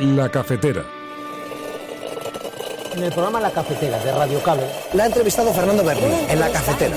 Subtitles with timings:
[0.00, 0.84] La Cafetera.
[2.94, 4.64] En el programa La Cafetera de Radio Cable.
[4.94, 6.96] La ha entrevistado Fernando Berlín en La Cafetera.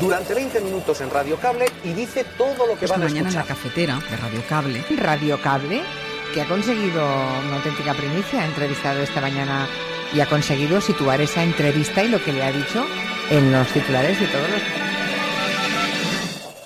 [0.00, 3.28] Durante 20 minutos en Radio Cable y dice todo lo que Esta van a mañana
[3.28, 4.84] en la cafetera de Radio Cable.
[4.96, 5.82] Radio Cable,
[6.34, 9.68] que ha conseguido una auténtica primicia, ha entrevistado esta mañana
[10.12, 12.84] y ha conseguido situar esa entrevista y lo que le ha dicho
[13.30, 14.62] en los titulares de todos los...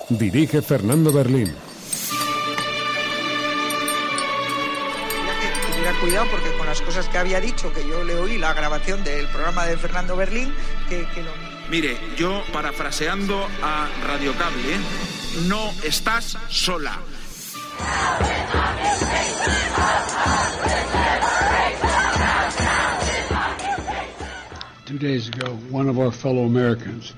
[0.09, 1.66] Dirige Fernando Berlín.
[5.99, 9.27] Cuidado porque con las cosas que había dicho, que yo le oí la grabación del
[9.27, 10.53] programa de Fernando Berlín,
[10.89, 11.31] que, que lo
[11.69, 14.79] Mire, yo parafraseando a Radio Cable, ¿eh?
[15.49, 16.97] no estás sola.
[24.85, 27.13] Two days ago, one of our fellow Americans,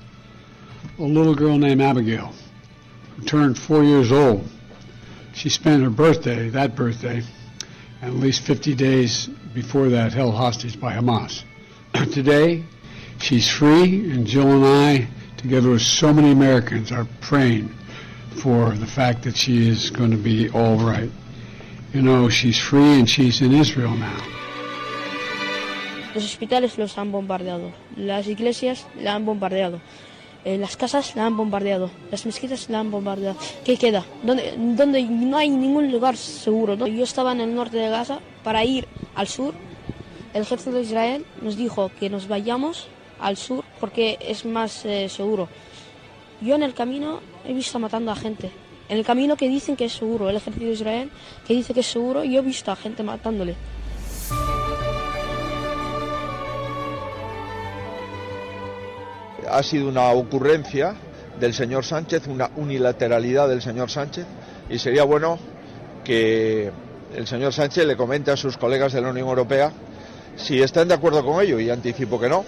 [0.98, 2.32] a little girl named Abigail,
[3.16, 4.44] who turned four years old,
[5.32, 7.22] she spent her birthday, that birthday,
[8.00, 11.44] and at least 50 days before that, held hostage by Hamas.
[12.12, 12.64] Today,
[13.20, 17.74] she's free, and Jill and I, together with so many Americans, are praying
[18.42, 21.10] for the fact that she is going to be all right.
[21.92, 24.16] You know, she's free and she's in Israel now.
[26.14, 29.80] Los hospitales los han bombardeado, las iglesias la han bombardeado,
[30.44, 33.36] eh, las casas la han bombardeado, las mezquitas la han bombardeado.
[33.64, 34.04] ¿Qué queda?
[34.22, 36.74] ¿Dónde, dónde no hay ningún lugar seguro?
[36.86, 39.54] Yo estaba en el norte de Gaza para ir al sur.
[40.32, 42.88] El ejército de Israel nos dijo que nos vayamos
[43.20, 45.48] al sur porque es más eh, seguro.
[46.40, 48.50] Yo en el camino he visto matando a gente.
[48.88, 51.10] En el camino que dicen que es seguro, el ejército de Israel
[51.46, 53.56] que dice que es seguro, yo he visto a gente matándole.
[59.50, 60.94] Ha sido una ocurrencia
[61.38, 64.26] del señor Sánchez, una unilateralidad del señor Sánchez,
[64.68, 65.38] y sería bueno
[66.04, 66.70] que
[67.14, 69.72] el señor Sánchez le comente a sus colegas de la Unión Europea
[70.36, 72.44] si están de acuerdo con ello, y anticipo que no,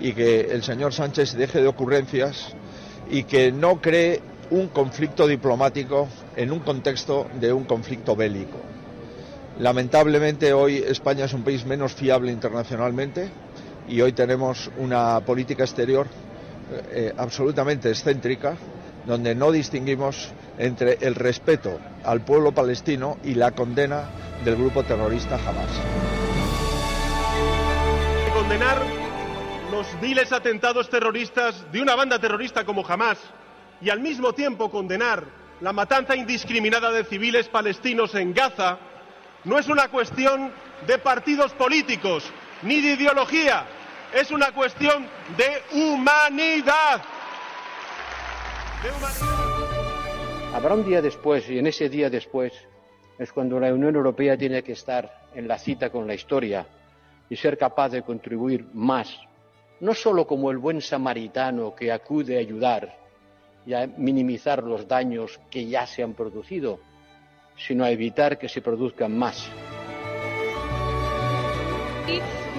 [0.00, 2.54] y que el señor Sánchez deje de ocurrencias
[3.10, 8.58] y que no cree un conflicto diplomático en un contexto de un conflicto bélico.
[9.58, 13.30] Lamentablemente hoy España es un país menos fiable internacionalmente
[13.88, 16.06] y hoy tenemos una política exterior
[16.70, 18.56] eh, absolutamente excéntrica,
[19.06, 24.10] donde no distinguimos entre el respeto al pueblo palestino y la condena
[24.44, 25.70] del grupo terrorista Hamas.
[28.34, 28.82] Condenar
[29.70, 33.18] los viles atentados terroristas de una banda terrorista como Hamas
[33.80, 35.24] y al mismo tiempo condenar
[35.60, 38.78] la matanza indiscriminada de civiles palestinos en Gaza
[39.44, 40.52] no es una cuestión
[40.86, 42.24] de partidos políticos
[42.62, 43.64] ni de ideología,
[44.16, 45.06] es una cuestión
[45.36, 47.02] de humanidad.
[48.82, 50.54] De humanidad.
[50.54, 52.54] Habrá un día después y en ese día después
[53.18, 56.66] es cuando la Unión Europea tiene que estar en la cita con la historia
[57.28, 59.14] y ser capaz de contribuir más,
[59.80, 62.96] no solo como el buen samaritano que acude a ayudar
[63.66, 66.80] y a minimizar los daños que ya se han producido,
[67.58, 69.50] sino a evitar que se produzcan más.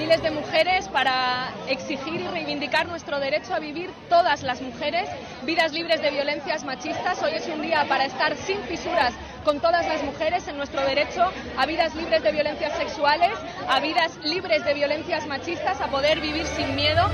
[0.08, 5.10] De mujeres para exigir y reivindicar nuestro derecho a vivir todas las mujeres
[5.44, 7.22] vidas libres de violencias machistas.
[7.22, 9.14] Hoy es un día para estar sin fisuras
[9.44, 13.38] con todas las mujeres en nuestro derecho a vidas libres de violencias sexuales,
[13.68, 17.06] a vidas libres de violencias machistas, a poder vivir sin miedo.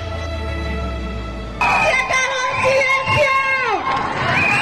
[1.60, 4.53] ¡Se acabó el silencio!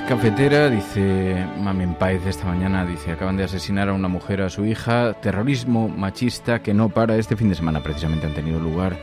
[0.00, 4.64] Cafetera, dice Mamen Paez esta mañana, dice, acaban de asesinar a una mujer, a su
[4.64, 7.16] hija, terrorismo machista que no para.
[7.16, 8.98] Este fin de semana precisamente han tenido lugar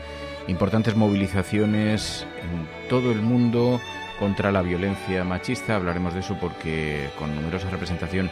[0.46, 3.80] importantes movilizaciones en todo el mundo
[4.18, 5.76] contra la violencia machista.
[5.76, 8.30] Hablaremos de eso porque con numerosa representación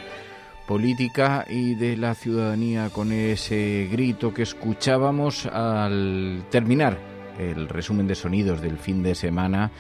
[0.67, 6.99] política y de la ciudadanía con ese grito que escuchábamos al terminar
[7.39, 9.71] el resumen de sonidos del fin de semana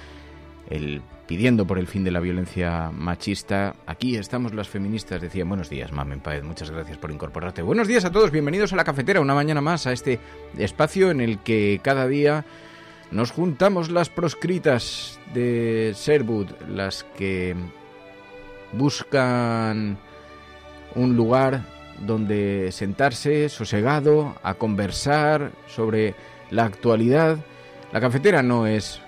[0.72, 3.74] el pidiendo por el fin de la violencia machista.
[3.86, 7.60] Aquí estamos las feministas, decían buenos días, Mamen Paez, muchas gracias por incorporarte.
[7.60, 10.18] Buenos días a todos, bienvenidos a la cafetera, una mañana más a este
[10.56, 12.46] espacio en el que cada día
[13.10, 17.54] nos juntamos las proscritas de Sherwood, las que
[18.72, 19.98] buscan
[20.94, 21.66] un lugar
[22.00, 26.14] donde sentarse sosegado a conversar sobre
[26.50, 27.36] la actualidad.
[27.92, 29.01] La cafetera no es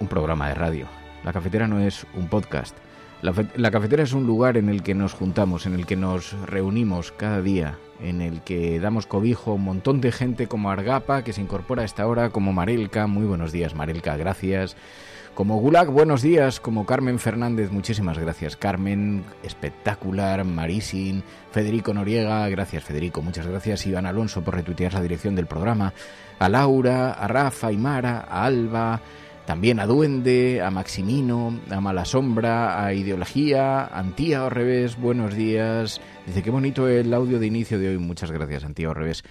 [0.00, 0.86] un programa de radio.
[1.24, 2.76] La cafetera no es un podcast.
[3.22, 7.12] La, cafetera es un lugar en el que nos juntamos, en el que nos reunimos
[7.12, 11.32] cada día, en el que damos cobijo a un montón de gente como Argapa, que
[11.32, 13.06] se incorpora a esta hora, como Marelka.
[13.06, 14.76] Muy buenos días, Marelka, gracias.
[15.34, 16.60] Como Gulag, buenos días.
[16.60, 18.56] Como Carmen Fernández, muchísimas gracias.
[18.56, 20.44] Carmen, espectacular.
[20.44, 21.22] Marisin,
[21.52, 23.86] Federico Noriega, gracias Federico, muchas gracias.
[23.86, 25.92] Iván Alonso por retuitear la dirección del programa.
[26.38, 29.00] A Laura, a Rafa, y Mara, a Alba,
[29.46, 36.00] también a Duende, a Maximino, a Mala Sombra, a Ideología, Antía o revés, buenos días.
[36.26, 37.98] Dice, qué bonito el audio de inicio de hoy.
[37.98, 39.22] Muchas gracias, Antía o revés.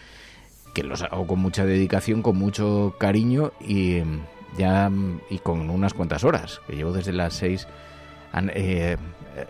[0.74, 3.98] Que los hago con mucha dedicación, con mucho cariño y
[4.58, 4.90] ya
[5.30, 7.68] y con unas cuantas horas, que llevo desde las seis
[8.54, 8.98] eh,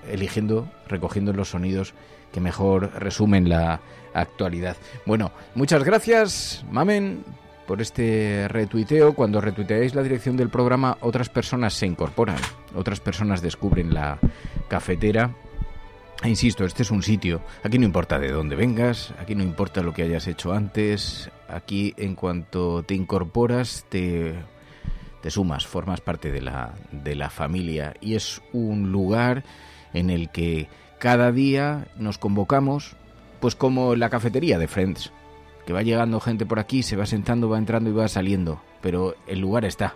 [0.10, 1.94] eligiendo, recogiendo los sonidos
[2.32, 3.82] que mejor resumen la
[4.14, 4.78] actualidad.
[5.06, 7.24] Bueno, muchas gracias, Mamen,
[7.66, 9.14] por este retuiteo.
[9.14, 12.38] Cuando retuiteáis la dirección del programa, otras personas se incorporan,
[12.76, 14.20] otras personas descubren la
[14.68, 15.36] cafetera.
[16.24, 17.42] E insisto, este es un sitio.
[17.64, 21.30] Aquí no importa de dónde vengas, aquí no importa lo que hayas hecho antes.
[21.50, 24.34] Aquí, en cuanto te incorporas, te,
[25.22, 27.94] te sumas, formas parte de la, de la familia.
[28.02, 29.44] Y es un lugar
[29.94, 30.68] en el que
[31.00, 32.96] cada día nos convocamos,
[33.40, 35.12] pues como la cafetería de Friends
[35.66, 39.16] que va llegando gente por aquí, se va sentando, va entrando y va saliendo, pero
[39.28, 39.96] el lugar está.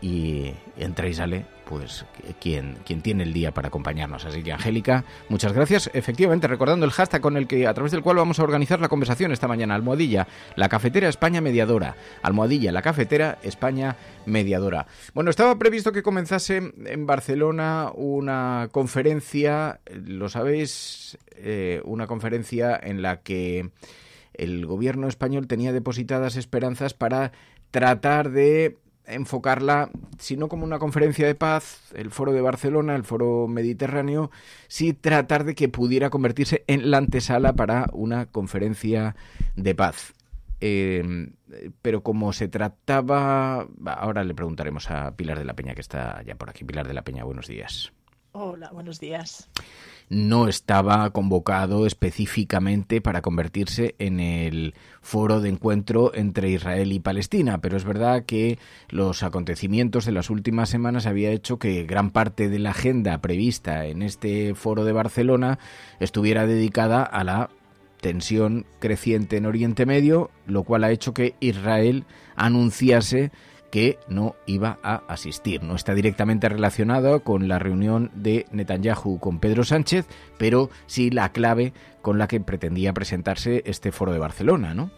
[0.00, 2.04] Y entra y sale, pues,
[2.38, 4.24] quien, quien tiene el día para acompañarnos.
[4.24, 5.90] Así que, Angélica, muchas gracias.
[5.94, 8.88] Efectivamente, recordando el hashtag con el que, a través del cual vamos a organizar la
[8.88, 11.96] conversación esta mañana, Almohadilla, la cafetera España mediadora.
[12.22, 14.86] Almohadilla, la cafetera España mediadora.
[15.14, 23.00] Bueno, estaba previsto que comenzase en Barcelona una conferencia, lo sabéis, eh, una conferencia en
[23.00, 23.70] la que
[24.38, 27.32] el gobierno español tenía depositadas esperanzas para
[27.70, 33.04] tratar de enfocarla, si no como una conferencia de paz, el foro de Barcelona, el
[33.04, 34.30] foro mediterráneo,
[34.68, 39.14] sí tratar de que pudiera convertirse en la antesala para una conferencia
[39.54, 40.12] de paz.
[40.60, 41.34] Em,
[41.82, 46.34] pero como se trataba, ahora le preguntaremos a Pilar de la Peña, que está ya
[46.34, 46.64] por aquí.
[46.64, 47.92] Pilar de la Peña, buenos días.
[48.32, 49.48] Hola, buenos días
[50.08, 57.58] no estaba convocado específicamente para convertirse en el foro de encuentro entre Israel y Palestina,
[57.58, 58.58] pero es verdad que
[58.88, 63.86] los acontecimientos de las últimas semanas había hecho que gran parte de la agenda prevista
[63.86, 65.58] en este foro de Barcelona
[65.98, 67.50] estuviera dedicada a la
[68.00, 72.04] tensión creciente en Oriente Medio, lo cual ha hecho que Israel
[72.36, 73.32] anunciase
[73.70, 75.62] que no iba a asistir.
[75.62, 80.06] No está directamente relacionado con la reunión de Netanyahu con Pedro Sánchez,
[80.38, 81.72] pero sí la clave
[82.02, 84.90] con la que pretendía presentarse este foro de Barcelona, ¿no?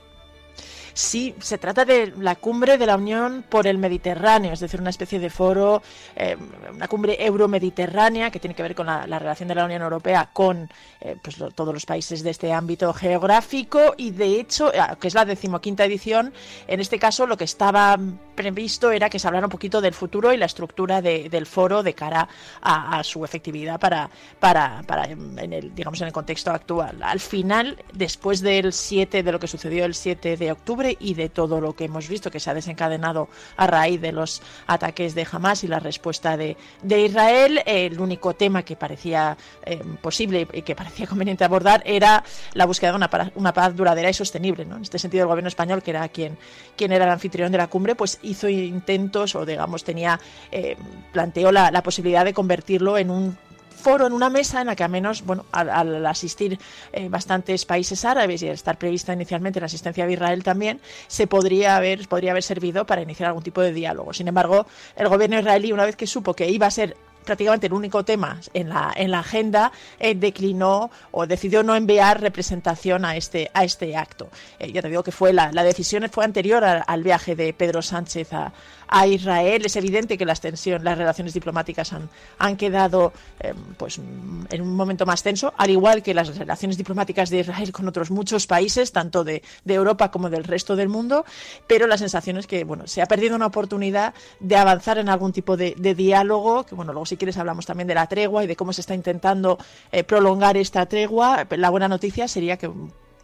[0.98, 4.90] Sí, se trata de la cumbre de la Unión por el Mediterráneo, es decir, una
[4.90, 5.80] especie de foro,
[6.16, 6.36] eh,
[6.74, 10.68] una cumbre euromediterránea que tiene que ver con la, relación de la Unión Europea con
[11.00, 15.14] eh, pues, todos los países de este ámbito geográfico y, de hecho, eh, que es
[15.14, 16.32] la decimoquinta edición,
[16.66, 17.96] en este caso lo que estaba
[18.34, 21.94] previsto era que se hablara un poquito del futuro y la estructura del foro de
[21.94, 22.28] cara
[22.60, 27.02] a, su efectividad para, para, para en el, digamos, en el contexto actual.
[27.04, 31.28] Al final, después del 7, de lo que sucedió el 7 de octubre, y de
[31.28, 35.26] todo lo que hemos visto que se ha desencadenado a raíz de los ataques de
[35.30, 36.56] Hamas y la respuesta de,
[36.88, 37.62] Israel.
[37.66, 42.90] El único tema que parecía eh, posible y que parecía conveniente abordar era la búsqueda
[42.92, 44.62] de una, una paz duradera y sostenible.
[44.64, 46.36] En este sentido, el gobierno español, que era quien,
[46.76, 50.18] quien era el anfitrión de la cumbre, pues hizo intentos o, digamos, tenía
[50.50, 50.76] eh,
[51.12, 53.47] planteó la, la posibilidad de convertirlo en un
[53.78, 56.58] foro, en una mesa en la que al menos, bueno, al, asistir
[56.92, 61.76] eh, bastantes países árabes y estar prevista inicialmente la asistencia de Israel también, se podría
[61.76, 64.12] haber, podría haber servido para iniciar algún tipo de diálogo.
[64.12, 64.66] Sin embargo,
[64.96, 66.96] el gobierno israelí, una vez que supo que iba a ser
[67.28, 72.22] prácticamente el único tema en la, en la agenda, eh, declinó o decidió no enviar
[72.22, 74.30] representación a este, a este acto.
[74.58, 77.82] Eh, ya te digo que fue la, la decisión fue anterior al viaje de Pedro
[77.82, 78.52] Sánchez a,
[78.88, 79.64] a Israel.
[79.64, 84.74] Es evidente que las tensiones, las relaciones diplomáticas han, han quedado eh, pues, en un
[84.74, 88.92] momento más tenso, al igual que las relaciones diplomáticas de Israel con otros muchos países,
[88.92, 91.24] tanto de, de Europa como del resto del mundo,
[91.66, 95.32] pero la sensación es que bueno, se ha perdido una oportunidad de avanzar en algún
[95.32, 98.56] tipo de, diálogo, que bueno, luego si quieres hablamos también de la tregua y de
[98.56, 99.58] cómo se está intentando
[99.92, 101.46] eh, prolongar esta tregua.
[101.50, 102.70] La buena noticia sería que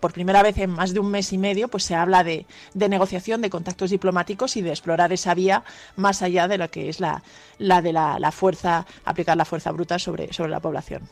[0.04, 2.44] por primera vez en más de un mes y medio, pues se habla de,
[2.74, 5.64] negociación, de contactos diplomáticos y de explorar esa vía
[5.96, 7.22] más allá de lo que es la,
[7.56, 11.08] la de la, fuerza, aplicar la fuerza bruta sobre, sobre la población.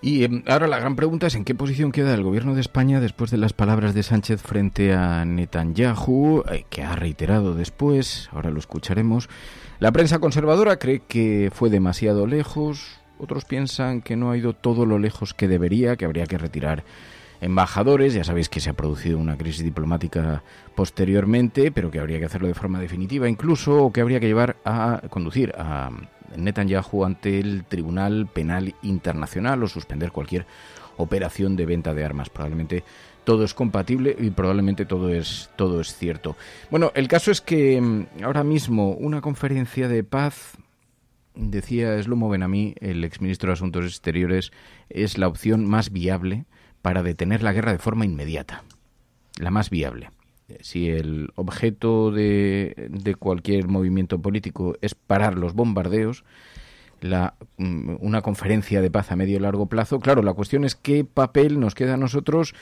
[0.00, 2.98] Y em, ahora la gran pregunta es en qué posición queda el gobierno de España
[2.98, 8.48] después de las palabras de Sánchez frente a Netanyahu, eh, que ha reiterado después, ahora
[8.48, 9.28] lo escucharemos.
[9.80, 14.86] La prensa conservadora cree que fue demasiado lejos, otros piensan que no ha ido todo
[14.86, 16.84] lo lejos que debería, que habría que retirar
[17.40, 18.14] embajadores.
[18.14, 20.42] Ya sabéis que se ha producido una crisis diplomática
[20.74, 24.56] posteriormente, pero que habría que hacerlo de forma definitiva incluso, o que habría que llevar
[24.64, 25.90] a conducir a
[26.36, 30.46] Netanyahu ante el Tribunal Penal Internacional o suspender cualquier
[30.96, 32.30] operación de venta de armas.
[32.30, 32.84] Probablemente
[33.24, 36.36] todo es compatible y probablemente todo es todo es cierto.
[36.70, 40.56] Bueno, el caso es que mm, ahora mismo una conferencia de paz
[41.34, 44.52] decía Slomo Benami, el exministro de Asuntos Exteriores,
[44.88, 46.46] es la opción más viable
[46.86, 48.62] para detener la guerra de forma inmediata,
[49.40, 50.10] la más viable.
[50.60, 56.22] Si el objeto de, de cualquier movimiento político es parar los bombardeos,
[57.00, 59.98] la, mm, una conferencia de paz a medio y largo plazo.
[59.98, 62.54] Claro, la cuestión es qué papel nos queda a nosotros.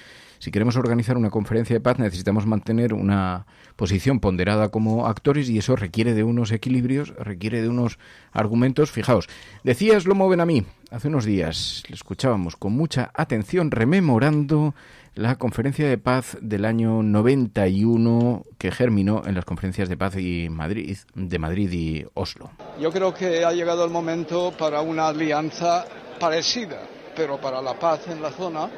[0.44, 3.46] Si queremos organizar una conferencia de paz necesitamos mantener una
[3.76, 7.98] posición ponderada como actores y eso requiere de unos equilibrios, requiere de unos
[8.30, 8.90] argumentos.
[8.90, 9.26] Fijaos,
[9.62, 14.74] decía Slomo Benamí hace unos días, le escuchábamos con mucha atención rememorando
[15.14, 20.50] la conferencia de paz del año 91 que germinó en las conferencias de paz y
[20.50, 22.50] Madrid, de Madrid y Oslo.
[22.78, 25.86] Yo creo que ha llegado el momento para una alianza
[26.20, 26.82] parecida,
[27.16, 28.68] pero para la paz en la zona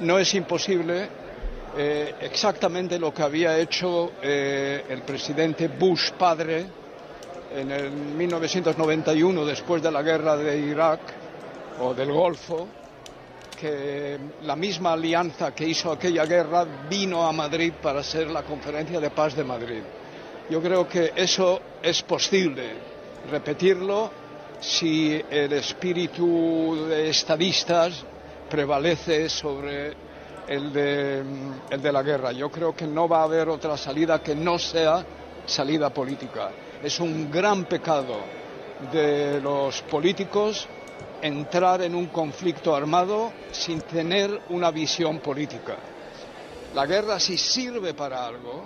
[0.00, 1.08] no es imposible
[1.76, 6.66] eh, exactamente lo que había hecho eh, el presidente Bush padre
[7.54, 11.00] en el 1991 después de la guerra de Irak
[11.80, 12.66] o del Golfo
[13.58, 19.00] que la misma alianza que hizo aquella guerra vino a Madrid para hacer la conferencia
[19.00, 19.82] de paz de Madrid.
[20.50, 22.74] Yo creo que eso es posible,
[23.30, 24.10] repetirlo
[24.60, 28.04] si el espíritu de estadistas
[28.48, 29.92] prevalece sobre
[30.48, 31.22] el de,
[31.70, 32.32] el de la guerra.
[32.32, 35.04] Yo creo que no va a haber otra salida que no sea
[35.44, 36.50] salida política.
[36.82, 38.18] Es un gran pecado
[38.92, 40.68] de los políticos
[41.22, 45.76] entrar en un conflicto armado sin tener una visión política.
[46.74, 48.64] La guerra si sirve para algo,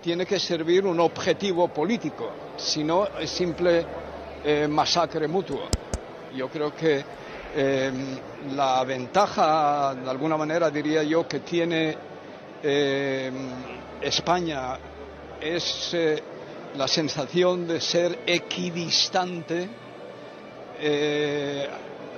[0.00, 3.84] tiene que servir un objetivo político, si no es simple
[4.44, 5.62] eh, masacre mutuo.
[6.34, 7.04] Yo creo que
[7.56, 8.18] Em,
[8.52, 11.96] la ventaja, de alguna manera diría yo, que tiene
[12.62, 13.34] em,
[14.00, 14.78] España
[15.40, 16.22] es eh,
[16.76, 19.68] la sensación de ser equidistante
[20.78, 21.68] eh,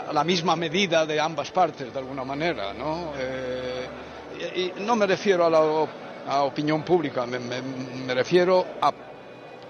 [0.08, 2.72] a la misma medida de ambas partes, de alguna manera.
[2.72, 3.12] ¿no?
[3.18, 8.92] Eh, no me refiero a la opinión pública, me refiero a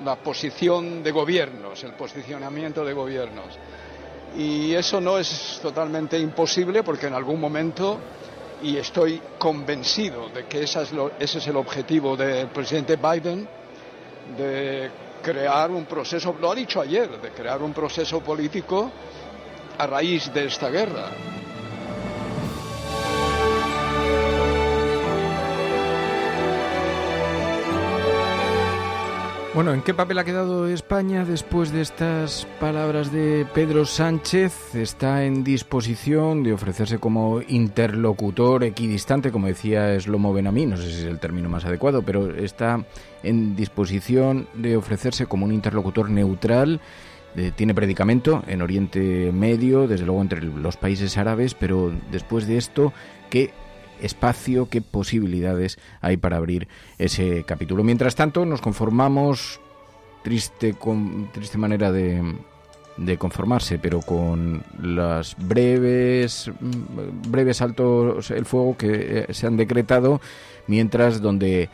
[0.04, 3.58] la posición de gobiernos, el posicionamiento de gobiernos
[4.37, 7.99] y eso no es totalmente imposible porque en algún momento,
[8.62, 10.83] y estoy convencido de que ese
[11.19, 13.49] es el objetivo del presidente Biden,
[14.37, 14.90] de
[15.23, 18.90] crear un proceso, lo ha dicho ayer, de crear un proceso político
[19.78, 21.11] a raíz de esta guerra.
[29.56, 34.75] Bueno, ¿en qué papel ha quedado España después de estas palabras de Pedro Sánchez?
[34.75, 40.98] Está en disposición de ofrecerse como interlocutor equidistante, como decía Slomo Benamí, no sé si
[40.98, 42.84] es el término más adecuado, pero está
[43.22, 46.82] en disposición de ofrecerse como un interlocutor neutral.
[47.56, 52.92] tiene predicamento en Oriente Medio, desde luego entre los países árabes, pero después de esto,
[53.30, 53.52] ¿qué
[54.00, 57.85] espacio, qué posibilidades hay para abrir ese capítulo.
[57.85, 59.61] Mientras tanto, nos conformamos,
[60.23, 62.35] triste, con, triste manera de,
[62.97, 66.50] de conformarse, pero con las breves,
[67.29, 70.21] breves altos el fuego que eh, se han decretado,
[70.67, 71.69] mientras donde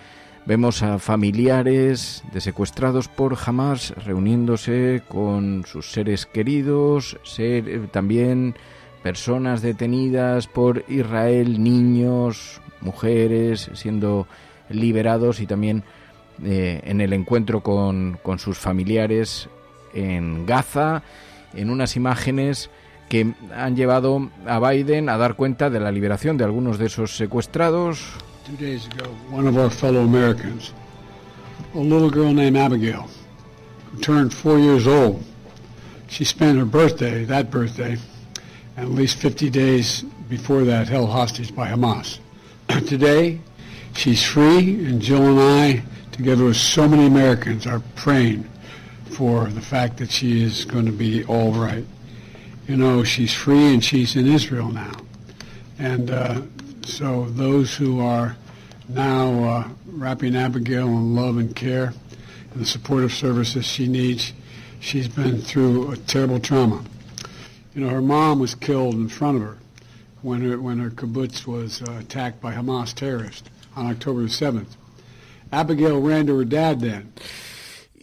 [0.45, 8.57] Vemos a familiares de secuestrados por Hamas reuniéndose con sus seres queridos, ser, también
[9.03, 14.27] personas detenidas por Israel, niños, mujeres siendo
[14.69, 15.85] liberados y también
[16.45, 19.49] eh, en el encuentro con, con sus familiares
[19.95, 21.03] en Gaza,
[21.55, 22.71] en unas imágenes
[23.09, 27.17] que han llevado a Biden a dar cuenta de la liberación de algunos de esos
[27.17, 28.01] secuestrados.
[28.47, 30.73] Two days ago, one of our fellow Americans,
[31.75, 33.07] a little girl named Abigail,
[33.93, 35.23] who turned four years old,
[36.09, 37.97] she spent her birthday, that birthday,
[38.77, 42.19] and at least 50 days before that, held hostage by Hamas.
[42.69, 43.41] Today,
[43.95, 48.49] she's free, and Jill and I, together with so many Americans, are praying
[49.13, 51.85] for the fact that she is going to be all right.
[52.67, 54.93] You know, she's free and she's in Israel now.
[55.79, 56.43] And uh,
[56.85, 58.37] so those who are
[58.89, 61.93] now uh, wrapping Abigail in love and care
[62.53, 64.33] and the supportive services she needs,
[64.81, 66.85] she's been through a terrible trauma.
[67.75, 69.59] Her mom was killed in front of her
[70.21, 74.77] when her, when her kibbutz was uh, attacked by Hamas terrorists on October 7th.
[75.51, 77.13] Abigail ran to her dad then.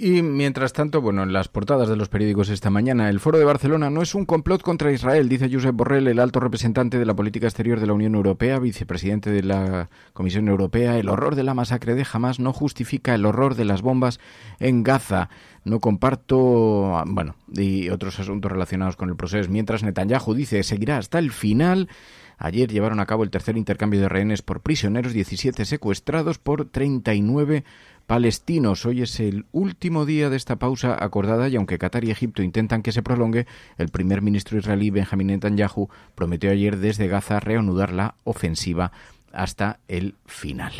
[0.02, 3.44] Y mientras tanto, bueno, en las portadas de los periódicos esta mañana, el Foro de
[3.44, 7.14] Barcelona no es un complot contra Israel, dice Josep Borrell, el alto representante de la
[7.14, 10.98] política exterior de la Unión Europea, vicepresidente de la Comisión Europea.
[10.98, 14.22] El horror de la masacre de Hamas no justifica el horror de las bombas
[14.60, 15.30] en Gaza.
[15.63, 19.50] No comparto, bueno, y otros asuntos relacionados con el proceso.
[19.50, 21.89] Mientras Netanyahu dice seguirá hasta el final.
[22.38, 27.66] Ayer llevaron a cabo el tercer intercambio de rehenes por prisioneros, 17 secuestrados por 39
[28.08, 28.86] palestinos.
[28.86, 32.82] Hoy es el último día de esta pausa acordada y aunque Qatar y Egipto intentan
[32.82, 33.46] que se prolongue,
[33.78, 38.92] el primer ministro israelí Benjamin Netanyahu prometió ayer desde Gaza reanudar la ofensiva
[39.32, 40.72] hasta el final.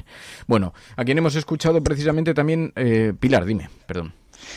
[0.48, 4.14] Bueno, a quien hemos escuchado precisamente también, eh, Pilar, dime, perdón.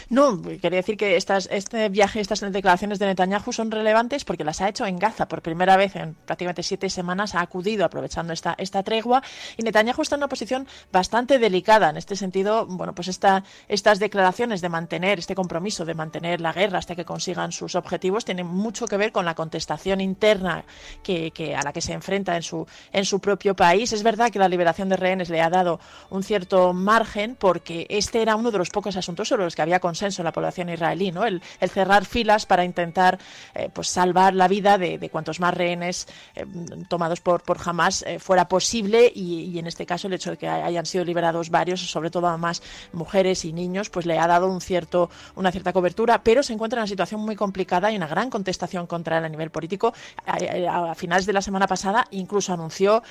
[0.09, 4.61] No, quería decir que estas, este viaje, estas declaraciones de Netanyahu son relevantes porque las
[4.61, 8.55] ha hecho en Gaza por primera vez en prácticamente siete semanas, ha acudido aprovechando esta,
[8.59, 9.23] esta tregua
[9.57, 11.91] y Netanyahu está en una posición bastante delicada.
[11.91, 16.53] En este sentido, bueno, pues esta, estas declaraciones de mantener este compromiso, de mantener la
[16.53, 20.65] guerra hasta que consigan sus objetivos, tienen mucho que ver con la contestación interna
[21.03, 23.93] que, que a la que se enfrenta en su, en su propio país.
[23.93, 25.81] Es verdad que la liberación de rehenes le ha dado
[26.11, 29.81] un cierto margen porque este era uno de los pocos asuntos sobre los que había
[29.83, 31.27] consenso en la población israelí, ¿no?
[31.27, 33.19] El, cerrar filas para intentar
[33.55, 36.47] eh, pues salvar la vida de, cuantos más rehenes eh,
[36.89, 40.49] tomados por, por Hamas eh, fuera posible y, en este caso el hecho de que
[40.49, 42.63] hayan sido liberados varios, sobre todo a más
[42.93, 46.79] mujeres y niños, pues le ha dado un cierto, una cierta cobertura, pero se encuentra
[46.79, 49.93] en una situación muy complicada y una gran contestación contra él a nivel político.
[50.27, 53.03] A, finales de la semana pasada incluso anunció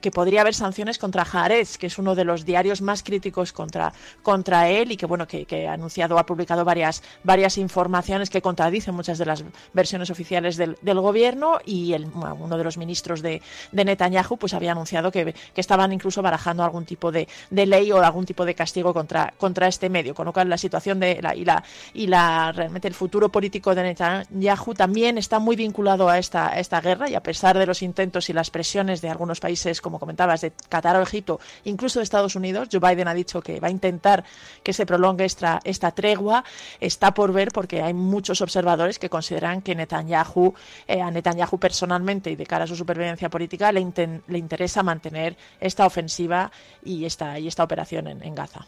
[0.00, 3.92] que podría haber sanciones contra Haaretz, que es uno de los diarios más críticos contra,
[4.22, 5.76] contra él y que bueno que, que ha
[6.18, 11.58] ha publicado varias, varias informaciones que contradicen muchas de las versiones oficiales del, del gobierno
[11.64, 13.42] y el, uno de los ministros de,
[13.72, 17.90] de Netanyahu pues había anunciado que, que, estaban incluso barajando algún tipo de, de, ley
[17.92, 21.20] o algún tipo de castigo contra, contra este medio, con lo cual la situación de
[21.20, 21.62] la, y, la,
[21.94, 26.60] y la realmente el futuro político de Netanyahu también está muy vinculado a esta, a
[26.60, 29.98] esta guerra y a pesar de los intentos y las presiones de algunos países, como
[29.98, 33.68] comentabas, de Qatar o Egipto, incluso de Estados Unidos, Joe Biden ha dicho que va
[33.68, 34.24] a intentar
[34.62, 36.44] que se prolongue esta, esta tregua
[36.78, 40.54] está por ver porque hay muchos observadores que consideran que Netanyahu,
[40.86, 43.84] eh, a Netanyahu personalmente y de cara a su supervivencia política le,
[44.28, 46.52] le interesa mantener esta ofensiva
[46.84, 48.64] y esta, y esta operación en, en Gaza.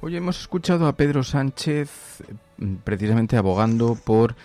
[0.00, 2.22] Hoy hemos escuchado a Pedro Sánchez
[2.84, 4.36] precisamente abogando por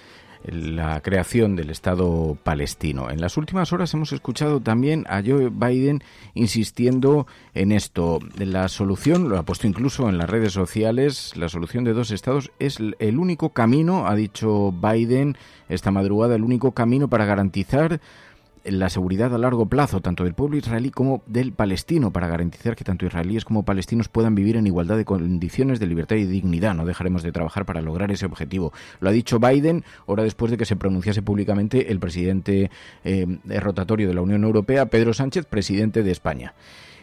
[0.43, 3.09] la creación del Estado palestino.
[3.09, 8.19] En las últimas horas hemos escuchado también a Joe Biden insistiendo en esto.
[8.37, 12.51] La solución, lo ha puesto incluso en las redes sociales, la solución de dos estados
[12.59, 17.99] es el único camino, ha dicho Biden esta madrugada, el único camino para garantizar
[18.63, 22.83] la seguridad a largo plazo, tanto del pueblo israelí como del palestino, para garantizar que
[22.83, 26.75] tanto israelíes como palestinos puedan vivir en igualdad de condiciones de libertad y dignidad.
[26.75, 28.73] No dejaremos de trabajar para lograr ese objetivo.
[28.99, 32.71] Lo ha dicho Biden, hora después de que se pronunciase públicamente el presidente
[33.03, 33.25] eh,
[33.59, 36.53] rotatorio de la Unión Europea, Pedro Sánchez, presidente de España.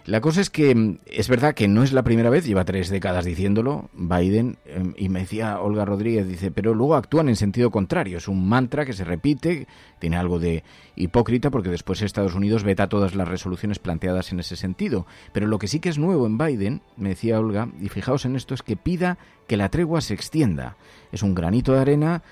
[0.06, 3.24] La cosa es que es verdad que no es la primera vez, lleva tres décadas
[3.24, 8.18] diciéndolo Biden, eh, y me decía Olga Rodríguez, dice, pero luego actúan en sentido contrario,
[8.18, 9.66] es un mantra que se repite,
[9.98, 10.62] tiene algo de
[10.94, 15.06] hipócrita porque después Estados Unidos veta todas las resoluciones planteadas en ese sentido.
[15.32, 18.36] Pero lo que sí que es nuevo en Biden, me decía Olga, y fijaos en
[18.36, 20.76] esto, es que pida que la tregua se extienda.
[21.10, 22.22] Es un granito de arena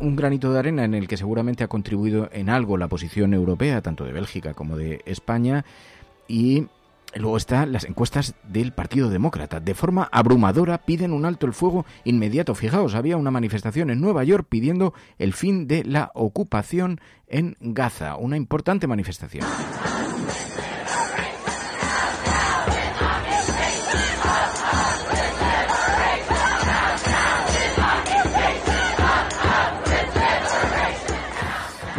[0.00, 3.80] un granito de arena en el que seguramente ha contribuido en algo la posición europea,
[3.80, 5.64] tanto de Bélgica como de España,
[6.28, 6.66] y
[7.14, 9.58] Luego están las encuestas del Partido Demócrata.
[9.58, 12.54] De forma abrumadora piden un alto el fuego inmediato.
[12.54, 18.16] Fijaos, había una manifestación en Nueva York pidiendo el fin de la ocupación en Gaza.
[18.16, 19.44] Una importante manifestación.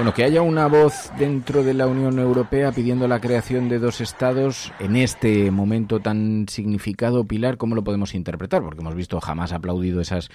[0.01, 4.01] Bueno, que haya una voz dentro de la Unión Europea pidiendo la creación de dos
[4.01, 8.63] estados en este momento tan significado, Pilar, ¿cómo lo podemos interpretar?
[8.63, 10.31] Porque hemos visto jamás aplaudido esas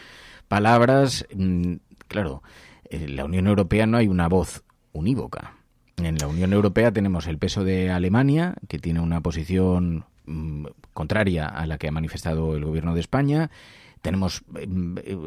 [0.47, 1.27] palabras.
[1.35, 2.45] Mm, claro,
[2.85, 5.57] en la Unión Europea no hay una voz unívoca.
[5.97, 11.49] En la Unión Europea tenemos el peso de Alemania, que tiene una posición mm, contraria
[11.49, 13.51] a la que ha manifestado el gobierno de España,
[14.07, 14.69] tenemos eh,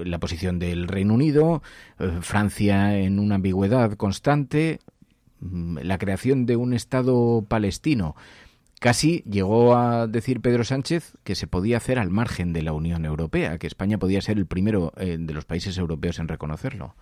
[0.05, 1.61] la posición del Reino Unido,
[1.99, 4.79] eh, Francia en una ambigüedad constante,
[5.41, 8.15] mm, la creación de un Estado palestino.
[8.79, 13.03] Casi llegó a decir Pedro Sánchez que se podía hacer al margen de la Unión
[13.03, 16.95] Europea, que España podía ser el primero eh, de los países europeos en reconocerlo.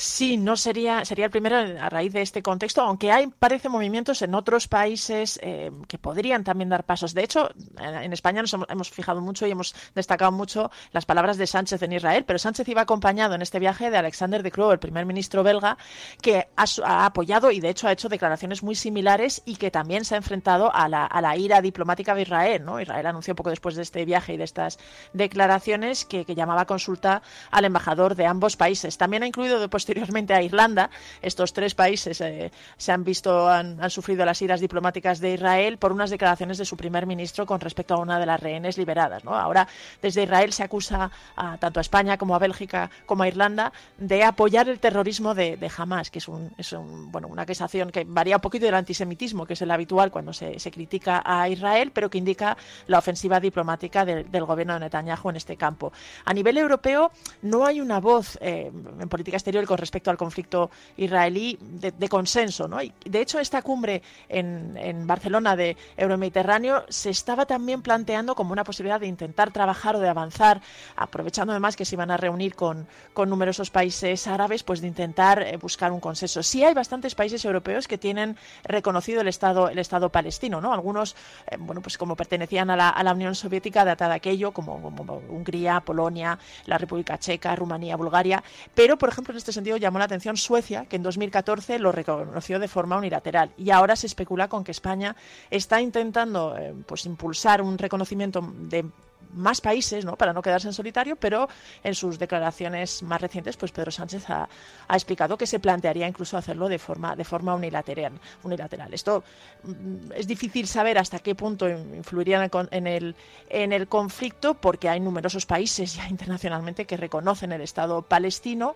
[0.00, 4.22] Sí, no sería, sería el primero a raíz de este contexto, aunque hay, parece, movimientos
[4.22, 7.14] en otros países eh, que podrían también dar pasos.
[7.14, 11.48] De hecho, en España nos hemos fijado mucho y hemos destacado mucho las palabras de
[11.48, 14.78] Sánchez en Israel, pero Sánchez iba acompañado en este viaje de Alexander de Croo, el
[14.78, 15.76] primer ministro belga,
[16.22, 20.14] que ha, apoyado y de hecho ha hecho declaraciones muy similares y que también se
[20.14, 22.64] ha enfrentado a la, ira diplomática de Israel.
[22.64, 22.80] ¿no?
[22.80, 24.78] Israel anunció poco después de este viaje y de estas
[25.12, 28.96] declaraciones que, llamaba a consulta al embajador de ambos países.
[28.96, 30.90] También ha incluido después posteriormente a Irlanda.
[31.22, 35.92] Estos tres países eh, se han visto, han, sufrido las iras diplomáticas de Israel por
[35.92, 39.24] unas declaraciones de su primer ministro con respecto a una de las rehenes liberadas.
[39.24, 39.34] ¿no?
[39.34, 39.66] Ahora,
[40.02, 44.24] desde Israel se acusa a, tanto a España como a Bélgica como a Irlanda de
[44.24, 48.04] apoyar el terrorismo de, de Hamas, que es, un, es un, bueno, una acusación que
[48.04, 51.92] varía un poquito del antisemitismo, que es el habitual cuando se, se critica a Israel,
[51.94, 55.92] pero que indica la ofensiva diplomática del gobierno de Netanyahu en este campo.
[56.26, 58.70] A nivel europeo, no hay una voz eh,
[59.00, 62.68] en política exterior respecto al conflicto israelí de, consenso.
[62.68, 62.82] ¿no?
[62.82, 68.64] Y de hecho, esta cumbre en, Barcelona de Euromediterráneo se estaba también planteando como una
[68.64, 70.60] posibilidad de intentar trabajar o de avanzar,
[70.96, 75.42] aprovechando además que se iban a reunir con, con numerosos países árabes, pues de intentar
[75.42, 76.42] eh, buscar un consenso.
[76.42, 80.72] Sí hay bastantes países europeos que tienen reconocido el Estado, el Estado palestino, ¿no?
[80.72, 81.16] Algunos,
[81.50, 84.80] eh, bueno, pues como pertenecían a la, a la Unión Soviética, data de aquello, como,
[84.82, 88.42] como Hungría, Polonia, la República Checa, Rumanía, Bulgaria,
[88.74, 92.58] pero, por ejemplo, en este sentido llamó la atención Suecia, que en 2014 lo reconoció
[92.58, 93.52] de forma unilateral.
[93.56, 95.16] Y ahora se especula con que España
[95.50, 98.86] está intentando eh, pues impulsar un reconocimiento de
[99.32, 100.16] más países, ¿no?
[100.16, 101.48] Para no quedarse en solitario, pero
[101.82, 104.48] en sus declaraciones más recientes, pues Pedro Sánchez ha,
[104.90, 108.12] explicado que se plantearía incluso hacerlo de forma, de forma unilateral,
[108.42, 108.92] unilateral.
[108.94, 109.22] Esto
[109.62, 113.16] mm, es difícil saber hasta qué punto influiría en el,
[113.48, 118.74] en el conflicto, porque hay numerosos países ya internacionalmente que reconocen el Estado palestino,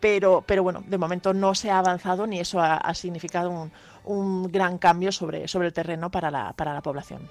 [0.00, 3.72] pero, pero bueno, de momento no se ha avanzado ni eso ha, significado un,
[4.04, 7.28] un, gran cambio sobre, sobre el terreno para la, para la población.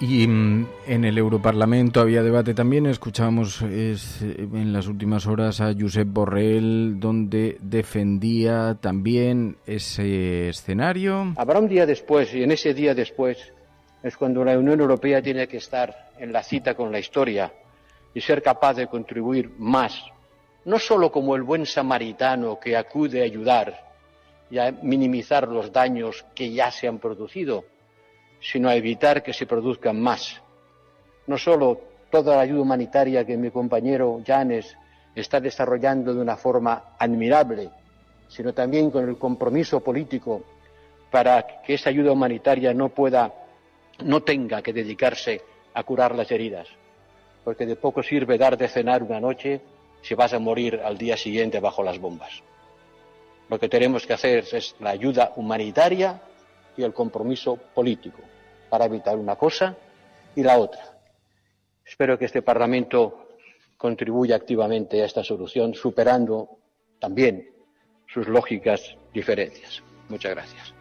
[0.00, 2.86] Y mm, en el Europarlamento había debate también.
[2.86, 11.32] Escuchábamos en las últimas horas a Josep Borrell, donde defendía también ese escenario.
[11.36, 13.52] Habrá un día después, y en ese día después
[14.02, 17.52] es cuando la Unión Europea tiene que estar en la cita con la historia
[18.12, 20.04] y ser capaz de contribuir más,
[20.64, 23.92] no solo como el buen samaritano que acude a ayudar
[24.50, 27.64] y a minimizar los daños que ya se han producido,
[28.44, 30.40] sino a evitar que se produzcan más.
[31.26, 31.80] No solo
[32.10, 34.76] toda la ayuda humanitaria que mi compañero Janes
[35.14, 37.70] está desarrollando de una forma admirable,
[38.28, 40.42] sino también con el compromiso político
[41.10, 43.32] para que esa ayuda humanitaria no pueda,
[44.00, 45.40] no tenga que dedicarse
[45.72, 46.68] a curar las heridas,
[47.44, 49.60] porque de poco sirve dar de cenar una noche
[50.02, 52.42] si vas a morir al día siguiente bajo las bombas.
[53.48, 56.20] Lo que tenemos que hacer es la ayuda humanitaria
[56.76, 58.20] y el compromiso político
[58.74, 59.76] para evitar una cosa
[60.34, 60.98] y la otra.
[61.86, 63.28] Espero que este Parlamento
[63.76, 66.58] contribuya activamente a esta solución, superando
[66.98, 67.50] también
[68.12, 69.80] sus lógicas diferencias.
[70.08, 70.74] Muchas gracias.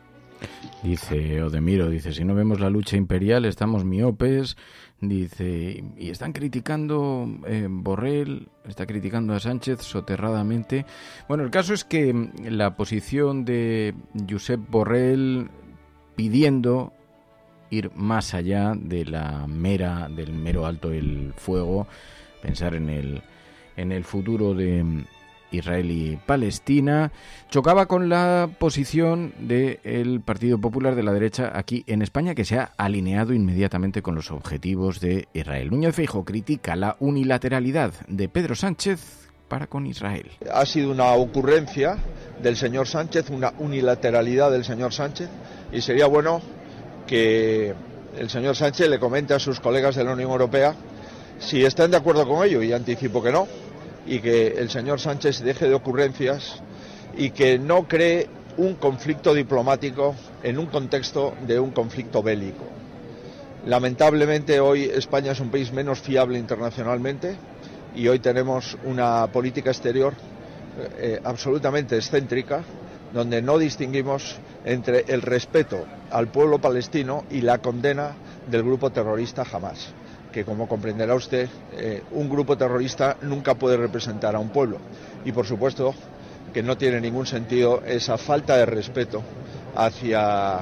[0.82, 4.58] Dice Odemiro, dice, si no vemos la lucha imperial estamos miopes,
[5.00, 10.88] dice, y están criticando eh, Borrell, está criticando a Sánchez soterradamente.
[11.28, 13.94] Bueno, el caso es que la posición de
[14.28, 15.52] Josep Borrell
[16.16, 16.92] pidiendo
[17.74, 21.88] ir más allá de la mera, del mero alto el fuego,
[22.42, 23.22] pensar en el,
[23.76, 25.06] en el futuro de
[25.52, 27.12] Israel y Palestina,
[27.50, 32.58] chocaba con la posición del Partido Popular de la derecha aquí en España, que se
[32.58, 35.70] ha alineado inmediatamente con los objetivos de Israel.
[35.70, 40.32] Núñez Feijo critica la unilateralidad de Pedro Sánchez para con Israel.
[40.52, 41.98] Ha sido una ocurrencia
[42.42, 45.30] del señor Sánchez, una unilateralidad del señor Sánchez,
[45.72, 46.42] y sería bueno
[47.08, 47.74] que
[48.18, 50.76] el señor Sánchez le comente a sus colegas de la Unión Europea
[51.40, 53.48] si están de acuerdo con ello, y anticipo que no,
[54.06, 56.62] y que el señor Sánchez deje de ocurrencias
[57.18, 62.66] y que no cree un conflicto diplomático en un contexto de un conflicto bélico.
[63.66, 67.36] Lamentablemente hoy España es un país menos fiable internacionalmente
[67.96, 70.14] y hoy tenemos una política exterior
[70.98, 72.64] eh, absolutamente excéntrica
[73.14, 78.14] donde no distinguimos entre el respeto al pueblo palestino y la condena
[78.50, 79.94] del grupo terrorista Hamas
[80.34, 84.80] que como comprenderá usted, eh, un grupo terrorista nunca puede representar a un pueblo.
[85.24, 85.94] Y por supuesto
[86.54, 89.24] que no tiene ningún sentido esa falta de respeto
[89.76, 90.60] hacia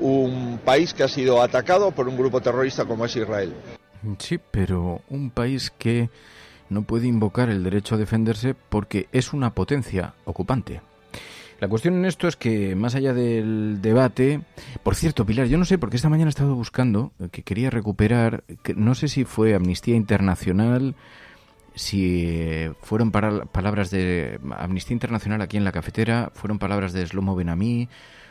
[0.00, 3.52] un país que ha sido atacado por un grupo terrorista como es Israel.
[4.18, 6.08] Sí, pero un país que
[6.70, 10.80] no puede invocar el derecho a defenderse porque es una potencia ocupante.
[11.60, 14.40] La cuestión en esto es que, más allá del debate,
[14.82, 17.68] por cierto, Pilar, yo no sé, porque esta mañana he estado buscando, eh, que quería
[17.68, 18.44] recuperar,
[18.76, 20.94] no sé si fue Amnistía Internacional,
[21.74, 27.36] si eh, fueron palabras de Amnistía Internacional aquí en la cafetera, fueron palabras de Slomo
[27.36, 27.90] Benamí,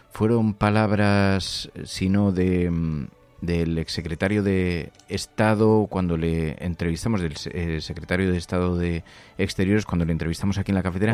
[0.10, 3.08] fueron palabras, eh, si no, de mm,
[3.42, 9.04] del exsecretario de Estado cuando le entrevistamos, del eh, secretario de Estado de
[9.38, 11.14] Exteriores cuando le entrevistamos aquí en la cafetera.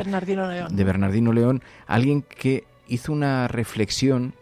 [0.71, 4.33] De Bernardino León, alguien que hizo una reflexión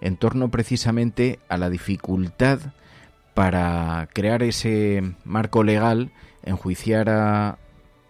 [0.00, 2.60] en torno precisamente a la dificultad
[3.34, 6.10] para crear ese marco legal,
[6.42, 7.58] enjuiciar a,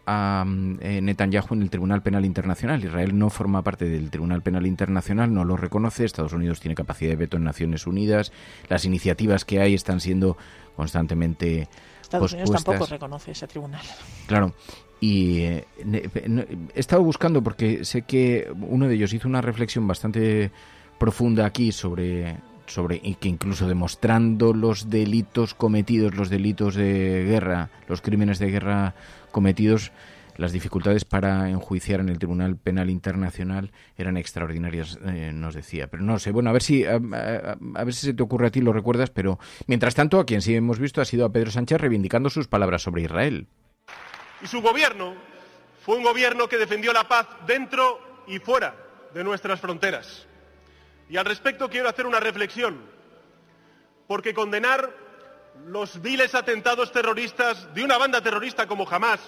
[0.06, 0.44] a
[0.80, 2.84] eh, Netanyahu en el Tribunal Penal Internacional.
[2.84, 6.04] Israel no forma parte del Tribunal Penal Internacional, no lo reconoce.
[6.04, 8.32] Estados Unidos tiene capacidad de veto en Naciones Unidas.
[8.68, 10.36] Las iniciativas que hay están siendo
[10.76, 11.68] constantemente
[12.00, 13.82] Estados Unidos tampoco reconoce ese tribunal.
[14.26, 14.54] Claro.
[15.00, 15.66] Y eh,
[16.74, 20.50] he estado buscando porque sé que uno de ellos hizo una reflexión bastante
[20.98, 27.70] profunda aquí sobre sobre y que incluso demostrando los delitos cometidos, los delitos de guerra,
[27.88, 28.94] los crímenes de guerra
[29.36, 29.92] cometidos,
[30.38, 35.88] las dificultades para enjuiciar en el Tribunal Penal Internacional eran extraordinarias, eh, nos decía.
[35.88, 38.62] Pero no sé, bueno, a ver si a, ver si se te ocurre a ti,
[38.62, 41.78] lo recuerdas, pero mientras tanto, a quien sí hemos visto ha sido a Pedro Sánchez
[41.78, 43.46] reivindicando sus palabras sobre Israel.
[44.40, 45.12] Y su gobierno
[45.84, 48.74] fue un gobierno que defendió la paz dentro y fuera
[49.12, 50.26] de nuestras fronteras.
[51.10, 52.80] Y al respecto quiero hacer una reflexión,
[54.08, 55.05] porque condenar
[55.66, 59.20] los viles atentados terroristas de una banda terrorista como Hamas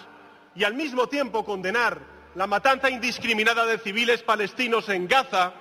[0.55, 2.01] y al mismo tiempo condenar
[2.35, 5.53] la matanza indiscriminada de civiles palestinos en Gaza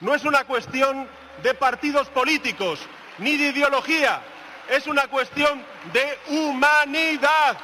[0.00, 1.08] no es una cuestión
[1.42, 2.80] de partidos políticos
[3.18, 4.22] ni de ideología,
[4.68, 7.56] es una cuestión de humanidad.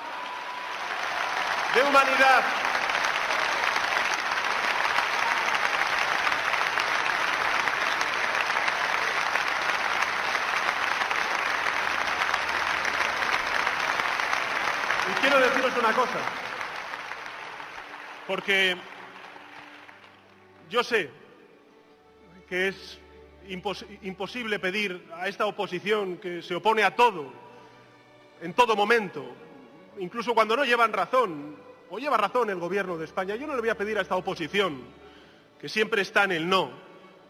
[1.74, 2.42] De humanidad.
[15.20, 16.18] Quiero deciros una cosa,
[18.26, 18.76] porque
[20.68, 21.10] yo sé
[22.48, 22.98] que es
[24.02, 27.32] imposible pedir a esta oposición que se opone a todo,
[28.42, 29.24] en todo momento,
[29.98, 31.56] incluso cuando no llevan razón,
[31.88, 33.36] o lleva razón el gobierno de España.
[33.36, 34.82] Yo no le voy a pedir a esta oposición,
[35.60, 36.70] que siempre está en el no,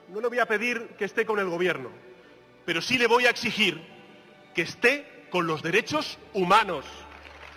[0.09, 1.91] no le voy a pedir que esté con el gobierno,
[2.65, 3.81] pero sí le voy a exigir
[4.55, 6.85] que esté con los derechos humanos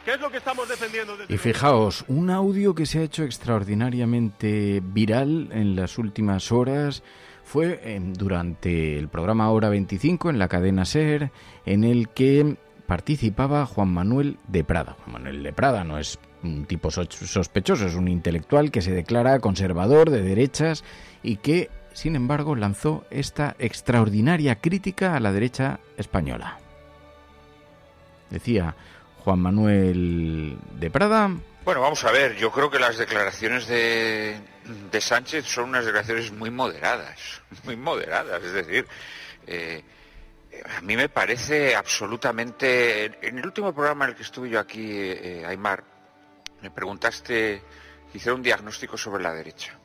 [0.05, 1.15] es lo que estamos defendiendo?
[1.27, 7.03] y fijaos, un audio que se ha hecho extraordinariamente viral en las últimas horas
[7.43, 11.31] fue em, durante el programa Hora 25 en la cadena SER,
[11.65, 14.95] en el que participaba Juan Manuel de Prada.
[14.99, 19.39] Juan Manuel de Prada no es un tipo sospechoso, es un intelectual que se declara
[19.39, 20.83] conservador de derechas
[21.23, 26.59] y que, sin embargo, lanzó esta extraordinaria crítica a la derecha española.
[28.29, 28.75] Decía,
[29.29, 31.29] Juan Manuel de Prada.
[31.63, 34.41] Bueno, vamos a ver, yo creo que las declaraciones de,
[34.99, 38.87] Sánchez son unas declaraciones muy moderadas, muy moderadas, es decir,
[39.45, 39.83] eh,
[40.75, 43.05] a mí me parece absolutamente...
[43.21, 45.83] En el último programa en el que estuve yo aquí, eh, Aymar,
[46.63, 47.61] me preguntaste,
[48.11, 49.77] hiciera un diagnóstico sobre la derecha.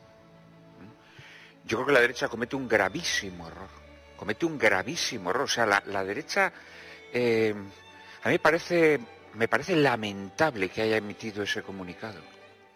[1.65, 3.69] Yo creo que la derecha comete un gravísimo error,
[4.17, 5.43] comete un gravísimo error.
[5.43, 6.51] O sea, la, derecha,
[7.13, 7.53] eh,
[8.23, 8.99] a mí me parece
[9.35, 12.21] me parece lamentable que haya emitido ese comunicado.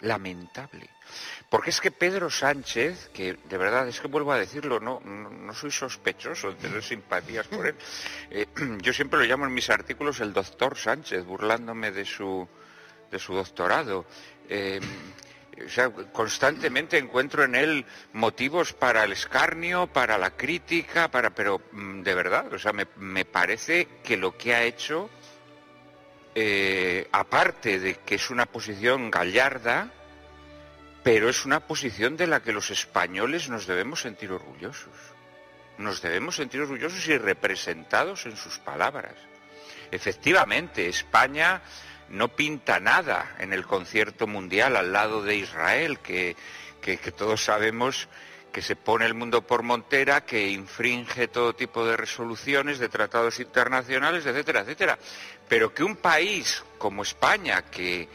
[0.02, 0.90] lamentable.
[1.50, 5.54] Porque es que Pedro Sánchez, que de verdad es que vuelvo a decirlo, no, no,
[5.54, 7.76] soy sospechoso de tener simpatías por él.
[8.32, 8.48] Eh,
[8.82, 12.48] yo siempre lo llamo en mis artículos el doctor Sánchez, burlándome de su,
[13.12, 14.06] de su doctorado.
[14.48, 14.80] Eh,
[15.66, 21.62] o sea, constantemente encuentro en él motivos para el escarnio, para la crítica, para, pero
[21.72, 25.10] mm, de verdad, o sea, me, parece que lo que ha hecho,
[26.36, 29.92] eh, aparte de que es una posición gallarda,
[31.04, 34.94] pero es una posición de la que los españoles nos debemos sentir orgullosos.
[35.78, 39.16] Nos debemos sentir orgullosos y representados en sus palabras.
[39.92, 41.62] Efectivamente, España
[42.10, 46.36] no pinta nada en el concierto mundial al lado de Israel, que,
[47.16, 48.08] todos sabemos
[48.52, 53.40] que se pone el mundo por montera, que infringe todo tipo de resoluciones, de tratados
[53.40, 55.00] internacionales, etcétera, etcétera.
[55.48, 58.08] Pero que un país como España, que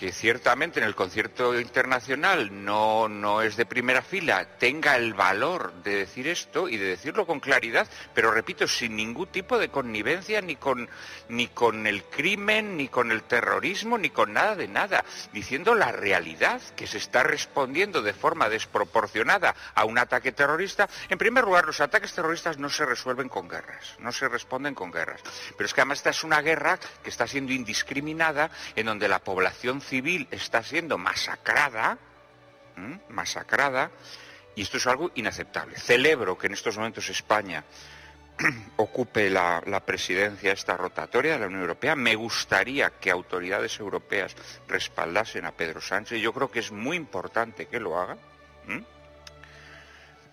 [0.00, 5.74] que ciertamente en el concierto internacional no, no es de primera fila, tenga el valor
[5.82, 10.40] de decir esto y de decirlo con claridad, pero repito, sin ningún tipo de connivencia
[10.40, 10.88] ni con,
[11.28, 15.92] ni con el crimen, ni con el terrorismo, ni con nada de nada, diciendo la
[15.92, 20.88] realidad, que se está respondiendo de forma desproporcionada a un ataque terrorista.
[21.10, 24.90] En primer lugar, los ataques terroristas no se resuelven con guerras, no se responden con
[24.90, 25.20] guerras.
[25.58, 29.18] Pero es que además esta es una guerra que está siendo indiscriminada, en donde la
[29.18, 31.98] población civil está siendo masacrada,
[33.08, 33.90] masacrada,
[34.54, 35.76] y esto es algo inaceptable.
[35.76, 37.64] Celebro que en estos momentos España
[38.76, 41.96] ocupe la, presidencia esta rotatoria de la Unión Europea.
[41.96, 44.36] Me gustaría que autoridades europeas
[44.68, 46.20] respaldasen a Pedro Sánchez.
[46.20, 48.18] Yo creo que es muy importante que lo hagan.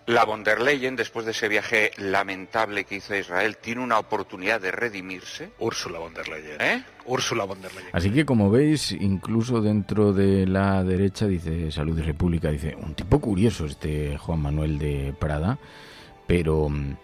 [0.08, 4.00] La von der Leyen, después de ese viaje lamentable que hizo a Israel, tiene una
[4.00, 5.52] oportunidad de redimirse.
[5.60, 6.62] Úrsula von der Leyen.
[6.62, 6.82] ¿Eh?
[7.06, 7.90] Úrsula von der Leyen.
[7.92, 12.94] Así que, como veis, incluso dentro de la derecha, dice Salud y República, dice, un
[12.96, 15.60] tipo curioso este Juan Manuel de Prada,
[16.26, 16.96] pero mm,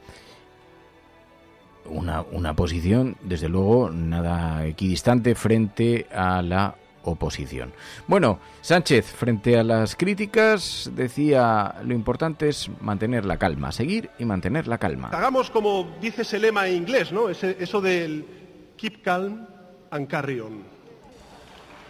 [1.88, 7.74] una, una posición, desde luego, nada equidistante frente a la oposición.
[8.08, 14.26] Bueno, Sánchez, frente a las críticas, decía lo importante es mantener la calma, seguir y
[14.26, 15.10] mantener la calma.
[15.12, 17.30] Hagamos como dice ese lema en inglés, ¿no?
[17.30, 18.26] eso del
[18.78, 19.48] keep calm
[19.92, 20.64] and carry on.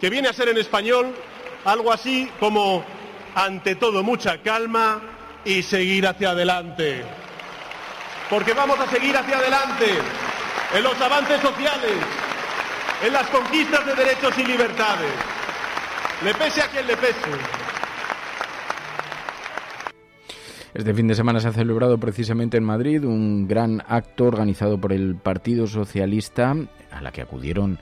[0.00, 1.14] Que viene a ser en español
[1.64, 2.84] algo así como
[3.34, 5.02] ante todo mucha calma
[5.44, 7.02] y seguir hacia adelante.
[8.30, 9.86] Porque vamos a seguir hacia adelante
[10.74, 11.92] en los avances sociales,
[13.04, 15.12] en las conquistas de derechos y libertades.
[16.24, 17.30] Le pese a quien le pese.
[20.72, 24.92] Este fin de semana se ha celebrado precisamente en Madrid un gran acto organizado por
[24.92, 26.56] el Partido Socialista
[26.90, 27.78] a la que acudieron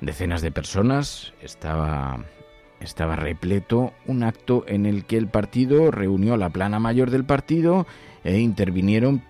[0.00, 1.34] decenas de personas.
[1.42, 2.24] Estaba,
[2.80, 7.24] estaba repleto un acto en el que el partido reunió a la plana mayor del
[7.24, 7.86] partido
[8.24, 9.22] e intervinieron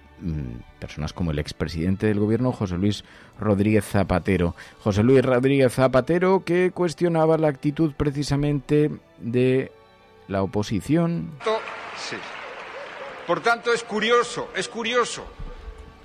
[0.78, 3.04] personas como el expresidente del gobierno, José Luis
[3.38, 4.54] Rodríguez Zapatero.
[4.80, 9.72] José Luis Rodríguez Zapatero que cuestionaba la actitud precisamente de
[10.28, 11.32] la oposición.
[13.26, 15.24] Por tanto, es curioso, es curioso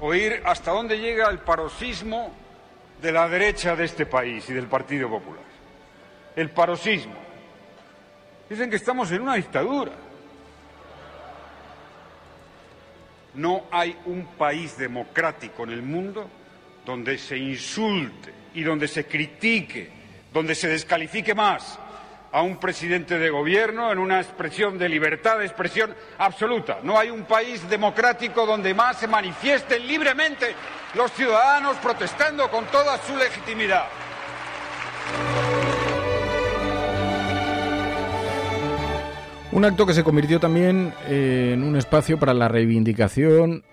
[0.01, 2.33] oír hasta dónde llega el paroxismo
[3.01, 5.43] de la derecha de este país y del Partido Popular.
[6.35, 7.15] El paroxismo.
[8.49, 9.91] Dicen que estamos en una dictadura.
[13.35, 16.29] No hay un país democrático en el mundo
[16.85, 19.89] donde se insulte y donde se critique,
[20.33, 21.79] donde se descalifique más
[22.31, 26.79] a un presidente de gobierno en una expresión de libertad de expresión absoluta.
[26.83, 30.55] No hay un país democrático donde más se manifiesten libremente
[30.95, 33.85] los ciudadanos protestando con toda su legitimidad.
[39.53, 43.63] Un acto que se convirtió también eh, en un espacio para la reivindicación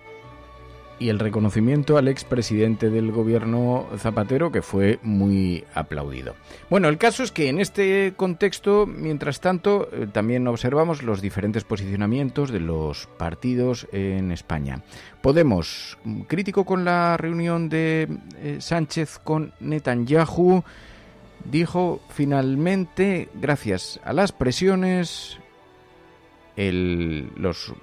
[0.99, 6.35] y el reconocimiento al expresidente del gobierno Zapatero, que fue muy aplaudido.
[6.69, 11.63] Bueno, el caso es que en este contexto, mientras tanto, eh, también observamos los diferentes
[11.63, 14.83] posicionamientos de los partidos en España.
[15.21, 18.09] Podemos, crítico con la reunión de
[18.41, 20.63] eh, Sánchez con Netanyahu,
[21.45, 25.39] dijo finalmente, gracias a las presiones,
[26.59, 27.73] los,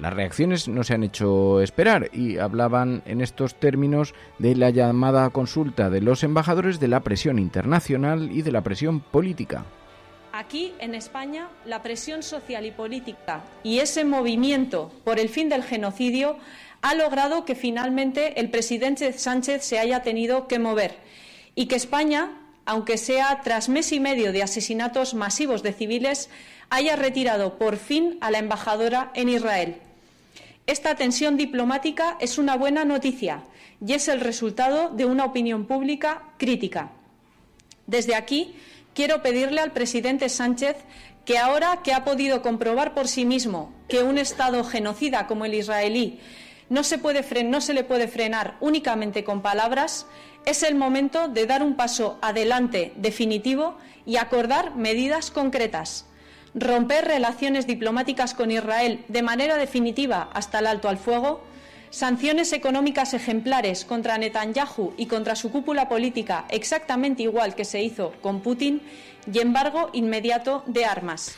[0.00, 5.28] las reacciones no se han hecho esperar y hablaban en estos términos de la llamada
[5.30, 9.64] consulta de los embajadores de la presión internacional y de la presión política.
[10.32, 15.62] Aquí, en España, la presión social y política y ese movimiento por el fin del
[15.62, 16.36] genocidio
[16.80, 20.96] ha logrado que finalmente el presidente Sánchez se haya tenido que mover
[21.54, 22.30] y que España
[22.68, 26.28] aunque sea tras mes y medio de asesinatos masivos de civiles,
[26.68, 29.76] haya retirado por fin a la embajadora en Israel.
[30.66, 33.42] Esta tensión diplomática es una buena noticia
[33.84, 36.90] y es el resultado de una opinión pública crítica.
[37.86, 38.54] Desde aquí
[38.92, 40.76] quiero pedirle al presidente Sánchez
[41.24, 45.54] que ahora que ha podido comprobar por sí mismo que un Estado genocida como el
[45.54, 46.20] israelí
[46.70, 46.98] no se,
[47.72, 50.06] le puede frenar únicamente con palabras,
[50.46, 53.76] es el momento de dar un paso adelante definitivo
[54.06, 56.06] y acordar medidas concretas.
[56.54, 61.42] Romper relaciones diplomáticas con Israel de manera definitiva hasta el alto al fuego,
[61.90, 68.12] sanciones económicas ejemplares contra Netanyahu y contra su cúpula política exactamente igual que se hizo
[68.22, 68.82] con Putin
[69.32, 71.36] y embargo inmediato de armas.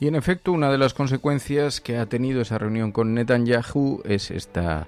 [0.00, 4.30] Y en efecto, una de las consecuencias que ha tenido esa reunión con Netanyahu es
[4.30, 4.86] esta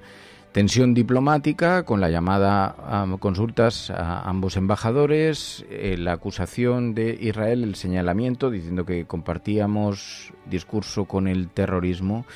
[0.53, 7.62] Tensión diplomática con la llamada a consultas a ambos embajadores, eh, la acusación de Israel,
[7.62, 12.26] el señalamiento diciendo que compartíamos discurso con el terrorismo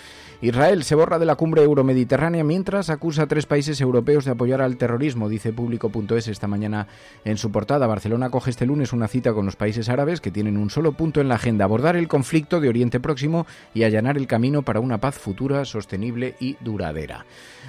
[0.45, 4.61] Israel se borra de la cumbre euromediterránea mientras acusa a tres países europeos de apoyar
[4.61, 6.87] al terrorismo, dice público.es esta mañana
[7.25, 7.87] en su portada.
[7.87, 11.23] Barcelona coge este lunes una cita con los países árabes que tienen un solo punto
[11.23, 15.01] en la agenda, abordar el conflicto de Oriente Próximo y allanar el camino para una
[15.01, 17.25] paz futura, sostenible y duradera.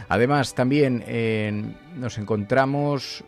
[0.09, 1.63] Además, también eh,
[1.95, 3.23] nos encontramos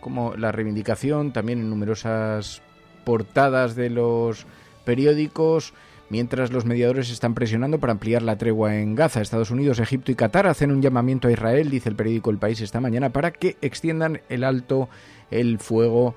[0.00, 2.62] como la reivindicación también en numerosas
[3.02, 4.46] portadas de los
[4.84, 5.74] periódicos
[6.10, 10.14] Mientras los mediadores están presionando para ampliar la tregua en Gaza, Estados Unidos, Egipto y
[10.14, 13.58] Qatar hacen un llamamiento a Israel, dice el periódico El País esta mañana, para que
[13.60, 14.88] extiendan el alto
[15.30, 16.14] el fuego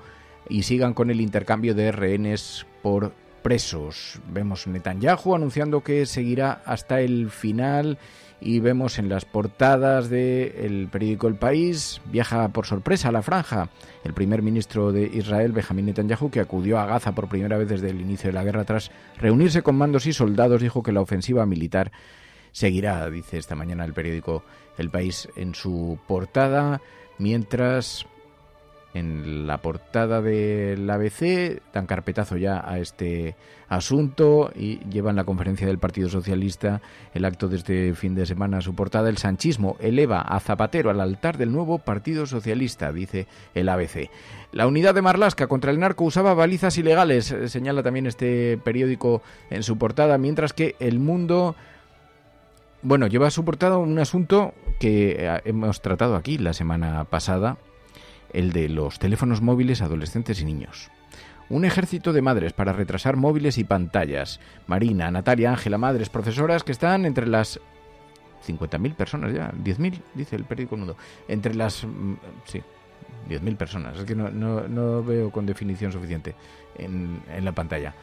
[0.48, 3.12] y sigan con el intercambio de rehenes por
[3.42, 4.20] presos.
[4.32, 7.98] Vemos Netanyahu anunciando que seguirá hasta el final
[8.42, 13.70] y vemos en las portadas del periódico El País, viaja por sorpresa a la franja
[14.04, 17.90] el primer ministro de Israel, Benjamin Netanyahu, que acudió a Gaza por primera vez desde
[17.90, 21.46] el inicio de la guerra tras reunirse con mandos y soldados, dijo que la ofensiva
[21.46, 21.92] militar
[22.50, 24.42] seguirá, dice esta mañana el periódico
[24.76, 26.80] El País en su portada,
[27.18, 28.06] mientras
[28.94, 33.36] en la portada del ABC dan carpetazo ya a este
[33.68, 36.82] asunto y llevan la conferencia del Partido Socialista
[37.14, 41.00] el acto de este fin de semana su portada el sanchismo eleva a Zapatero al
[41.00, 44.10] altar del nuevo Partido Socialista dice el ABC
[44.52, 49.62] la unidad de Marlasca contra el narco usaba balizas ilegales señala también este periódico en
[49.62, 51.56] su portada mientras que El Mundo
[52.82, 57.56] bueno, lleva su portada un asunto que hemos tratado aquí la semana pasada
[58.32, 60.90] el de los teléfonos móviles adolescentes y niños.
[61.48, 64.40] Un ejército de madres para retrasar móviles y pantallas.
[64.66, 67.60] Marina, Natalia, Ángela, madres, profesoras que están entre las
[68.46, 70.96] 50.000 personas ya, 10.000, dice el periódico Nudo.
[71.28, 71.84] Entre las...
[71.84, 72.14] Mm,
[72.44, 72.62] sí,
[73.28, 73.98] 10.000 personas.
[73.98, 76.34] Es que no, no, veo con definición suficiente
[76.78, 77.94] en, en la pantalla.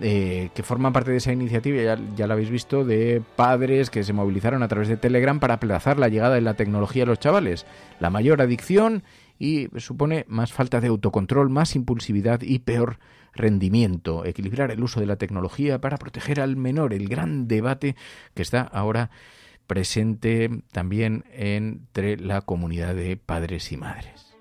[0.00, 4.04] Eh, que forman parte de esa iniciativa, ya, ya lo habéis visto, de padres que
[4.04, 7.18] se movilizaron a través de Telegram para aplazar la llegada de la tecnología a los
[7.18, 7.66] chavales.
[8.00, 9.02] La mayor adicción
[9.42, 13.00] y supone más falta de autocontrol, más impulsividad y peor
[13.34, 14.24] rendimiento.
[14.24, 17.96] Equilibrar el uso de la tecnología para proteger al menor, el gran debate
[18.34, 19.10] que está ahora
[19.66, 24.31] presente también entre la comunidad de padres y madres.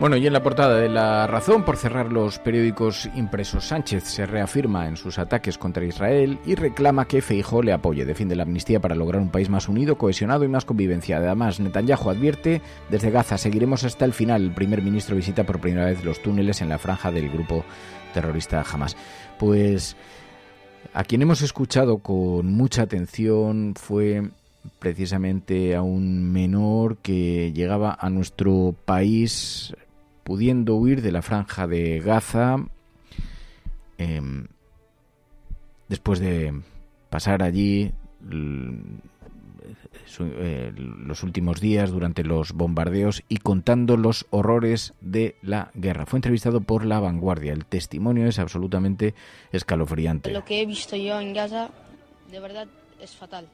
[0.00, 4.26] Bueno, y en la portada de La Razón, por cerrar los periódicos impresos, Sánchez se
[4.26, 8.04] reafirma en sus ataques contra Israel y reclama que Feijó le apoye.
[8.04, 11.16] Defiende la amnistía para lograr un país más unido, cohesionado y más convivencia.
[11.16, 14.42] Además, Netanyahu advierte, desde Gaza seguiremos hasta el final.
[14.42, 17.64] El primer ministro visita por primera vez los túneles en la franja del grupo
[18.14, 18.96] terrorista Hamas.
[19.36, 19.96] Pues
[20.94, 24.22] a quien hemos escuchado con mucha atención fue
[24.78, 29.74] precisamente a un menor que llegaba a nuestro país
[30.28, 32.58] pudiendo huir de la franja de Gaza
[33.96, 34.46] em,
[35.88, 36.52] después de
[37.08, 37.94] pasar allí
[40.20, 46.04] eh, los últimos días durante los bombardeos y contando los horrores de la guerra.
[46.04, 47.54] Fue entrevistado por La Vanguardia.
[47.54, 49.14] El testimonio es absolutamente
[49.50, 50.30] escalofriante.
[50.30, 51.70] Lo que he visto yo en Gaza,
[52.30, 52.68] de verdad,
[53.00, 53.48] es fatal.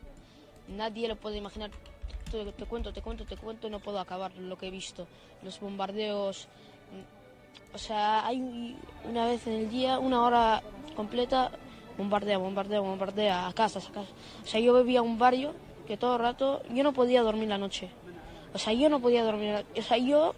[0.77, 1.71] Nadie lo puede imaginar
[2.57, 5.07] te, cuento, te cuento, te cuento, no puedo acabar lo que he visto.
[5.43, 6.49] Los bombardeos,
[7.73, 8.77] o sea, hay
[9.09, 10.63] una vez en el día, una hora
[10.97, 11.51] completa,
[11.97, 14.13] bombardea, bombardea, bombardea, a casas, a casas.
[14.43, 15.55] O sea, yo vivía un barrio
[15.87, 17.91] que todo el rato, yo no podía dormir la noche.
[18.53, 19.65] O sea, yo no podía dormir.
[19.77, 20.35] O sea, yo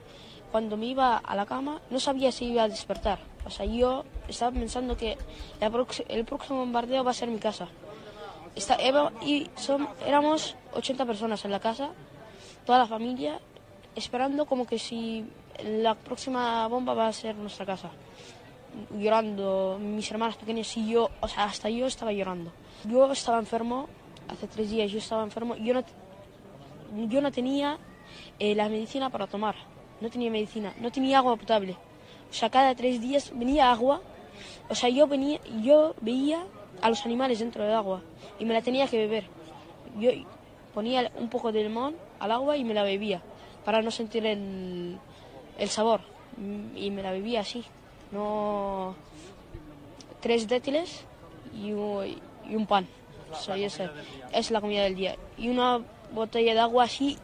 [0.50, 3.18] cuando me iba a la cama no sabía si iba a despertar.
[3.44, 5.16] O sea, yo estaba pensando que
[6.08, 7.68] el próximo bombardeo va a ser mi casa.
[9.22, 11.90] Y son, éramos 80 personas en la casa,
[12.64, 13.38] toda la familia,
[13.94, 15.24] esperando como que si
[15.62, 17.90] la próxima bomba va a ser nuestra casa.
[18.90, 22.52] Llorando, mis hermanas pequeñas y yo, o sea, hasta yo estaba llorando.
[22.84, 23.88] Yo estaba enfermo,
[24.28, 25.84] hace tres días yo estaba enfermo, yo no,
[27.08, 27.78] yo no tenía
[28.38, 29.54] eh, la medicina para tomar,
[30.00, 31.76] no tenía medicina, no tenía agua potable.
[32.30, 34.02] O sea, cada tres días venía agua,
[34.68, 36.44] o sea, yo, venía, yo veía
[36.82, 38.02] a los animales dentro del agua
[38.38, 39.24] y me la tenía que beber.
[39.98, 40.10] Yo
[40.74, 43.22] ponía un poco de limón al agua y me la bebía
[43.64, 44.98] para no sentir el,
[45.58, 46.00] el sabor
[46.74, 47.64] y me la bebía así,
[48.12, 48.94] no
[50.20, 51.04] tres détiles
[51.54, 52.86] y, un pan.
[53.32, 55.16] O sea, es la comida del día.
[55.36, 55.80] Y una
[56.12, 57.18] botella de agua así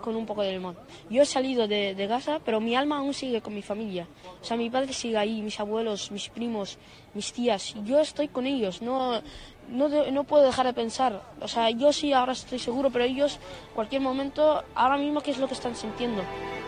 [0.00, 0.76] con un poco de limón.
[1.10, 4.06] Yo he salido de, de, casa, pero mi alma aún sigue con mi familia.
[4.40, 6.78] O sea, mi padre sigue ahí, mis abuelos, mis primos,
[7.14, 7.74] mis tías.
[7.84, 9.20] Yo estoy con ellos, no,
[9.70, 11.22] no, no puedo dejar de pensar.
[11.40, 13.38] O sea, yo sí ahora estoy seguro, pero ellos,
[13.74, 16.22] cualquier momento, ahora mismo, ¿qué es lo que están sintiendo?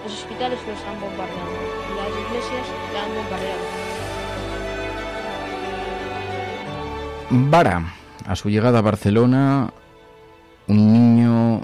[0.04, 1.60] Los hospitales los están bombardeando,
[1.96, 3.60] las iglesias la han bombardeado.
[7.30, 7.94] Vara,
[8.26, 9.72] a su llegada a Barcelona,
[10.66, 11.62] un niño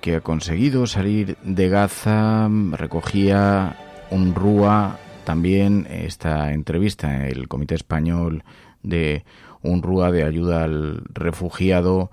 [0.00, 3.76] que ha conseguido salir de Gaza, recogía
[4.10, 8.42] un RUA, también esta entrevista, el Comité Español
[8.82, 9.24] de
[9.62, 12.10] un RUA de ayuda al refugiado,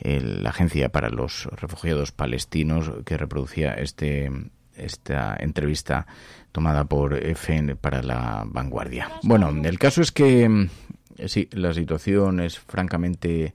[0.00, 4.30] la Agencia para los Refugiados Palestinos, que reproducía este,
[4.76, 6.06] esta entrevista
[6.52, 9.10] tomada por FN para la vanguardia.
[9.22, 10.68] Bueno, el caso es que
[11.26, 13.54] sí, la situación es francamente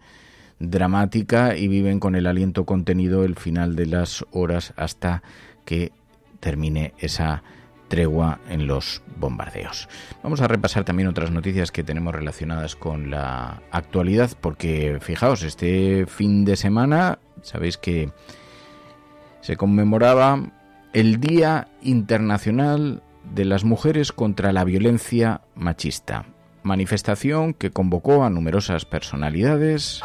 [0.59, 5.23] dramática y viven con el aliento contenido el final de las horas hasta
[5.65, 5.91] que
[6.39, 7.43] termine esa
[7.87, 9.89] tregua en los bombardeos.
[10.21, 16.05] Vamos a repasar también otras noticias que tenemos relacionadas con la actualidad, porque fijaos, este
[16.05, 18.11] fin de semana sabéis que
[19.41, 20.51] se conmemoraba
[20.93, 23.01] el Día Internacional
[23.33, 26.25] de las Mujeres contra la Violencia Machista
[26.63, 30.01] manifestación que convocó a numerosas personalidades.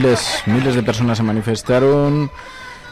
[0.00, 2.30] Miles, de personas se manifestaron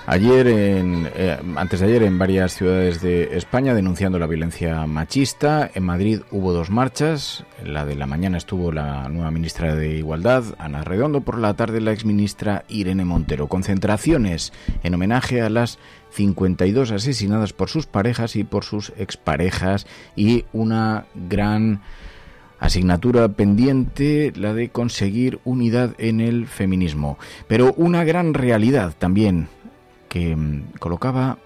[0.04, 5.70] ayer, en, eh, antes de ayer, en varias ciudades de España denunciando la violencia machista.
[5.72, 7.44] En Madrid hubo dos marchas.
[7.64, 11.22] la de la mañana estuvo la nueva ministra de Igualdad, Ana Redondo.
[11.22, 13.48] Por la tarde, la exministra Irene Montero.
[13.48, 14.52] Concentraciones
[14.82, 15.78] en homenaje a las
[16.10, 21.80] 52 asesinadas por sus parejas y por sus exparejas y una gran
[22.60, 27.18] Asignatura pendiente la de conseguir unidad en el feminismo.
[27.46, 29.48] Pero una gran realidad también
[30.08, 31.38] que mm, colocaba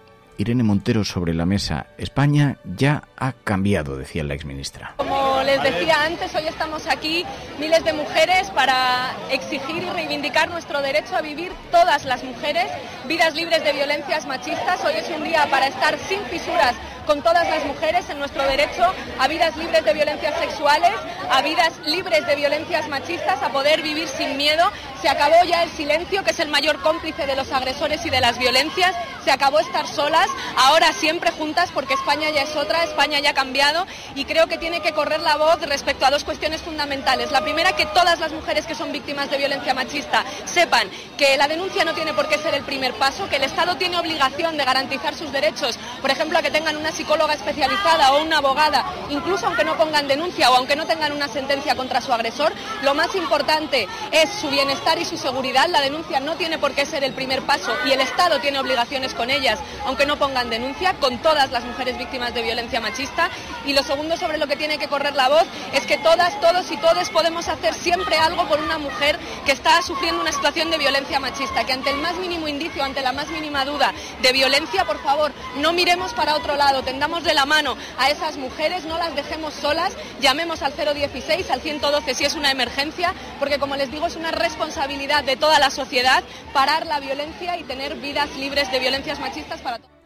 [0.43, 1.87] Irene Montero sobre la mesa.
[1.99, 4.95] España ya ha cambiado, decía la exministra.
[4.97, 7.25] Como les decía antes, hoy estamos aquí
[7.61, 12.67] miles de mujeres para exigir y reivindicar nuestro derecho a vivir todas las mujeres
[13.07, 14.85] vidas libres de violencias machistas.
[14.85, 16.75] Hoy es un día para estar sin fisuras
[17.07, 18.85] con todas las mujeres en nuestro derecho
[19.19, 20.93] a vidas libres de violencias sexuales,
[21.31, 24.71] a vidas libres de violencias machistas, a poder vivir sin miedo.
[25.01, 28.21] Se acabó ya el silencio, que es el mayor cómplice de los agresores y de
[28.21, 28.95] las violencias.
[29.25, 33.35] Se acabó estar solas, ahora siempre juntas, porque España ya es otra, España ya ha
[33.35, 37.31] cambiado y creo que tiene que correr la voz respecto a dos cuestiones fundamentales.
[37.31, 41.49] La primera, que todas las mujeres que son víctimas de violencia machista sepan que la
[41.49, 44.65] denuncia no tiene por qué ser el primer paso, que el Estado tiene obligación de
[44.65, 49.47] garantizar sus derechos, por ejemplo, a que tengan una psicóloga especializada o una abogada, incluso
[49.47, 52.53] aunque no pongan denuncia o aunque no tengan una sentencia contra su agresor,
[52.83, 55.69] lo más importante es su bienestar y su seguridad.
[55.69, 59.15] La denuncia no tiene por qué ser el primer paso y el Estado tiene obligaciones
[59.15, 63.31] con ellas, aunque no pongan denuncia, con todas las mujeres víctimas de violencia machista.
[63.65, 66.41] Y lo segundo sobre lo que tiene que correr la la voz es que todas,
[66.41, 70.69] todos y todes podemos hacer siempre algo por una mujer que está sufriendo una situación
[70.69, 74.33] de violencia machista, que ante el más mínimo indicio, ante la más mínima duda de
[74.33, 78.85] violencia, por favor, no miremos para otro lado, tendamos de la mano a esas mujeres,
[78.85, 83.77] no las dejemos solas, llamemos al 016, al 112 si es una emergencia, porque como
[83.77, 88.35] les digo es una responsabilidad de toda la sociedad parar la violencia y tener vidas
[88.35, 90.02] libres de violencias machistas para todos.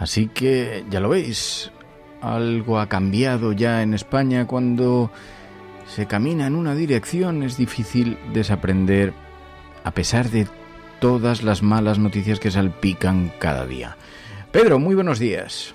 [0.00, 1.70] Así que ya lo veis,
[2.22, 5.10] algo ha cambiado ya en España cuando
[5.94, 9.12] se camina en una dirección, es difícil desaprender
[9.84, 10.48] a pesar de
[11.00, 13.98] todas las malas noticias que salpican cada día.
[14.50, 15.74] Pedro, muy buenos días.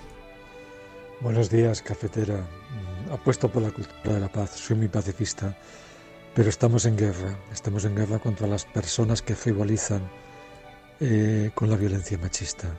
[1.21, 2.37] Buenos días, cafetera.
[2.37, 5.55] Mm, apuesto por la cultura de la paz, soy muy pacifista,
[6.33, 7.37] pero estamos en guerra.
[7.53, 10.01] Estamos en guerra contra las personas que frivolizan
[10.99, 12.69] eh, con la violencia machista.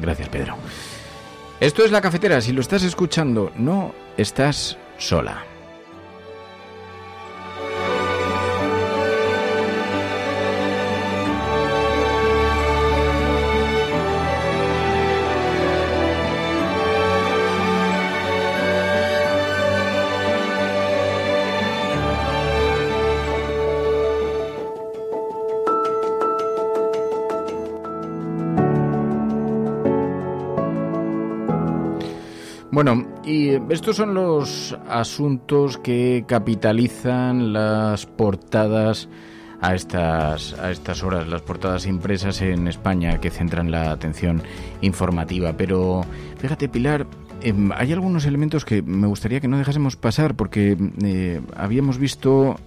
[0.00, 0.56] Gracias, Pedro.
[1.60, 2.40] Esto es la cafetera.
[2.40, 5.44] Si lo estás escuchando, no estás sola.
[33.68, 39.08] Estos son los asuntos que capitalizan las portadas
[39.60, 44.42] a estas, a estas horas, las portadas impresas en España que centran la atención
[44.82, 45.54] informativa.
[45.56, 46.02] Pero
[46.38, 47.06] fíjate, Pilar,
[47.40, 52.60] em, hay algunos elementos que me gustaría que no dejásemos pasar porque eh, habíamos visto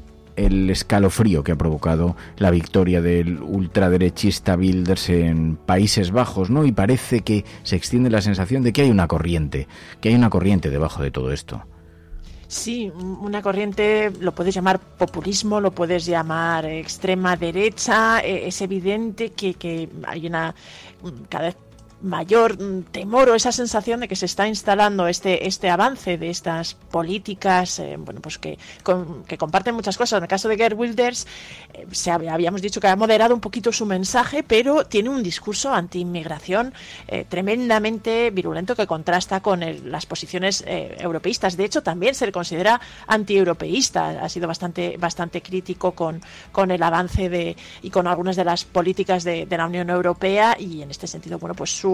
[0.46, 6.66] el escalofrío que ha provocado la victoria del ultraderechista Wilders en Países Bajos, ¿no?
[6.66, 9.68] Y parece que se extiende la sensación de que hay una corriente,
[10.02, 11.64] que hay una corriente debajo de todo esto.
[12.48, 18.22] Sí, una corriente, lo puedes llamar populismo, lo puedes llamar extrema derecha.
[18.22, 20.56] Eh, es evidente que, que hay una
[21.30, 21.54] cada
[22.02, 26.30] mayor mm, temor o esa sensación de que se está instalando este, este avance de
[26.30, 28.58] estas políticas, eh, bueno, pues que,
[29.28, 30.18] que comparten muchas cosas.
[30.18, 31.28] En el caso de Gerd Wilders,
[31.74, 35.74] eh, se habíamos dicho que ha moderado un poquito su mensaje, pero tiene un discurso
[35.74, 36.74] anti-inmigración
[37.08, 41.58] eh, tremendamente virulento que contrasta con las posiciones europeístas.
[41.58, 44.24] De hecho, también se le considera anti-europeísta.
[44.24, 46.22] Ha sido bastante, bastante crítico con,
[46.52, 50.56] con el avance de, y con algunas de las políticas de, de la Unión Europea
[50.60, 51.89] y en este sentido, bueno, pues su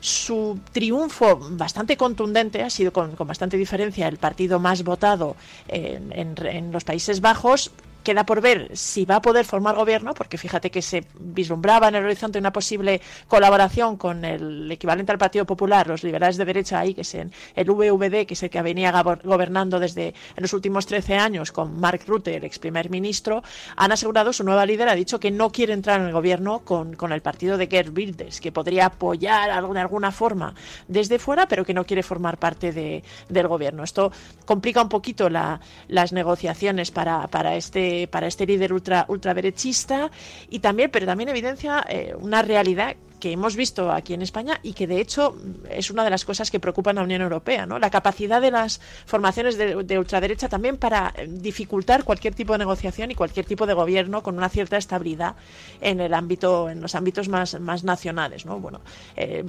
[0.00, 5.36] su, triunfo bastante contundente, ha sido con, bastante diferencia el partido más votado
[5.68, 7.70] en los Países Bajos,
[8.06, 11.96] Queda por ver si va a poder formar gobierno, porque fíjate que se vislumbraba en
[11.96, 16.78] el horizonte una posible colaboración con el equivalente al Partido Popular, los liberales de derecha
[16.78, 18.92] ahí, que es el VVD, que es el que venía
[19.24, 23.42] gobernando desde en los últimos 13 años con Mark Rutte, el ex primer ministro,
[23.74, 26.94] han asegurado, su nueva líder ha dicho que no quiere entrar en el gobierno con,
[26.94, 30.54] con el partido de Gerd Wilders, que podría apoyar de alguna forma
[30.86, 33.82] desde fuera, pero que no quiere formar parte de, del gobierno.
[33.82, 34.12] Esto
[34.44, 40.10] complica un poquito la, las negociaciones para, para este para este líder ultra ultraderechista
[40.50, 44.74] y también, pero también evidencia eh, una realidad que hemos visto aquí en España y
[44.74, 45.36] que de hecho
[45.70, 47.78] es una de las cosas que preocupan a la Unión Europea, ¿no?
[47.78, 53.10] La capacidad de las formaciones de, ultraderecha también para eh, dificultar cualquier tipo de negociación
[53.10, 55.34] y cualquier tipo de gobierno con una cierta estabilidad
[55.80, 58.60] en el ámbito, en los ámbitos más, más nacionales, ¿no?
[58.60, 58.80] Bueno,
[59.16, 59.44] eh,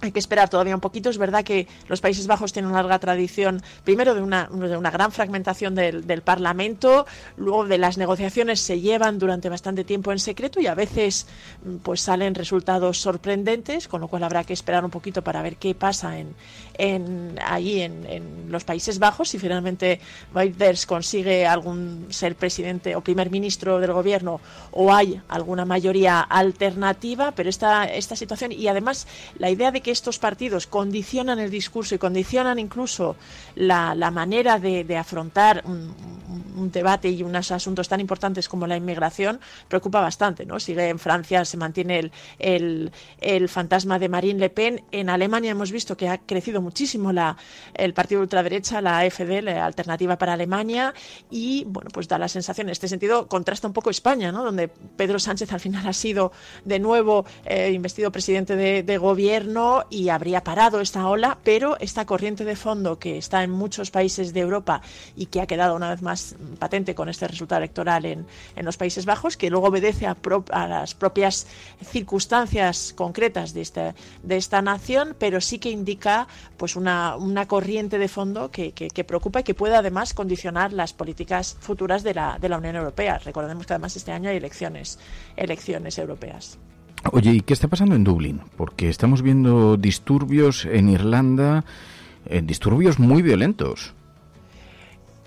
[0.00, 1.10] hay que esperar todavía un poquito.
[1.10, 4.90] Es verdad que los Países Bajos tienen una larga tradición, primero de una, de una
[4.90, 10.18] gran fragmentación del, del, Parlamento, luego de las negociaciones se llevan durante bastante tiempo en
[10.18, 11.26] secreto y a veces
[11.64, 15.56] mm, pues salen resultados sorprendentes, con lo cual habrá que esperar un poquito para ver
[15.56, 16.34] qué pasa en,
[16.74, 20.00] en allí en, en, los Países Bajos, si finalmente
[20.34, 24.40] Weiders consigue algún ser presidente o primer ministro del gobierno
[24.72, 29.06] o hay alguna mayoría alternativa, pero esta, esta situación y además
[29.38, 33.16] la idea de que estos partidos condicionan el discurso y condicionan incluso
[33.54, 40.00] la, manera de, afrontar un, debate y unos asuntos tan importantes como la inmigración preocupa
[40.00, 40.44] bastante.
[40.44, 40.60] ¿no?
[40.60, 44.82] Sigue en Francia, se mantiene el, el, fantasma de Marine Le Pen.
[44.92, 47.36] En Alemania hemos visto que ha crecido muchísimo la,
[47.74, 50.94] el partido ultraderecha, la AfD, la Alternativa para Alemania,
[51.30, 54.44] y bueno, pues da la sensación, en este sentido, contrasta un poco España, ¿no?
[54.44, 56.32] donde Pedro Sánchez al final ha sido
[56.64, 62.04] de nuevo eh, investido presidente de, de gobierno y habría parado esta ola, pero esta
[62.04, 64.82] corriente de fondo que está en muchos países de Europa
[65.16, 68.26] y que ha quedado una vez más patente con este resultado electoral en,
[68.56, 70.16] en los Países Bajos, que luego obedece a,
[70.50, 71.46] a, las propias
[71.84, 76.26] circunstancias concretas de esta, de esta nación, pero sí que indica
[76.56, 80.92] pues una, una corriente de fondo que, que, preocupa y que puede además condicionar las
[80.92, 83.18] políticas futuras de la, de la Unión Europea.
[83.18, 84.98] Recordemos que además este año hay elecciones,
[85.36, 86.58] elecciones europeas.
[87.12, 88.40] Oye, ¿y qué está pasando en Dublín?
[88.56, 91.64] Porque estamos viendo disturbios en Irlanda,
[92.26, 93.94] eh, disturbios muy violentos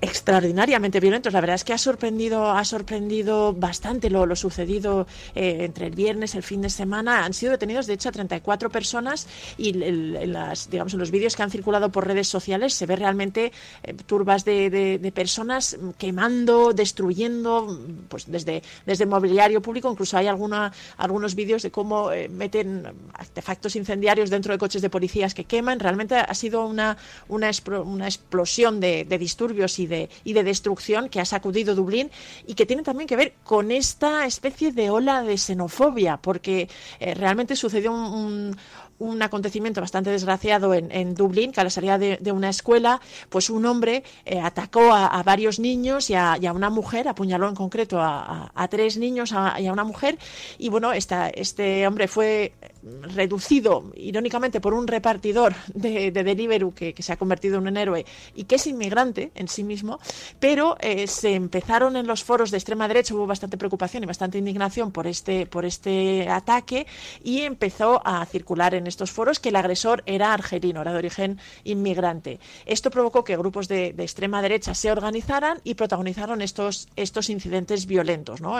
[0.03, 1.31] extraordinariamente violentos.
[1.31, 5.95] La verdad es que ha sorprendido, ha sorprendido bastante lo, lo sucedido eh, entre el
[5.95, 7.23] viernes, el fin de semana.
[7.23, 9.27] Han sido detenidos, de hecho, a 34 personas
[9.57, 12.97] y en, las, digamos, en los vídeos que han circulado por redes sociales se ve
[12.97, 17.79] realmente eh, turbas de, de, de, personas quemando, destruyendo,
[18.09, 19.89] pues desde, desde mobiliario público.
[19.89, 24.89] Incluso hay alguna, algunos vídeos de cómo eh, meten artefactos incendiarios dentro de coches de
[24.89, 25.79] policías que queman.
[25.79, 26.97] Realmente ha sido una,
[27.29, 27.49] una,
[27.85, 29.92] una explosión de, de disturbios y de
[30.23, 32.09] y de destrucción que ha sacudido Dublín
[32.47, 36.69] y que tiene también que ver con esta especie de ola de xenofobia, porque
[36.99, 38.55] eh, realmente sucedió un,
[38.99, 43.01] un acontecimiento bastante desgraciado en, en, Dublín, que a la salida de, de una escuela,
[43.29, 47.47] pues un hombre eh, atacó a, a, varios niños y a, a, una mujer, apuñaló
[47.49, 50.17] en concreto a, a tres niños y a una mujer,
[50.57, 52.53] y bueno, este hombre fue
[53.01, 58.05] reducido irónicamente por un repartidor de, de Deliveroo que, se ha convertido en un héroe
[58.35, 59.99] y que es inmigrante en sí mismo,
[60.39, 64.37] pero eh, se empezaron en los foros de extrema derecha, hubo bastante preocupación y bastante
[64.37, 66.85] indignación por este, por este ataque
[67.23, 71.39] y empezó a circular en estos foros que el agresor era argelino, era de origen
[71.63, 72.39] inmigrante.
[72.65, 78.41] Esto provocó que grupos de, extrema derecha se organizaran y protagonizaron estos, estos incidentes violentos.
[78.41, 78.57] ¿no?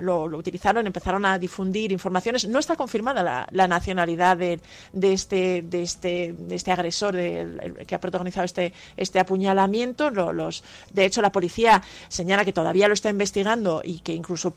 [0.00, 2.48] Lo, lo, utilizaron, empezaron a difundir informaciones.
[2.48, 4.60] No está confirmada la nacionalidad de,
[4.92, 10.10] de, este, de, este, de este agresor de, que ha protagonizado este, este apuñalamiento.
[10.10, 14.54] Lo, los, de hecho, la policía señala que todavía lo está investigando y que incluso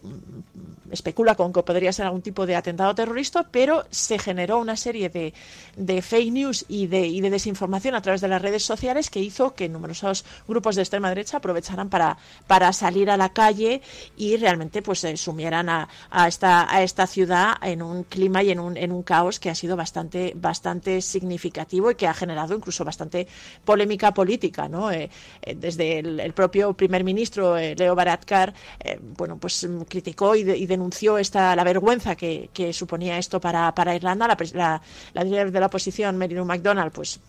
[0.91, 5.09] especula con que podría ser algún tipo de atentado terrorista, pero se generó una serie
[5.09, 5.33] de,
[5.75, 9.19] de fake news y de, y de, desinformación a través de las redes sociales que
[9.19, 13.81] hizo que numerosos grupos de extrema derecha aprovecharan para, para salir a la calle
[14.15, 18.59] y realmente pues sumieran a, a, esta, a esta ciudad en un clima y en
[18.59, 22.85] un, en un caos que ha sido bastante, bastante significativo y que ha generado incluso
[22.85, 23.27] bastante
[23.65, 24.67] polémica política.
[24.67, 24.91] ¿no?
[24.91, 25.09] Eh,
[25.41, 28.53] eh, desde el, propio primer ministro, eh, Leo Varadkar,
[29.17, 34.27] bueno, pues criticó y, de, y, denunció esta, la vergüenza que, suponía esto para, Irlanda.
[34.53, 34.81] La,
[35.23, 37.19] líder de la oposición, Mary McDonald, pues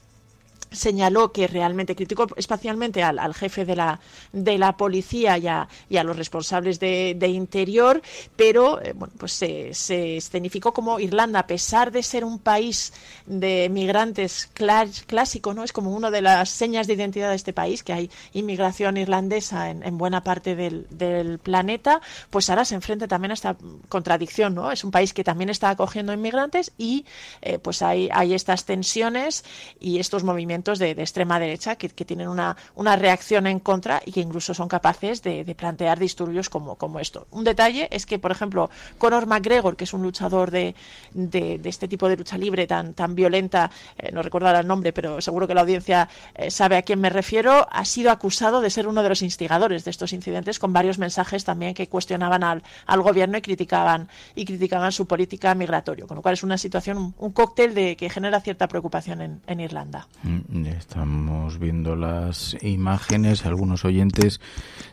[0.75, 4.01] señaló que realmente criticó espacialmente al, jefe de la,
[4.33, 8.03] de la policía y a, y a los responsables de, de interior,
[8.37, 12.93] pero eh, bueno, pues se, se, escenificó como Irlanda, a pesar de ser un país
[13.27, 15.65] de migrantes clásico, ¿no?
[15.65, 19.71] es como una de las señas de identidad de este país, que hay inmigración irlandesa
[19.71, 22.01] en, en buena parte del, del, planeta,
[22.31, 23.57] pues ahora se enfrenta también a esta
[23.89, 24.71] contradicción, ¿no?
[24.71, 27.05] Es un país que también está acogiendo inmigrantes y
[27.43, 29.45] eh, pues hay, hay estas tensiones
[29.81, 34.21] y estos movimientos de, extrema derecha que, tienen una, una, reacción en contra y que
[34.21, 37.27] incluso son capaces de, plantear disturbios como, como, esto.
[37.31, 40.75] Un detalle es que, por ejemplo, Conor McGregor, que es un luchador de,
[41.13, 45.21] de este tipo de lucha libre tan, tan violenta, eh, no recuerdo el nombre, pero
[45.21, 48.87] seguro que la audiencia eh, sabe a quién me refiero, ha sido acusado de ser
[48.87, 53.03] uno de los instigadores de estos incidentes con varios mensajes también que cuestionaban al, al
[53.03, 57.33] gobierno y criticaban, y criticaban su política migratoria, con lo cual es una situación, un,
[57.33, 60.07] cóctel de, que genera cierta preocupación en, en Irlanda.
[60.53, 63.47] Estamos viendo las imágenes.
[63.47, 64.41] Algunos oyentes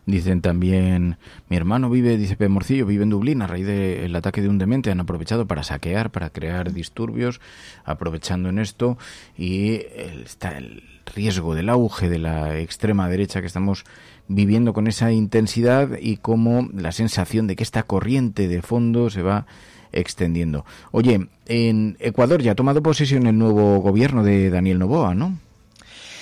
[0.05, 1.17] dicen también:
[1.49, 2.47] Mi hermano vive, dice P.
[2.47, 3.41] Morcillo, vive en Dublín.
[3.41, 7.41] A raíz del ataque de un demente han aprovechado para saquear, para crear disturbios,
[7.83, 8.97] aprovechando en esto.
[9.37, 9.81] Y
[10.23, 10.83] está el
[11.13, 13.83] riesgo del auge de la extrema derecha que estamos
[14.27, 19.21] viviendo con esa intensidad y como la sensación de que esta corriente de fondo se
[19.21, 19.45] va
[19.91, 20.65] extendiendo.
[20.91, 25.37] Oye, en Ecuador ya ha tomado posesión el nuevo gobierno de Daniel Novoa, ¿no?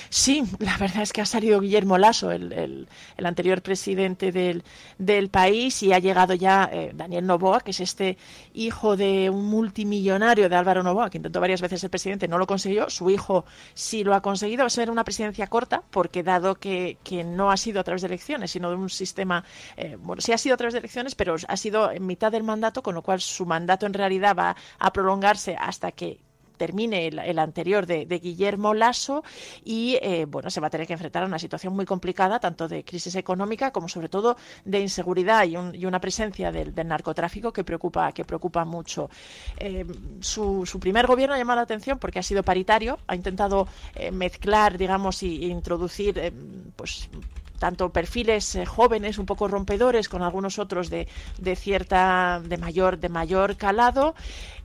[0.10, 4.64] Sí, la verdad es que ha salido Guillermo Lasso, el, el, anterior presidente del,
[4.98, 8.18] del, país, y ha llegado ya eh, Daniel Novoa, que es este
[8.54, 12.48] hijo de un multimillonario de Álvaro Novoa, que intentó varias veces ser presidente, no lo
[12.48, 12.90] consiguió.
[12.90, 13.46] Su hijo
[13.76, 14.64] sí lo ha conseguido.
[14.64, 18.02] Va a ser una presidencia corta, porque dado que, que no ha sido a través
[18.02, 19.44] de elecciones, sino de un sistema,
[19.78, 22.44] eh, bueno, sí ha sido a través de elecciones, pero ha sido en mitad del
[22.44, 26.20] mandato, con lo cual su mandato en realidad va a prolongarse hasta que
[26.60, 29.24] termine el, anterior de, Guillermo Lasso
[29.64, 32.68] y eh, bueno se va a tener que enfrentar a una situación muy complicada tanto
[32.68, 34.36] de crisis económica como sobre todo
[34.66, 39.10] de inseguridad y, un, y una presencia del, narcotráfico que preocupa que preocupa mucho
[39.58, 39.86] eh,
[40.20, 44.78] su, primer gobierno ha llamado la atención porque ha sido paritario ha intentado eh, mezclar
[44.78, 46.34] digamos y, e introducir
[46.76, 47.10] pues
[47.60, 51.08] tanto perfiles jóvenes, un poco rompedores, con algunos otros de,
[51.38, 54.16] de cierta, de mayor, de mayor calado.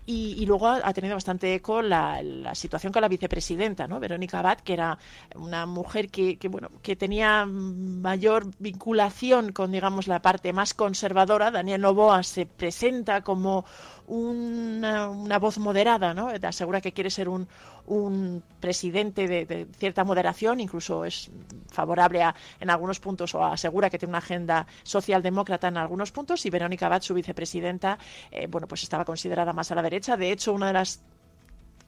[0.07, 2.21] Y, luego ha, tenido bastante eco la,
[2.55, 4.01] situación con la vicepresidenta, ¿no?
[4.01, 4.99] Verónica Abad, que era
[5.35, 11.51] una mujer que, que, bueno, que tenía mayor vinculación con, digamos, la parte más conservadora.
[11.51, 13.65] Daniel Novoa se presenta como
[14.07, 16.29] una, una voz moderada, ¿no?
[16.43, 17.49] Asegura que quiere ser un,
[17.87, 21.31] un presidente de, cierta moderación, incluso es
[21.71, 26.45] favorable a, en algunos puntos o asegura que tiene una agenda socialdemócrata en algunos puntos
[26.47, 27.99] y Verónica Abad, su vicepresidenta,
[28.31, 30.17] eh, bueno, pues estaba considerada más a la derecha.
[30.17, 31.01] De hecho, una de las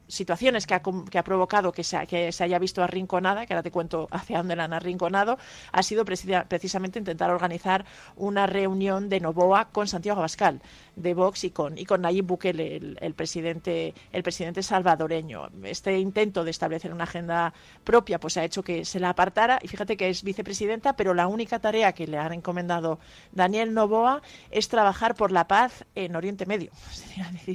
[0.07, 3.63] situaciones que ha, que ha provocado que se, que se, haya visto arrinconada, que ahora
[3.63, 5.37] te cuento hacia dónde la han arrinconado,
[5.71, 10.61] ha sido precisamente intentar organizar una reunión de Novoa con Santiago Abascal
[10.97, 15.49] de Vox y con, y con Nayib Bukele, el, presidente, el presidente salvadoreño.
[15.63, 19.67] Este intento de establecer una agenda propia pues ha hecho que se la apartara y
[19.67, 22.99] fíjate que es vicepresidenta, pero la única tarea que le han encomendado
[23.31, 26.71] Daniel Novoa es trabajar por la paz en Oriente Medio.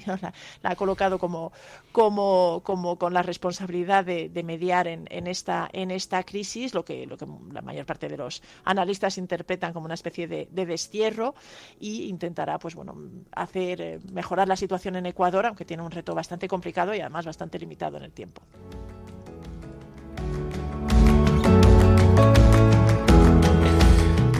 [0.07, 0.32] La,
[0.62, 1.53] la ha colocado como,
[1.93, 7.07] como, como con la responsabilidad de, mediar en, en, esta, en esta crisis, lo que,
[7.07, 11.34] lo que la mayor parte de los analistas interpretan como una especie de, de destierro
[11.78, 12.97] y intentará pues bueno
[13.35, 17.26] hacer eh, mejorar la situación en Ecuador, aunque tiene un reto bastante complicado y además
[17.26, 18.43] bastante limitado en el tiempo.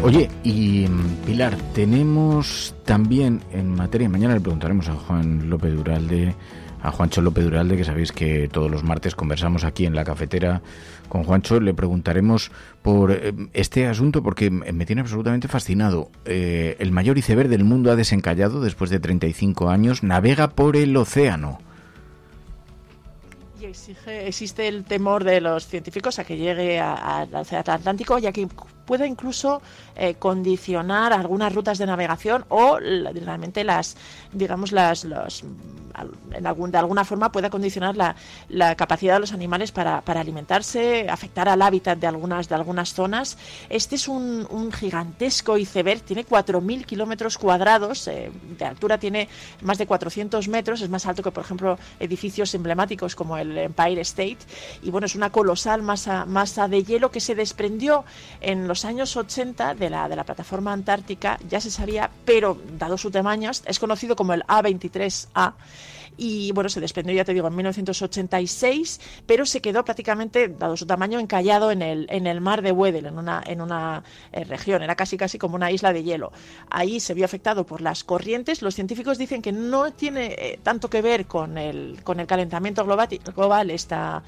[0.03, 6.35] Oye, y mm, Pilar, tenemos también en materia, mañana le preguntaremos a Juan López Duralde,
[6.83, 10.61] a Juancho López Duralde, que sabéis que todos los martes conversamos aquí en la cafetera
[11.13, 12.51] con Juancho, le preguntaremos
[12.81, 16.11] por eh, este asunto porque me tiene absolutamente fascinado.
[16.25, 20.97] Eh, el mayor iceberg del mundo ha desencallado después de 35 años, navega por el
[20.97, 21.59] océano.
[23.61, 28.49] Y existe el temor de los científicos a que llegue al Atlántico, ya que
[28.85, 29.63] pueda incluso
[29.97, 33.97] eh, condicionar algunas rutas de navegación o realmente las,
[34.33, 35.45] digamos, las, los,
[36.33, 38.17] en algún, de alguna forma pueda condicionar la,
[38.49, 42.95] la capacidad de los animales para, para, alimentarse, afectar al hábitat de algunas, de algunas
[42.95, 43.37] zonas.
[43.69, 49.29] Este es un, un gigantesco iceberg, tiene 4.000 kilómetros cuadrados, eh, de altura tiene
[49.63, 54.01] más de 400 metros, es más alto que, por ejemplo, edificios emblemáticos como el Empire
[54.01, 54.39] State,
[54.83, 58.05] y bueno, es una colosal masa, masa de hielo que se desprendió
[58.41, 62.97] en los años 80 de la, de la plataforma antártica, ya se sabía, pero dado
[62.97, 65.53] su tamaño, es conocido como el A23A
[66.17, 70.87] y bueno, se desprendió, ya te digo, en 1986, pero se quedó prácticamente, dado su
[70.87, 74.83] tamaño, encallado en el, en el mar de Weddell, en una, en una eh, región,
[74.83, 76.33] era casi casi como una isla de hielo.
[76.71, 78.63] Ahí se vio afectado por las corrientes.
[78.63, 82.85] Los científicos dicen que no tiene eh, tanto que ver con el, con el calentamiento
[82.85, 84.23] global, global esta,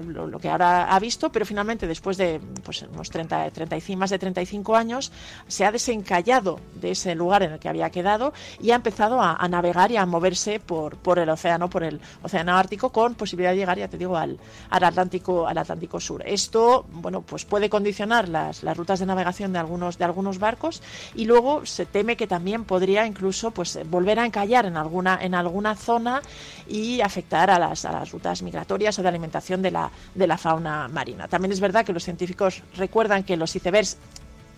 [0.00, 4.18] lo, que ahora ha visto, pero finalmente después de pues, unos 30, 35, más de
[4.18, 5.12] 35 años,
[5.48, 9.36] se ha desencallado de ese lugar en el que había quedado y ha empezado a,
[9.36, 13.52] a navegar y a moverse por por, el océano, por el océano Ártico, con posibilidad
[13.52, 14.38] de llegar, ya te digo, al,
[14.70, 16.22] al Atlántico, al Atlántico Sur.
[16.26, 20.82] Esto, bueno, pues puede condicionar las, las rutas de navegación de algunos, de algunos barcos
[21.14, 25.34] y luego se teme que también podría incluso pues volver a encallar en alguna, en
[25.34, 26.22] alguna zona
[26.68, 30.38] y afectar a las, a las rutas migratorias o de alimentación de la, de la
[30.38, 31.28] fauna marina.
[31.28, 33.98] También es verdad que los científicos recuerdan que los icebergs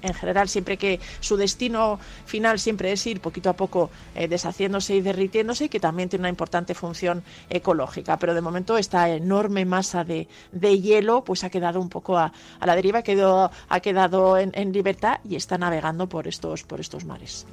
[0.04, 4.94] en general, siempre que su destino final siempre es ir poquito a poco eh, deshaciéndose
[4.94, 8.18] y derritiéndose, y que también tiene una importante función ecológica.
[8.18, 12.32] Pero de momento esta enorme masa de, hielo pues ha quedado un poco a,
[12.64, 17.04] la deriva, quedó, ha quedado en, en libertad y está navegando por estos, por estos
[17.04, 17.46] mares.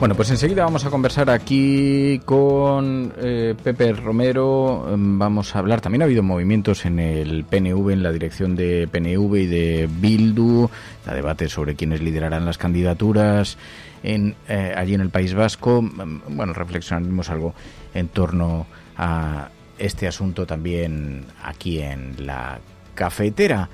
[0.00, 4.88] Bueno, pues enseguida vamos a conversar aquí con eh, Pepe Romero.
[4.90, 5.82] Em, vamos a hablar.
[5.82, 10.70] También ha habido movimientos en el PNV, en la dirección de PNV y de Bildu.
[11.04, 13.58] La debate sobre quiénes liderarán las candidaturas
[14.02, 15.80] en, eh, allí en el País Vasco.
[15.80, 17.52] Em, bueno, reflexionaremos algo
[17.92, 22.58] en torno a este asunto también aquí en la
[22.94, 23.68] cafetera.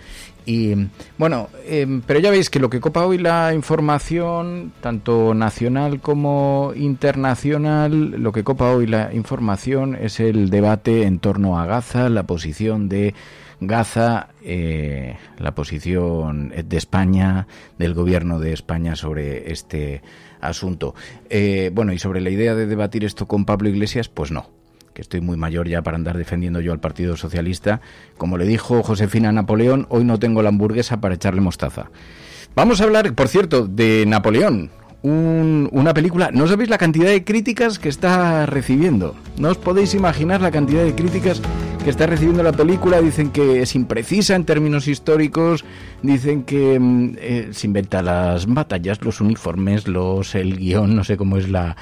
[0.46, 0.74] Y
[1.18, 6.72] bueno, em, pero ya veis que lo que copa hoy la información, tanto nacional como
[6.76, 12.22] internacional, lo que copa hoy la información es el debate en torno a Gaza, la
[12.22, 13.12] posición de
[13.60, 20.02] Gaza, eh, la posición de España, del gobierno de España sobre este
[20.40, 20.94] asunto.
[21.28, 24.48] Eh, bueno, y sobre la idea de debatir esto con Pablo Iglesias, pues no
[24.96, 27.82] que estoy muy mayor ya para andar defendiendo yo al Partido Socialista.
[28.16, 31.90] Como le dijo Josefina Napoleón, hoy no tengo la hamburguesa para echarle mostaza.
[32.54, 34.70] Vamos a hablar, por cierto, de Napoleón.
[35.02, 39.14] una película, no sabéis la cantidad de críticas que está recibiendo.
[39.36, 41.42] No os podéis imaginar la cantidad de críticas
[41.84, 43.02] que está recibiendo la película.
[43.02, 45.66] Dicen que es imprecisa en términos históricos.
[46.00, 51.18] Dicen que mm, eh, se inventa las batallas, los uniformes, los el guion, no sé
[51.18, 51.76] cómo es la,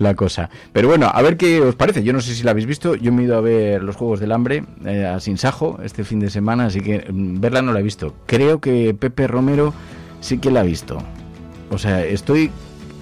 [0.00, 0.50] la cosa.
[0.72, 2.02] Pero bueno, a ver qué os parece.
[2.02, 2.96] Yo no sé si la habéis visto.
[2.96, 6.18] Yo me he ido a ver los Juegos del Hambre eh, a Sinsajo este fin
[6.18, 8.14] de semana, así que mm, verla no la he visto.
[8.26, 9.72] Creo que Pepe Romero
[10.20, 10.98] sí que la ha visto.
[11.70, 12.50] O sea, estoy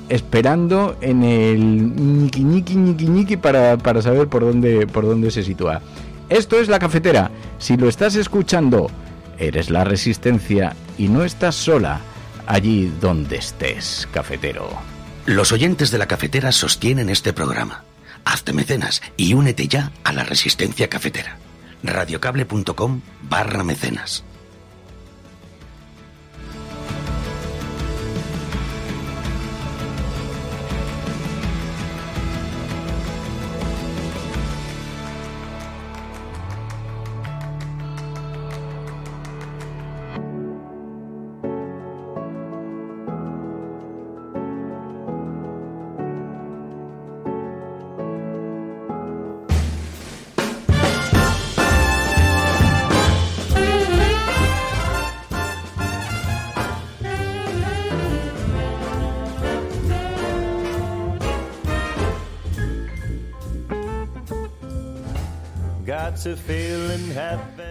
[0.08, 5.44] esperando en el ñiqui ñiqui ñiqui ñiqui para, para saber por dónde, por dónde se
[5.44, 5.80] sitúa.
[6.28, 7.30] Esto es la cafetera.
[7.58, 8.90] Si lo estás escuchando,
[9.38, 12.00] eres la resistencia y no estás sola
[12.46, 14.97] allí donde estés, cafetero.
[15.28, 17.84] Los oyentes de la cafetera sostienen este programa.
[18.24, 21.36] Hazte mecenas y únete ya a la resistencia cafetera.
[21.82, 24.24] radiocable.com barra mecenas.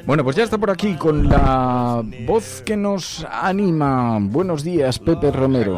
[0.08, 4.18] Bueno, pues ya está por aquí con la voz que nos anima.
[4.22, 5.78] Buenos días, Pepe Romero.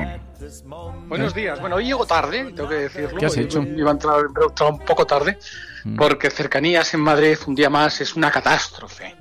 [1.08, 1.60] Buenos días.
[1.60, 3.18] Bueno, hoy llego tarde, tengo que decirlo.
[3.18, 3.64] ¿Qué has hecho?
[3.64, 5.40] Iba a entrar, un poco tarde,
[5.84, 5.96] mm.
[5.96, 9.16] porque cercanías en Madrid un día más es una catástrofe.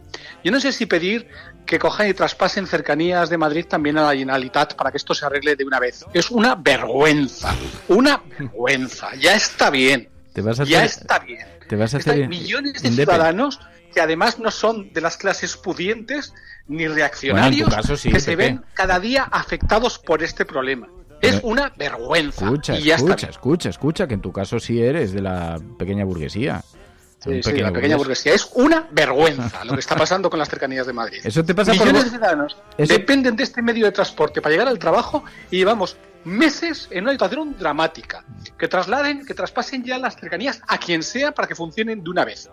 [0.45, 1.27] Yo no sé si pedir
[1.65, 5.25] que cojan y traspasen cercanías de Madrid también a la Generalitat para que esto se
[5.25, 6.05] arregle de una vez.
[6.13, 7.55] Es una vergüenza,
[7.89, 9.15] una vergüenza.
[9.19, 10.11] Ya está bien.
[10.35, 11.47] ¿Te vas a ya está bien.
[11.67, 13.59] Te vas a hacer millones de ciudadanos
[13.93, 16.35] que además no son de las clases pudientes
[16.67, 17.69] ni reaccionarios
[18.03, 20.89] que se ven cada día afectados por este problema.
[21.21, 22.45] es una vergüenza.
[22.45, 26.63] Escucha, escucha, escucha, escucha, que en tu caso sí eres de la pequeña burguesía.
[27.19, 28.33] Sí, sí, la pequeña burguesía.
[28.33, 31.21] Es una vergüenza lo que está pasando con las cercanías de Madrid.
[31.25, 34.79] Eso te pasa Millones de ciudadanos dependen de este medio de transporte para llegar al
[34.79, 38.25] trabajo y llevamos meses en una situación dramática.
[38.57, 42.25] Que trasladen, que traspasen ya las cercanías a quien sea para que funcionen de una
[42.25, 42.49] vez.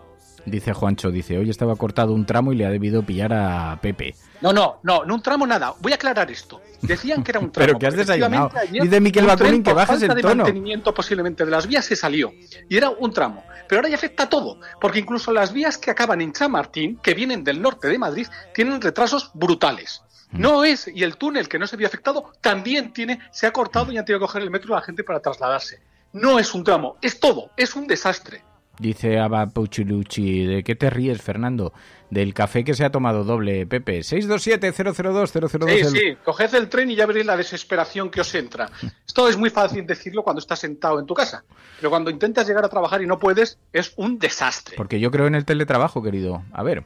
[0.46, 4.14] Dice Juancho, dice, hoy estaba cortado un tramo y le ha debido pillar a Pepe.
[4.40, 5.74] No, no, no, no un tramo nada.
[5.80, 6.62] Voy a aclarar esto.
[6.82, 7.66] Decían que era un tramo.
[7.66, 8.52] pero que has desayunado.
[8.70, 10.28] Dice Miquel Bacurín que bajas el tono.
[10.28, 12.32] de mantenimiento posiblemente de las vías se salió.
[12.68, 13.44] Y era un tramo.
[13.68, 14.60] Pero ahora ya afecta todo.
[14.80, 18.80] Porque incluso las vías que acaban en Chamartín, que vienen del norte de Madrid, tienen
[18.80, 20.02] retrasos brutales.
[20.30, 20.40] Mm.
[20.40, 23.90] No es, y el túnel que no se vio afectado también tiene, se ha cortado
[23.90, 25.80] y han tenido que coger el metro a la gente para trasladarse.
[26.12, 28.42] No es un tramo, es todo, es un desastre.
[28.78, 31.72] Dice Abba Puchulucci, ¿de qué te ríes, Fernando?
[32.10, 34.00] Del café que se ha tomado doble, Pepe.
[34.00, 35.88] 627-002-002.
[35.88, 38.68] Sí, sí, coged el tren y ya veréis la desesperación que os entra.
[39.06, 41.44] Esto es muy fácil decirlo cuando estás sentado en tu casa,
[41.78, 44.76] pero cuando intentas llegar a trabajar y no puedes, es un desastre.
[44.76, 46.44] Porque yo creo en el teletrabajo, querido.
[46.52, 46.84] A ver.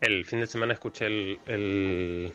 [0.00, 2.32] El fin de semana escuché el,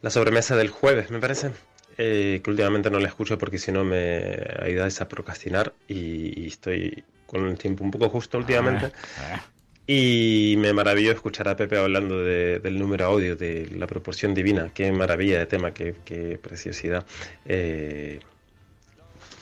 [0.00, 1.52] la sobremesa del jueves, me parece.
[2.00, 4.22] Eh, que últimamente no la escucho porque si no me
[4.62, 8.92] ayuda a procrastinar y, estoy con el tiempo un poco justo últimamente.
[9.18, 9.44] Ah, ah.
[9.84, 14.70] Y me maravilló escuchar a Pepe hablando del número audio, de la proporción divina.
[14.72, 17.04] Qué maravilla de tema, qué, preciosidad.
[17.46, 18.20] Eh,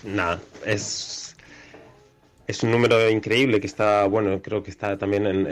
[0.05, 1.37] nada, es,
[2.47, 5.47] es un número increíble que está, bueno, creo que está también en,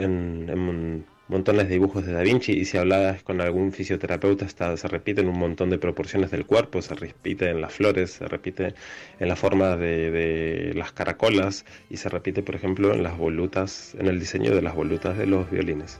[0.49, 4.87] en montones de dibujos de Da Vinci y si hablas con algún fisioterapeuta está, se
[4.87, 8.75] repiten un montón de proporciones del cuerpo, se repite en las flores, se repite
[9.19, 14.07] en la forma de, las caracolas y se repite, por ejemplo, en las volutas, en
[14.07, 15.99] el diseño de las volutas de los violines.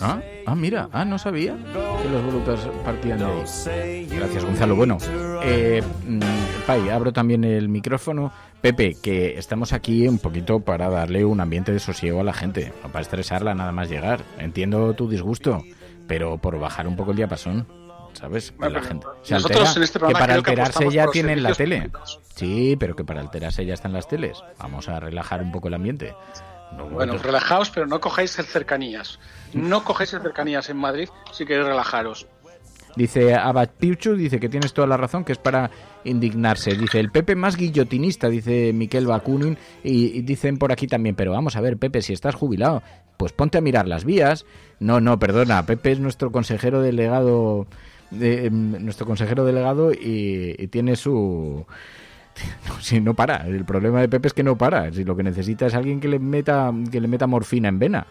[0.00, 4.06] Ah, ah, mira, ah, no sabía que las volutas partían de ahí.
[4.06, 4.74] Gracias, Gonzalo.
[4.74, 4.96] Bueno,
[5.42, 6.20] eh, mm,
[6.66, 8.32] Pai, abro también el micrófono.
[8.62, 12.72] Pepe, que estamos aquí un poquito para darle un ambiente de sosiego a la gente,
[12.82, 14.22] no para estresarla nada más llegar.
[14.38, 15.64] Entiendo tu disgusto,
[16.06, 17.66] pero por bajar un poco el diapasón.
[18.14, 18.52] ¿Sabes?
[18.52, 21.54] Que la gente se nosotros altera, en este que para que alterarse ya tienen la
[21.54, 21.78] tele.
[21.78, 22.20] públicos.
[22.36, 24.38] Sí, pero que para alterarse ya están las teles.
[24.58, 26.14] Vamos a relajar un poco el ambiente.
[26.76, 29.18] No, Bueno, no- relajaos, pero no cojáis el cercanías.
[29.54, 32.26] No cojáis el cercanías en Madrid si queréis relajaros.
[32.96, 35.70] Dice Abad Piuchu, dice que tienes toda la razón, que es para
[36.04, 36.74] indignarse.
[36.74, 41.56] Dice el Pepe más guillotinista, dice Miquel Bakunin, y, dicen por aquí también, pero vamos
[41.56, 42.82] a ver, Pepe, si estás jubilado,
[43.16, 44.44] pues ponte a mirar las vías.
[44.78, 47.66] No, no, perdona, Pepe es nuestro consejero delegado,
[48.10, 51.66] de, em, nuestro consejero delegado y tiene su...
[52.80, 54.92] Si no para, el problema de Pepe es que no para.
[54.92, 58.06] Si lo que necesita es alguien que le meta, que le meta morfina en vena.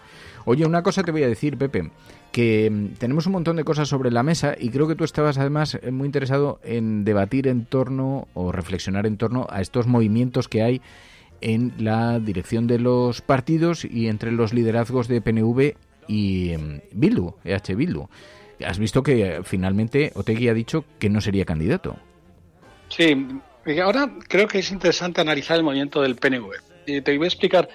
[0.45, 1.91] Oye, una cosa te voy a decir, Pepe,
[2.32, 5.38] que mm, tenemos un montón de cosas sobre la mesa y creo que tú estabas
[5.38, 10.47] además eh, muy interesado en debatir en torno o reflexionar en torno a estos movimientos
[10.47, 10.82] que hay
[11.41, 15.76] en la dirección de los partidos y entre los liderazgos de PNV
[16.07, 18.07] y mm, Bildu, EH Bildu.
[18.65, 21.97] Has visto que eh, finalmente Otegui ha dicho que no sería candidato.
[22.89, 23.28] Sí,
[23.82, 26.51] ahora creo que es interesante analizar el movimiento del PNV.
[26.86, 27.70] Y te voy a explicar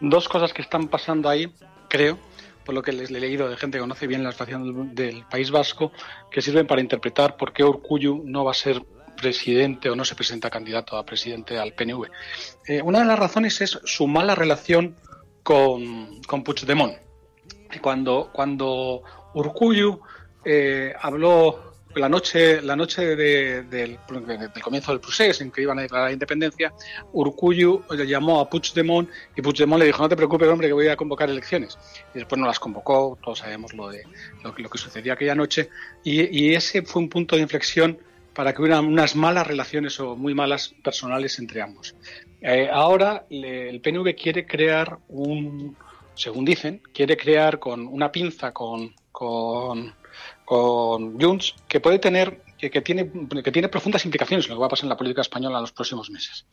[0.00, 1.52] dos cosas que están pasando ahí,
[1.88, 2.18] creo,
[2.64, 5.50] por lo que les he leído de gente que conoce bien la situación del, País
[5.50, 5.92] Vasco,
[6.30, 8.82] que sirven para interpretar por qué Urcuyu no va a ser
[9.20, 12.08] presidente o no se presenta candidato a presidente al PNV.
[12.66, 14.96] Eh, una de las razones es su mala relación
[15.42, 16.96] con, con Puigdemont.
[17.80, 19.02] Cuando, cuando
[19.34, 20.00] Urcuyu
[20.44, 21.63] eh, habló
[21.96, 26.08] la noche, la noche de- del, del comienzo del procés en que iban a declarar
[26.08, 26.72] la independencia,
[27.12, 30.88] Urcuyu le llamó a Puigdemont y Puigdemont le dijo no te preocupes hombre que voy
[30.88, 31.78] a convocar elecciones
[32.14, 34.02] y después no las convocó, todos sabemos lo de
[34.42, 35.68] lo, lo que sucedió aquella noche
[36.02, 37.98] y, y ese fue un punto de inflexión
[38.34, 41.94] para que hubiera unas malas relaciones o muy malas personales entre ambos.
[42.40, 45.76] Eh, ahora le- el PNV quiere crear un,
[46.16, 49.94] según dicen, quiere crear con una pinza con, con,
[50.44, 53.10] con Junts que puede tener que, tiene,
[53.42, 55.62] que tiene profundas implicaciones en lo que va a pasar en la política española en
[55.62, 56.46] los próximos meses.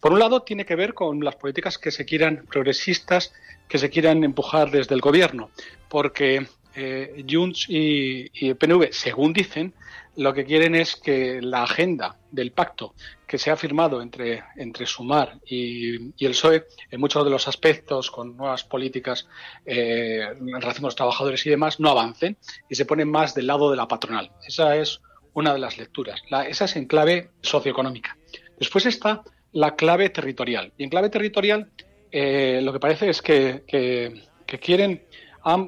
[0.00, 3.32] Por un lado, tiene que ver con las políticas que se quieran progresistas,
[3.68, 5.50] que se quieran empujar desde el gobierno,
[5.88, 9.72] porque eh, Junts y, y PNV, según dicen,
[10.16, 12.94] lo que quieren es que la agenda del pacto
[13.34, 18.08] que se ha firmado entre, entre Sumar y, el PSOE, en muchos de los aspectos,
[18.12, 19.26] con nuevas políticas
[19.66, 22.36] eh, en relación con los trabajadores y demás, no avancen
[22.70, 24.30] y se ponen más del lado de la patronal.
[24.46, 25.00] Esa es
[25.32, 26.22] una de las lecturas.
[26.48, 28.16] Esa es en clave socioeconómica.
[28.56, 30.72] Después está la clave territorial.
[30.78, 31.72] Y en clave territorial,
[32.12, 34.22] eh, lo que parece es que, que-
[34.60, 35.02] quieren,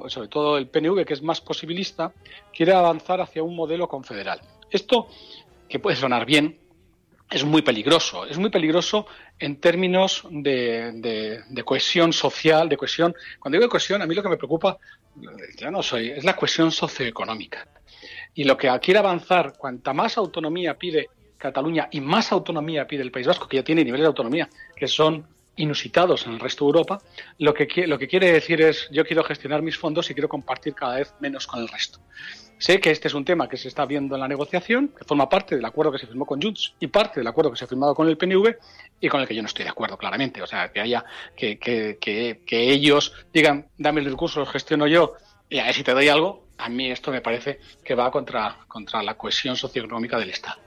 [0.06, 2.12] sobre todo el PNV, que es más posibilista,
[2.54, 4.40] quiere avanzar hacia un modelo confederal.
[4.70, 5.08] Esto,
[5.68, 6.60] que puede sonar bien,
[7.30, 8.26] es muy peligroso.
[8.26, 9.06] Es muy peligroso
[9.38, 10.92] en términos de,
[11.48, 13.14] de- cohesión social, de cohesión.
[13.38, 14.78] Cuando digo cohesión, a mí lo que me preocupa,
[15.58, 17.66] yo no soy, es la cohesión socioeconómica.
[18.34, 21.08] Y lo que quiere avanzar, cuanta más autonomía pide
[21.38, 24.86] Cataluña y más autonomía pide el País Vasco, que ya tiene niveles de autonomía que
[24.88, 25.26] son
[25.56, 26.98] inusitados en el resto de Europa,
[27.38, 30.74] lo que, lo que quiere decir es yo quiero gestionar mis fondos y quiero compartir
[30.74, 31.98] cada vez menos con el resto.
[32.58, 35.28] Sé que este es un tema que se está viendo en la negociación, que forma
[35.28, 37.68] parte del acuerdo que se firmó con Junts y parte del acuerdo que se ha
[37.68, 38.54] firmado con el PNV
[39.00, 40.40] y con el que yo no estoy de acuerdo, claramente.
[40.40, 41.04] O sea, que haya
[41.36, 45.14] que, que, que, que ellos digan, dame el recurso, lo gestiono yo
[45.50, 48.56] y a ver si te doy algo, a mí esto me parece que va contra,
[48.66, 50.58] contra la cohesión socioeconómica del Estado.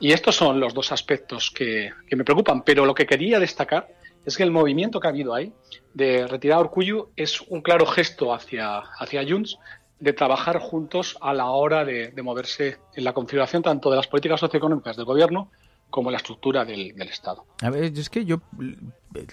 [0.00, 3.88] Y estos son los dos aspectos que, que me preocupan, pero lo que quería destacar
[4.24, 5.52] es que el movimiento que ha habido ahí
[5.94, 9.58] de retirar a Urcuyu es un claro gesto hacia, hacia Junts
[10.00, 14.06] de trabajar juntos a la hora de, de moverse en la configuración tanto de las
[14.06, 15.50] políticas socioeconómicas del gobierno
[15.90, 17.44] como la estructura del, del Estado.
[17.62, 18.40] A ver, es que yo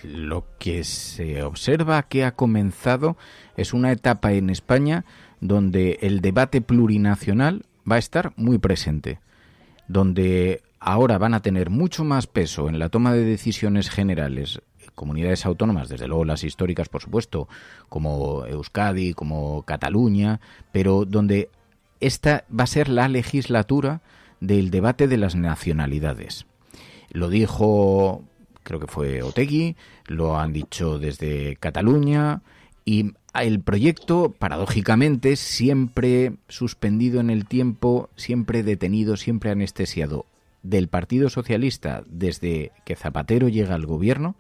[0.04, 3.18] lo que se observa que ha comenzado
[3.58, 5.06] es una etapa en España
[5.42, 9.20] donde el debate plurinacional va a estar muy presente,
[9.88, 14.62] donde ahora van a tener mucho más peso en la toma de decisiones generales
[14.96, 17.48] comunidades autónomas, desde luego las históricas, por supuesto,
[17.90, 20.40] como Euskadi, como Cataluña,
[20.72, 21.50] pero donde
[22.00, 24.02] esta va a ser la legislatura
[24.40, 26.46] del debate de las nacionalidades.
[27.12, 28.24] Lo dijo,
[28.64, 29.76] creo que fue Otegui,
[30.08, 32.42] lo han dicho desde Cataluña
[32.84, 40.26] y el proyecto, paradójicamente, siempre suspendido en el tiempo, siempre detenido, siempre anestesiado
[40.64, 44.36] del Partido Socialista desde que Zapatero llega al gobierno,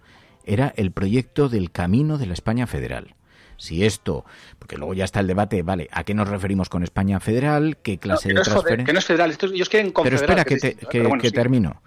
[0.46, 3.16] era el proyecto del camino de la España federal.
[3.58, 4.26] Si esto,
[4.60, 7.78] porque luego ya está el debate, vale, ¿a qué nos referimos con España federal?
[7.82, 8.86] ¿Qué clase no, que de no transferencia?
[8.86, 11.10] que no es federal, esto- ellos quieren Pero espera, que, es te- distinto, que- Pero
[11.10, 11.34] bueno, que sí.
[11.36, 11.82] termino.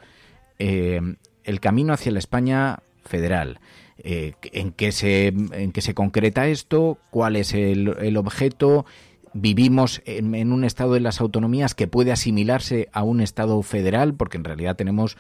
[0.59, 1.01] eh,
[1.45, 3.61] el camino hacia la España federal.
[3.99, 8.87] Eh, en, qué se, en qué se concreta esto, cuál es el, el objeto.
[9.35, 14.15] Vivimos en, en, un estado de las autonomías que puede asimilarse a un estado federal,
[14.15, 15.17] porque en realidad tenemos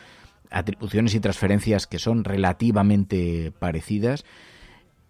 [0.50, 4.24] atribuciones y transferencias que son relativamente parecidas.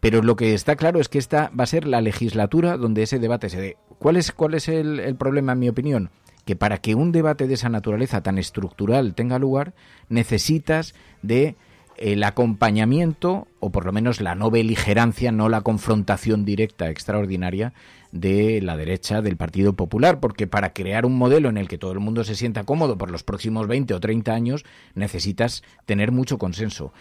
[0.00, 3.18] Pero lo que está claro es que esta va a ser la legislatura donde ese
[3.18, 3.76] debate se dé.
[3.98, 6.10] ¿Cuál es, cuál es el, el problema, en mi opinión?
[6.44, 9.74] Que para que un debate de esa naturaleza tan estructural tenga lugar,
[10.08, 11.56] necesitas de
[11.98, 17.74] el acompañamiento, o por lo menos la no beligerancia, no la confrontación directa extraordinaria
[18.12, 21.92] de la derecha del Partido Popular, porque para crear un modelo en el que todo
[21.92, 24.64] el mundo se sienta cómodo por los próximos 20 o 30 años,
[24.94, 26.92] necesitas tener mucho consenso.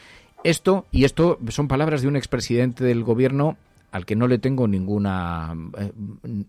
[0.43, 3.57] Esto, y esto son palabras de un expresidente del gobierno
[3.91, 5.91] al que no le tengo ninguna, eh,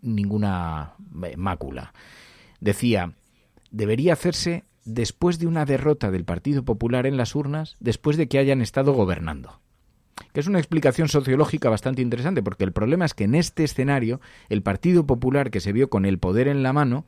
[0.03, 0.95] ninguna
[1.25, 1.93] eh, mácula.
[2.61, 3.13] Decía,
[3.71, 8.39] debería hacerse después de una derrota del Partido Popular en las urnas, después de que
[8.39, 9.61] hayan estado gobernando.
[10.33, 14.21] Que es una explicación sociológica bastante interesante, porque el problema es que en este escenario
[14.49, 17.07] el Partido Popular que se vio con el poder en la mano,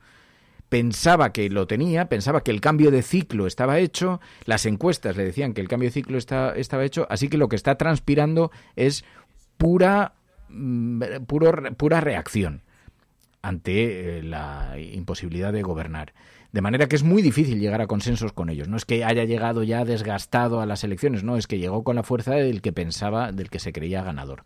[0.70, 5.24] pensaba que lo tenía, pensaba que el cambio de ciclo estaba hecho, las encuestas le
[5.24, 8.51] decían que el cambio de ciclo está, estaba hecho, así que lo que está transpirando
[8.77, 9.05] es
[9.59, 10.15] pura,
[10.49, 12.62] mm, puro, pura reacción
[13.43, 16.12] ante eh, la imposibilidad de gobernar.
[16.53, 18.69] De manera que es muy difícil llegar a consensos con ellos.
[18.69, 21.97] No es que haya llegado ya desgastado a las elecciones, no, es que llegó con
[21.97, 24.45] la fuerza del que pensaba, del que se creía ganador.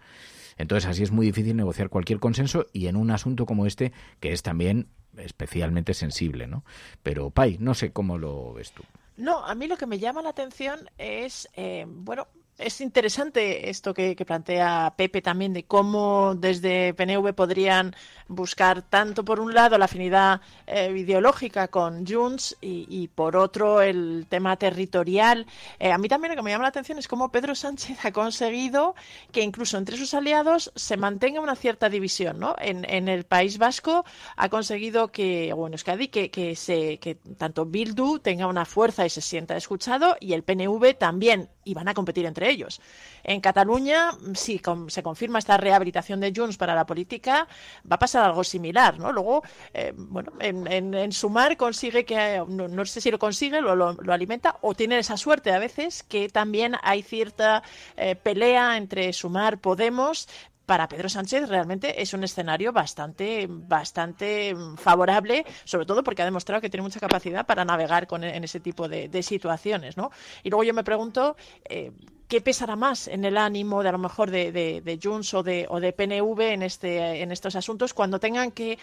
[0.57, 4.33] Entonces así es muy difícil negociar cualquier consenso y en un asunto como este, que
[4.33, 6.65] es también especialmente sensible, ¿no?
[7.03, 8.83] Pero, Pai, no sé cómo lo ves tú.
[9.17, 12.27] No, a mí lo que me llama la atención es, eh, bueno,
[12.59, 17.95] es interesante esto que, plantea Pepe también de cómo desde PNV podrían
[18.29, 24.27] buscar tanto por un lado la afinidad eh, ideológica con Junts y, por otro el
[24.29, 25.47] tema territorial.
[25.79, 28.13] Eh, a mí también lo que me llama la atención es cómo Pedro Sánchez ha
[28.13, 28.95] conseguido
[29.33, 32.39] que incluso entre sus aliados se mantenga una cierta división.
[32.39, 32.57] ¿no?
[32.59, 34.05] En, el País Vasco
[34.37, 39.11] ha conseguido que, bueno, Euskadi, que, que, se, que tanto Bildu tenga una fuerza y
[39.11, 42.81] se sienta escuchado y el PNV también y van a competir entre ellos.
[43.23, 47.49] En Cataluña, si se confirma esta rehabilitación de Junts para la política,
[47.91, 49.13] va a pasar algo similar, ¿no?
[49.13, 49.43] Luego,
[49.73, 54.99] eh, bueno, en, Sumar consigue que, no, sé si lo consigue, lo, alimenta, o tiene
[54.99, 57.63] esa suerte a veces que también hay cierta
[57.97, 60.29] eh, pelea entre Sumar, Podemos,
[60.67, 66.61] para Pedro Sánchez realmente es un escenario bastante, bastante favorable, sobre todo porque ha demostrado
[66.61, 70.11] que tiene mucha capacidad para navegar con, en ese tipo de, situaciones, ¿no?
[70.43, 71.93] Y luego yo me pregunto eh,
[72.35, 75.67] ¿qué pesará más en el ánimo de a lo mejor de, de, Junts o de,
[75.71, 78.77] o de PNV en, este, en estos asuntos cuando tengan que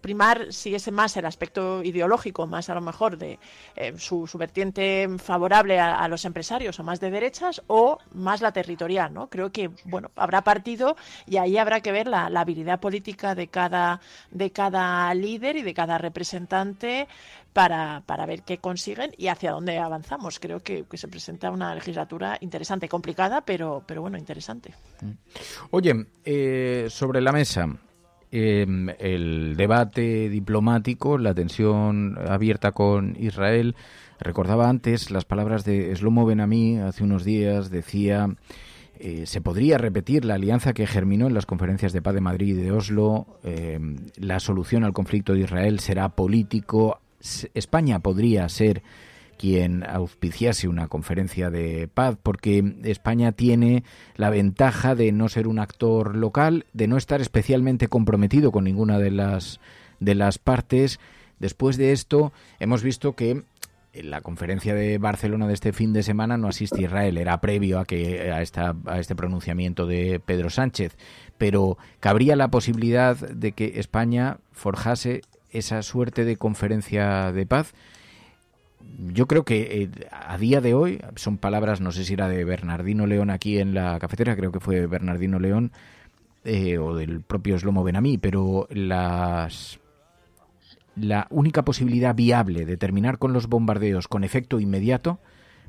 [0.00, 3.38] primar si ese más el aspecto ideológico, más a lo mejor de
[3.76, 9.14] eh, su, vertiente favorable a, los empresarios o más de derechas o más la territorial,
[9.14, 9.28] ¿no?
[9.28, 13.46] Creo que, bueno, habrá partido y ahí habrá que ver la, la habilidad política de
[13.46, 14.00] cada,
[14.32, 17.06] de cada líder y de cada representante
[17.56, 20.38] para, para ver qué consiguen y hacia dónde avanzamos.
[20.38, 24.74] Creo que, se presenta una legislatura interesante, complicada, pero, pero bueno, interesante.
[25.00, 25.12] Mm.
[25.70, 27.66] Oye, eh, sobre la mesa,
[28.30, 33.74] em, el debate diplomático, la tensión abierta con Israel.
[34.20, 38.28] Recordaba antes las palabras de Slomo Benamí hace unos días, decía...
[38.98, 42.56] Eh, se podría repetir la alianza que germinó en las conferencias de paz de Madrid
[42.56, 43.26] y de Oslo.
[43.44, 46.98] Em, la solución al conflicto de Israel será político,
[47.54, 48.82] España podría ser
[49.36, 53.84] quien auspiciase una conferencia de paz, porque España tiene
[54.16, 58.98] la ventaja de no ser un actor local, de no estar especialmente comprometido con ninguna
[58.98, 59.60] de las
[60.00, 61.00] de las partes.
[61.38, 63.42] Después de esto, hemos visto que
[63.92, 67.78] en la conferencia de Barcelona de este fin de semana no asiste Israel, era previo
[67.78, 70.96] a que a, esta, a este pronunciamiento de Pedro Sánchez,
[71.38, 75.22] pero cabría la posibilidad de que España forjase
[75.58, 77.74] esa suerte de conferencia de paz.
[79.12, 82.44] Yo creo que eh, a día de hoy, son palabras, no sé si era de
[82.44, 85.72] Bernardino León aquí en la cafetera, creo que fue Bernardino León,
[86.44, 89.80] eh, o del propio Slomo Benamí, pero las,
[90.94, 95.18] la única posibilidad viable de terminar con los bombardeos con efecto inmediato,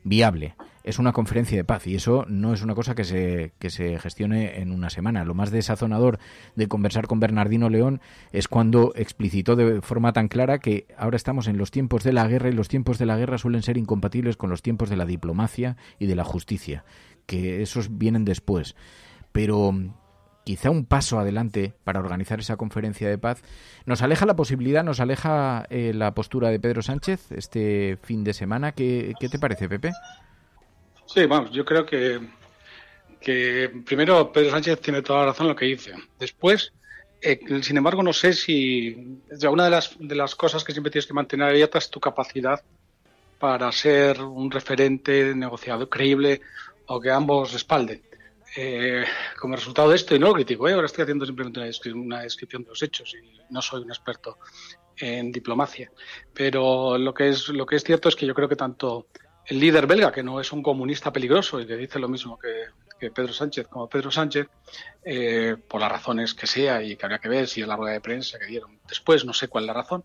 [0.03, 0.55] viable,
[0.87, 3.99] es una conferencia de paz y eso no es una cosa que se, que se
[3.99, 5.25] gestione en una semana.
[5.25, 6.17] Lo más desazonador
[6.55, 7.99] de conversar con Bernardino León
[8.31, 12.25] es cuando explicitó de forma tan clara que ahora estamos en los tiempos de la
[12.27, 15.05] guerra y los tiempos de la guerra suelen ser incompatibles con los tiempos de la
[15.05, 16.85] diplomacia y de la justicia,
[17.25, 18.75] que esos vienen después.
[19.33, 19.73] Pero
[20.45, 23.41] quizá un paso adelante para organizar esa conferencia de paz.
[23.85, 28.31] ¿Nos aleja la posibilidad, nos aleja eh, la postura de Pedro Sánchez este fin de
[28.31, 28.71] semana?
[28.71, 29.91] ¿Qué, qué te parece, Pepe?
[31.07, 32.19] Sí, vamos, yo creo que,
[33.19, 35.93] que primero Pedro Sánchez tiene toda la razón en lo que dice.
[36.19, 36.73] Después,
[37.21, 39.19] eh, sin embargo, no sé si
[39.49, 42.61] una de las, de las cosas que siempre tienes que mantener abierta es tu capacidad
[43.39, 46.41] para ser un referente negociador creíble
[46.87, 48.01] o que ambos respalden.
[48.55, 49.03] Eh,
[49.39, 50.73] como resultado de esto, y no lo critico, ¿eh?
[50.73, 51.59] ahora estoy haciendo simplemente
[51.93, 54.37] una, descripción de los hechos y no soy un experto
[54.97, 55.91] en diplomacia,
[56.33, 59.07] pero lo que es lo que es cierto es que yo creo que tanto
[59.47, 62.65] el líder belga, que no es un comunista peligroso y que dice lo mismo que,
[63.11, 64.47] Pedro Sánchez como Pedro Sánchez,
[65.05, 67.93] eh, por las razones que sea y que habría que ver si es la rueda
[67.93, 70.03] de prensa que dieron después, no sé cuál es la razón.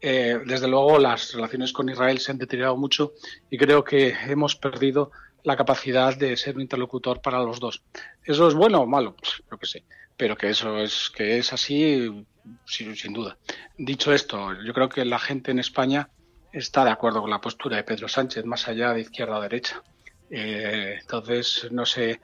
[0.00, 3.12] Eh, desde luego las relaciones con Israel se han deteriorado mucho
[3.50, 5.12] y creo que hemos perdido
[5.44, 7.82] la capacidad de ser un interlocutor para los dos.
[8.24, 9.14] ¿Eso es bueno o malo?
[9.16, 9.84] Pues, que sí,
[10.16, 12.24] pero que eso es, que es así,
[12.64, 13.36] sin, sin duda.
[13.76, 16.08] Dicho esto, yo creo que la gente en España
[16.52, 19.82] está de acuerdo con la postura de Pedro Sánchez, más allá de izquierda o derecha.
[20.30, 22.20] Eh, entonces, no sé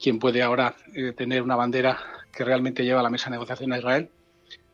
[0.00, 1.98] quién puede ahora eh, tener una bandera
[2.32, 4.10] que realmente lleva a la mesa de negociación a Israel,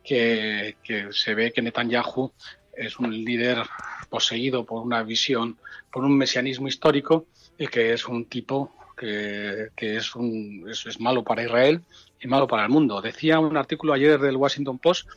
[0.02, 0.76] que,
[1.10, 2.32] se ve que Netanyahu
[2.76, 3.62] es un líder
[4.10, 5.58] poseído por una visión,
[5.90, 7.26] por un mesianismo histórico,
[7.56, 11.82] y que es un tipo que, es, un, es, malo para Israel
[12.20, 13.00] y malo para el mundo.
[13.00, 15.08] Decía un artículo ayer del Washington Post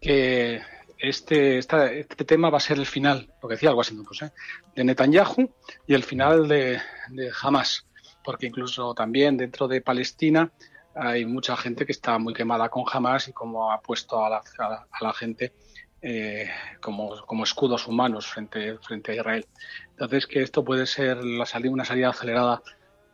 [0.00, 0.62] que
[1.00, 4.32] este, este tema va a ser el final, lo que decía el Washington Post, ¿eh?
[4.74, 5.50] de Netanyahu
[5.86, 7.86] y el final de, de Hamas,
[8.22, 10.52] porque incluso también dentro de Palestina
[10.94, 14.42] hay mucha gente que está muy quemada con Hamas y como ha puesto a la,
[14.90, 15.54] a gente
[16.02, 16.48] eh,
[16.80, 19.46] como, como, escudos humanos frente, frente a Israel.
[19.90, 22.62] Entonces, que esto puede ser la salida, una salida acelerada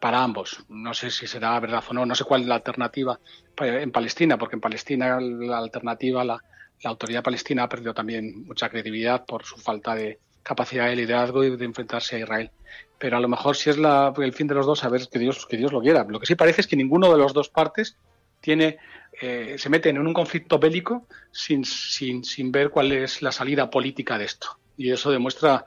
[0.01, 0.65] para ambos.
[0.69, 3.19] No sé si será verdad o no, no sé cuál es la alternativa
[3.59, 6.43] en Palestina, porque en Palestina la alternativa, la,
[6.83, 11.45] la autoridad palestina ha perdido también mucha credibilidad por su falta de capacidad de liderazgo
[11.45, 12.51] y de enfrentarse a Israel.
[12.99, 15.19] Pero a lo mejor si es la, el fin de los dos, a ver que
[15.19, 16.05] Dios, que Dios lo quiera.
[16.09, 17.97] Lo que sí parece es que ninguno de las dos partes
[18.41, 18.79] tiene,
[19.21, 23.69] eh, se meten en un conflicto bélico sin, sin, sin ver cuál es la salida
[23.71, 24.59] política de esto.
[24.77, 25.65] Y eso demuestra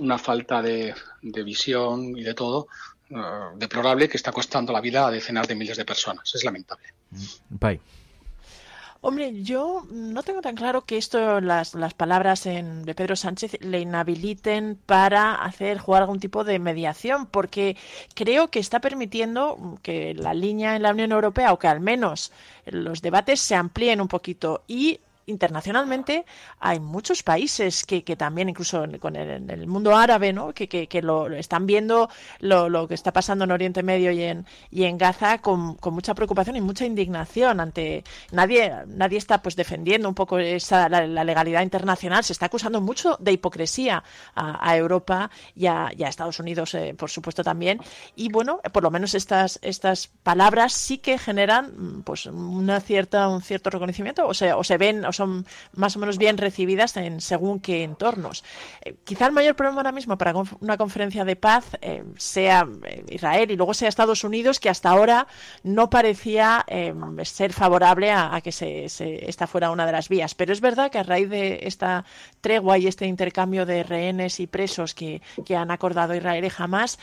[0.00, 2.68] una falta de, de visión y de todo
[3.10, 3.14] eh,
[3.56, 6.34] deplorable que está costando la vida a decenas de miles de personas.
[6.34, 6.88] Es lamentable.
[7.50, 7.80] Bye.
[9.04, 13.56] Hombre, yo no tengo tan claro que esto, las, las palabras en, de Pedro Sánchez
[13.60, 17.76] le inhabiliten para hacer jugar algún tipo de mediación, porque
[18.14, 22.30] creo que está permitiendo que la línea en la Unión Europea, o que al menos
[22.64, 26.24] los debates se amplíen un poquito y internacionalmente
[26.58, 30.52] hay muchos países que, que también, incluso con el, el, mundo árabe, ¿no?
[30.52, 32.08] que, que, lo están viendo
[32.40, 35.94] lo, lo, que está pasando en Oriente Medio y en, y en Gaza con, con,
[35.94, 41.24] mucha preocupación y mucha indignación ante nadie nadie está pues defendiendo un poco esa la,
[41.24, 44.02] legalidad internacional se está acusando mucho de hipocresía
[44.34, 47.80] a, Europa y a, y a, Estados Unidos eh, por supuesto también
[48.16, 53.42] y bueno por lo menos estas estas palabras sí que generan pues una cierta un
[53.42, 57.60] cierto reconocimiento o se o se ven son más o menos bien recibidas en según
[57.60, 58.44] qué entornos.
[58.82, 63.04] Eh, quizá el mayor problema ahora mismo para una conferencia de paz eh, sea eh,
[63.10, 65.26] Israel y luego sea Estados Unidos, que hasta ahora
[65.62, 66.94] no parecía eh,
[67.24, 70.34] ser favorable a, que se, se, esta fuera una de las vías.
[70.34, 72.04] Pero es verdad que a raíz de esta
[72.40, 76.98] tregua y este intercambio de rehenes y presos que, que han acordado Israel y Hamas,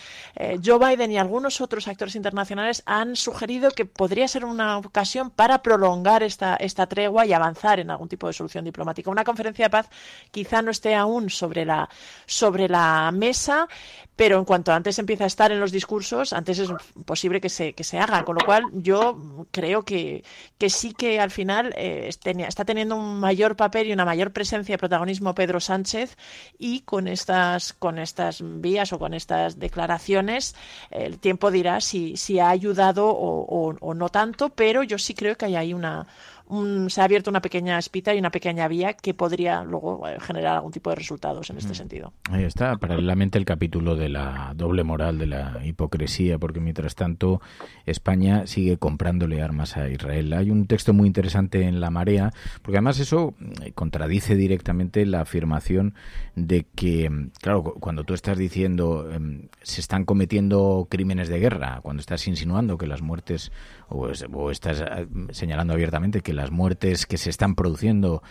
[0.63, 5.61] Joe Biden y algunos otros actores internacionales han sugerido que podría ser una ocasión para
[5.61, 9.09] prolongar esta, esta tregua y avanzar en algún tipo de solución diplomática.
[9.09, 9.89] Una conferencia de paz
[10.31, 11.89] quizá no esté aún sobre la,
[12.25, 13.67] sobre la mesa,
[14.15, 16.69] pero en cuanto antes empieza a estar en los discursos, antes es
[17.05, 18.23] posible que se, que se haga.
[18.25, 20.23] Con lo cual, yo creo que,
[20.57, 24.73] que sí que al final eh, está teniendo un mayor papel y una mayor presencia
[24.73, 26.17] de protagonismo Pedro Sánchez
[26.57, 30.55] y con estas, con estas vías o con estas declaraciones,
[30.91, 35.37] el tiempo dirá si, si ha ayudado o, o no tanto, pero yo sí creo
[35.37, 36.07] que hay ahí una
[36.49, 40.19] un, se ha abierto una pequeña espita y una pequeña vía que podría luego eh,
[40.19, 41.75] generar algún tipo de resultados en este mm.
[41.75, 42.13] sentido.
[42.29, 47.41] Ahí está, paralelamente el capítulo de la doble moral, de la hipocresía, porque mientras tanto
[47.85, 50.33] España sigue comprándole armas a Israel.
[50.33, 55.21] Hay un texto muy interesante en La Marea, porque además eso eh, contradice directamente la
[55.21, 55.93] afirmación
[56.35, 61.79] de que, mm, claro, cuando tú estás diciendo em, se están cometiendo crímenes de guerra,
[61.83, 63.51] cuando estás insinuando que las muertes
[63.89, 68.21] o, o estás eh, señalando abiertamente que las muertes que se están produciendo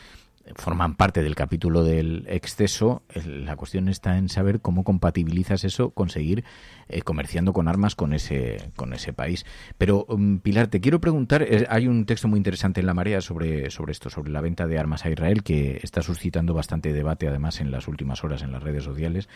[0.56, 6.44] forman parte del capítulo del exceso, la cuestión está en saber cómo compatibilizas eso, conseguir
[6.88, 9.44] eh, comerciando con armas con ese, con ese país.
[9.76, 13.20] Pero, um, Pilar, te quiero preguntar, eh, hay un texto muy interesante en La Marea
[13.20, 17.28] sobre, sobre esto, sobre la venta de armas a Israel, que está suscitando bastante debate
[17.28, 19.28] además en las últimas horas en las redes sociales.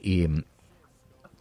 [0.00, 0.42] Y um,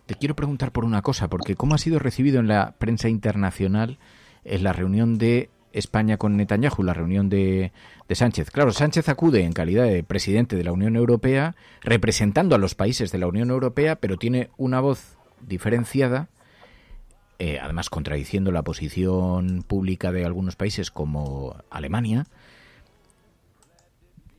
[0.05, 3.99] te quiero preguntar por una cosa, porque ¿cómo ha sido recibido en la prensa internacional
[4.43, 7.71] en la reunión de España con Netanyahu, la reunión de,
[8.11, 8.51] Sánchez.
[8.51, 13.09] Claro, Sánchez acude en calidad de presidente de la Unión Europea, representando a los países
[13.13, 16.27] de la Unión Europea, pero tiene una voz diferenciada,
[17.39, 22.27] eh, además contradiciendo la posición pública de algunos países como Alemania.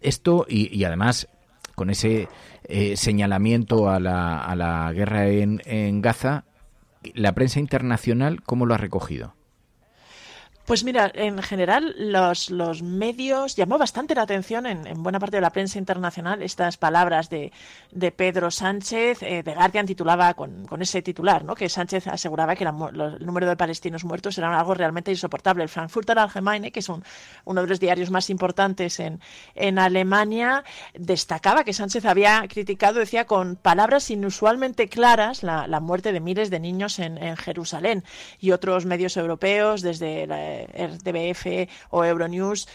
[0.03, 1.29] Esto, y, además
[1.75, 2.29] con ese
[2.65, 6.45] eh, señalamiento a la, a la guerra en, en Gaza,
[7.15, 9.35] la prensa internacional, ¿cómo lo ha recogido?
[10.65, 15.41] Pues mira, en general los, los medios llamó bastante la atención en, buena parte de
[15.41, 17.51] la prensa internacional estas palabras de,
[17.91, 19.23] de Pedro Sánchez.
[19.23, 21.57] Eh, The Guardian titulaba con, con, ese titular, ¿no?
[21.57, 22.71] que Sánchez aseguraba que el
[23.27, 25.65] número de palestinos muertos era algo realmente insoportable.
[25.65, 27.03] El Frankfurter Allgemeine, que es un,
[27.45, 29.21] uno de los diarios más importantes en,
[29.57, 30.63] en Alemania,
[30.95, 36.51] destacaba que Sánchez había criticado, decía, con palabras inusualmente claras la, la muerte de miles
[36.51, 38.05] de niños en, en Jerusalén.
[38.39, 42.69] Y otros medios europeos, desde la RTBF o Euronews,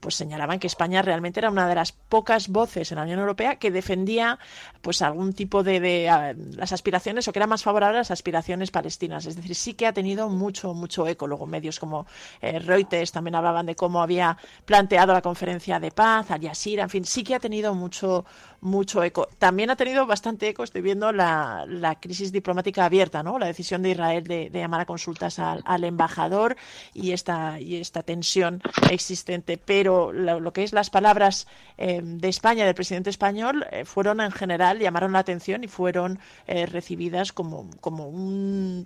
[0.00, 3.56] pues señalaban que España realmente era una de las pocas voces en la Unión Europea
[3.56, 4.38] que defendía
[4.80, 9.26] pues algún tipo de, las aspiraciones o que era más favorable a las aspiraciones palestinas.
[9.26, 11.26] Es decir, sí que ha tenido mucho, mucho eco.
[11.26, 12.06] Luego medios como
[12.40, 16.90] eh, Reuters también hablaban de cómo había planteado la conferencia de paz, Al Jazeera, en
[16.90, 18.24] fin, sí que ha tenido mucho,
[18.60, 19.28] mucho eco.
[19.38, 23.38] También ha tenido bastante eco, estoy viendo la, la crisis diplomática abierta, ¿no?
[23.38, 26.56] La decisión de Israel de, llamar a consultas al, al, embajador
[26.94, 29.58] y esta, y esta tensión existente.
[29.58, 31.46] Pero lo, que es las palabras
[31.78, 36.18] eh, de España, del presidente español, eh, fueron en general, llamaron la atención y fueron
[36.46, 38.84] eh, recibidas como, como un,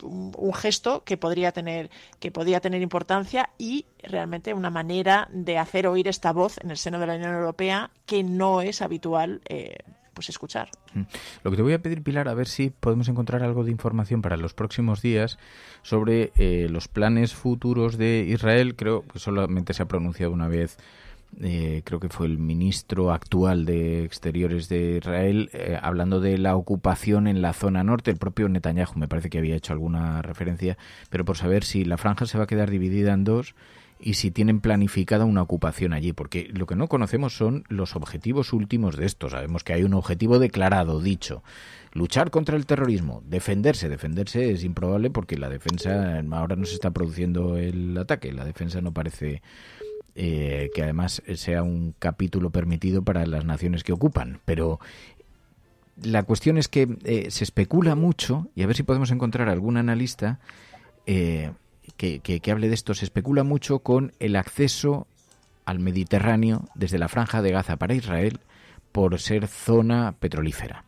[0.54, 6.08] gesto que podría tener, que podría tener importancia y realmente una manera de hacer oír
[6.08, 9.40] esta voz en el seno de la Unión Europea que no es habitual
[10.20, 10.68] pues escuchar.
[10.94, 11.02] Mm.
[11.44, 14.22] Lo que te voy a pedir, Pilar, a ver si podemos encontrar algo de información
[14.22, 15.38] para los próximos días
[15.82, 18.76] sobre eh, los planes futuros de Israel.
[18.76, 20.76] Creo que solamente se ha pronunciado una vez.
[21.40, 26.56] Eh, creo que fue el ministro actual de Exteriores de Israel, eh, hablando de la
[26.56, 28.10] ocupación en la zona norte.
[28.10, 30.76] El propio Netanyahu me parece que había hecho alguna referencia,
[31.08, 33.54] pero por saber si la franja se va a quedar dividida en dos
[34.02, 38.52] y si tienen planificada una ocupación allí, porque lo que no conocemos son los objetivos
[38.52, 39.28] últimos de esto.
[39.28, 41.42] Sabemos que hay un objetivo declarado, dicho,
[41.92, 43.88] luchar contra el terrorismo, defenderse.
[43.88, 48.80] Defenderse es improbable porque la defensa ahora no se está produciendo el ataque, la defensa
[48.80, 49.42] no parece
[50.14, 54.80] eh, que además sea un capítulo permitido para las naciones que ocupan, pero
[56.02, 59.76] la cuestión es que eh, se especula mucho, y a ver si podemos encontrar algún
[59.76, 60.40] analista,
[61.06, 61.52] eh,
[61.96, 62.94] que, hable de esto.
[62.94, 65.06] Se especula mucho con el acceso
[65.64, 68.40] al Mediterráneo desde la franja de Gaza para Israel
[68.92, 70.84] por ser zona petrolífera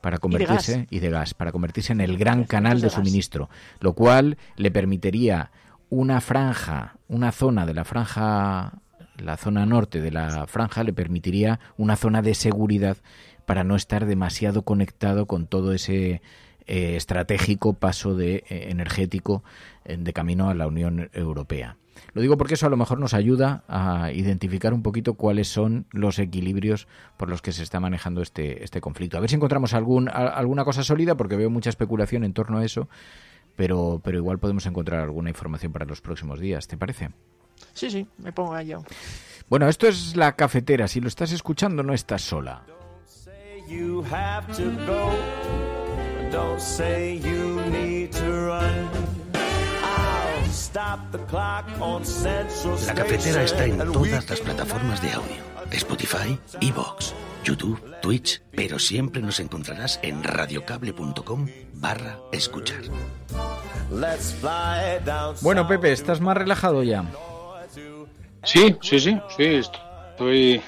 [0.00, 3.50] para convertirse y de, gas para convertirse en el gran canal de suministro,
[3.80, 5.50] lo cual le permitiría
[5.90, 8.80] una franja, una zona de la franja
[9.18, 12.98] la zona norte de la franja le permitiría una zona de seguridad
[13.46, 16.20] para no estar demasiado conectado con todo ese
[16.66, 19.44] eh, estratégico paso de eh, energético
[19.84, 21.76] de camino a la Unión Europea.
[22.12, 25.86] Lo digo porque eso a lo mejor nos ayuda a identificar un poquito cuáles son
[25.92, 29.16] los equilibrios por los que se está manejando este, este conflicto.
[29.16, 32.64] A ver si encontramos algún, alguna cosa sólida, porque veo mucha especulación en torno a
[32.64, 32.88] eso,
[33.54, 36.66] pero, pero igual podemos encontrar alguna información para los próximos días.
[36.68, 37.10] ¿Te parece?
[37.72, 38.82] Sí, sí, me pongo a ello.
[39.48, 40.88] Bueno, esto es la cafetera.
[40.88, 42.64] Si lo estás escuchando, no estás sola.
[52.86, 55.36] La cafetera está en todas las plataformas de audio.
[55.70, 62.82] Spotify, Evox, YouTube, Twitch, pero siempre nos encontrarás en radiocable.com barra escuchar.
[65.40, 67.04] Bueno, Pepe, ¿estás más relajado ya?
[68.44, 70.60] Sí, sí, sí, sí, estoy,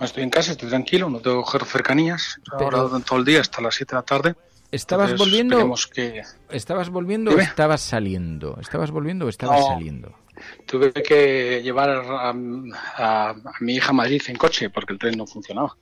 [0.00, 3.94] estoy en casa, estoy tranquilo, no tengo cercanías, ahora todo el día hasta las 7
[3.94, 4.34] de la tarde.
[4.70, 5.74] ¿Estabas volviendo?
[6.50, 8.58] ¿Estabas volviendo o estabas saliendo?
[8.60, 10.12] ¿Estabas volviendo o estabas saliendo?
[10.66, 15.76] Tuve que llevar a, mi hija a Madrid en coche porque el tren no funcionaba.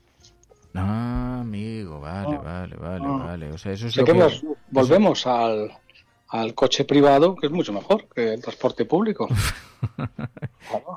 [0.74, 3.50] Ah, amigo, vale, vale, vale, vale.
[3.52, 4.40] O sea, eso es lo que...
[4.70, 5.70] Volvemos al,
[6.28, 9.28] al coche privado, que es mucho mejor que el transporte público.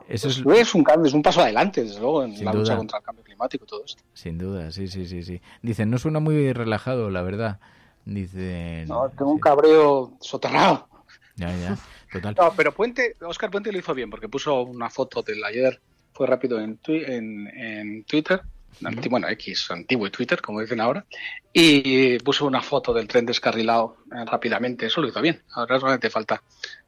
[0.07, 2.73] Eso es, es un cambio, es un paso adelante, desde luego, en Sin la lucha
[2.73, 2.77] duda.
[2.77, 4.03] contra el cambio climático y todo esto.
[4.13, 5.41] Sin duda, sí, sí, sí, sí.
[5.61, 7.59] Dicen, no suena muy relajado, la verdad.
[8.06, 8.88] Dicen...
[8.88, 10.88] No, tengo un cabreo soterrado.
[11.36, 11.77] Ya, ya,
[12.11, 12.36] total.
[12.38, 15.82] No, pero Puente, Oscar Puente lo hizo bien porque puso una foto del ayer,
[16.14, 18.41] fue rápido en, twi- en, en Twitter,
[18.84, 21.03] anti- bueno, X, antiguo y Twitter, como dicen ahora,
[21.52, 24.86] y puso una foto del tren descarrilado eh, rápidamente.
[24.86, 25.41] Eso lo hizo bien.
[25.53, 26.41] Ahora solamente falta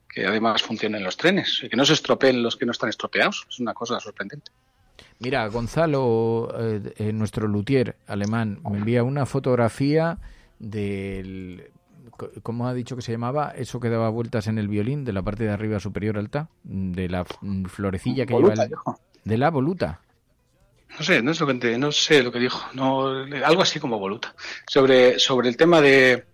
[0.08, 3.46] que además funcionen los trenes y que no se estropeen los que no están estropeados.
[3.50, 4.52] Es una cosa sorprendente.
[5.20, 10.20] Mira, Gonzalo, eh, eh, nuestro luthier alemán, me envía una fotografía
[10.60, 11.72] del...
[12.42, 13.52] ¿Cómo ha dicho que se llamaba?
[13.56, 17.10] Eso que daba vueltas en el violín, de la parte de arriba superior alta, de
[17.10, 19.00] la mm, florecilla que Voluta, lleva el- dijo.
[19.24, 20.02] De la voluta.
[20.98, 23.08] No sé, no, es lo que, no sé lo que dijo, no,
[23.46, 24.34] algo así como voluta.
[24.68, 26.26] Sobre, sobre el tema de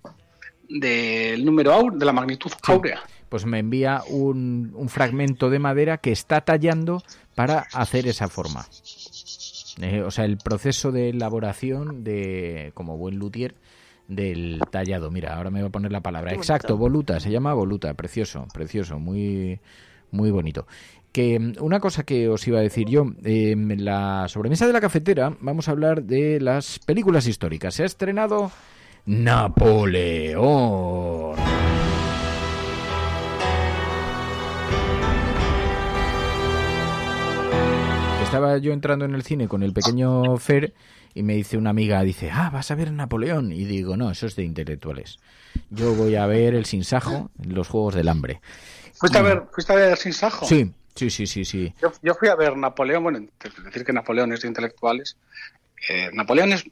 [0.69, 3.01] del número áureo, de la magnitud áurea.
[3.29, 7.03] Pues me envía un, un fragmento de madera que está tallando
[7.35, 8.65] para hacer esa forma.
[9.81, 13.55] Eh, o sea, el proceso de elaboración de, como buen luthier,
[14.07, 15.11] del tallado.
[15.11, 16.31] Mira, ahora me va a poner la palabra.
[16.31, 19.59] Qué Exacto, voluta, se llama voluta, precioso, precioso, muy,
[20.11, 20.67] muy bonito.
[21.11, 24.73] Que mm, una cosa que os iba a decir yo, eh, en la sobremesa de
[24.73, 27.75] la cafetera vamos a hablar de las películas históricas.
[27.75, 28.51] Se ha estrenado
[29.05, 30.43] Napoleón.
[38.23, 40.73] Estaba yo entrando en el cine con el pequeño Fer
[41.13, 43.51] y me dice una amiga, dice, ah, vas a ver Napoleón.
[43.51, 45.19] Y digo, no, eso es de intelectuales.
[45.69, 48.41] Yo voy a ver el sinsajo, los Juegos del Hambre.
[48.93, 50.45] ¿Fuiste a ver, fuiste a ver Sin Sajo?
[50.45, 51.73] Sí, sí, sí, sí, sí.
[51.81, 53.19] Yo, yo fui a ver Napoleón, bueno,
[53.65, 55.17] decir que Napoleón es de intelectuales.
[55.89, 56.63] eh, Napoleón es,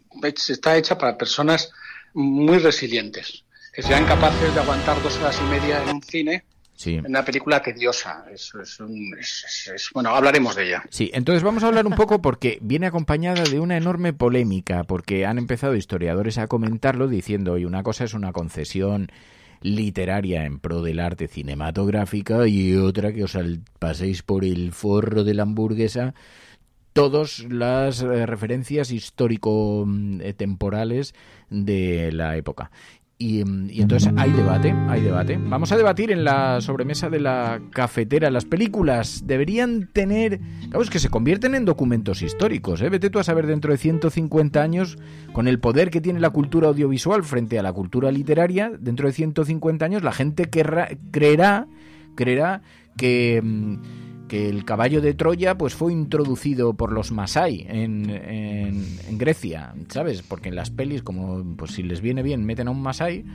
[0.50, 1.72] está hecha para personas
[2.14, 3.44] muy resilientes,
[3.74, 6.44] que sean capaces de aguantar dos horas y media en un cine,
[6.82, 7.00] Sí.
[7.06, 8.26] una película tediosa.
[8.34, 10.84] Es, es un- es- bueno, hablaremos de ella.
[10.90, 15.28] Sí, entonces vamos a hablar un poco porque viene acompañada de una enorme polémica, porque
[15.28, 19.12] han empezado historiadores a comentarlo diciendo, oye, una cosa es una concesión
[19.62, 23.38] literaria en pro del arte cinematográfica y otra que os
[23.78, 26.16] paséis por el forro de la hamburguesa
[26.94, 31.14] todas las eh, referencias histórico-temporales
[31.50, 32.72] de la época.
[33.22, 35.38] Y, mm, y entonces hay debate, hay debate.
[35.40, 38.32] Vamos a debatir en la sobremesa de la cafetera.
[38.32, 40.40] Las películas deberían tener...
[40.70, 42.82] Claro, es que se convierten en documentos históricos.
[42.82, 42.90] ¿eh?
[42.90, 44.98] Vete tú a saber dentro de 150 años,
[45.34, 49.14] con el poder que tiene la cultura audiovisual frente a la cultura literaria, dentro de
[49.14, 51.68] 150 años la gente creerá,
[52.16, 52.62] creerá
[52.98, 53.40] que...
[53.44, 54.01] mm,
[54.32, 59.74] que el caballo de Troya pues fue introducido por los Masai en, en, en Grecia,
[59.90, 60.22] ¿sabes?
[60.22, 63.26] Porque en las pelis, como pues si les viene bien, meten a un Masai,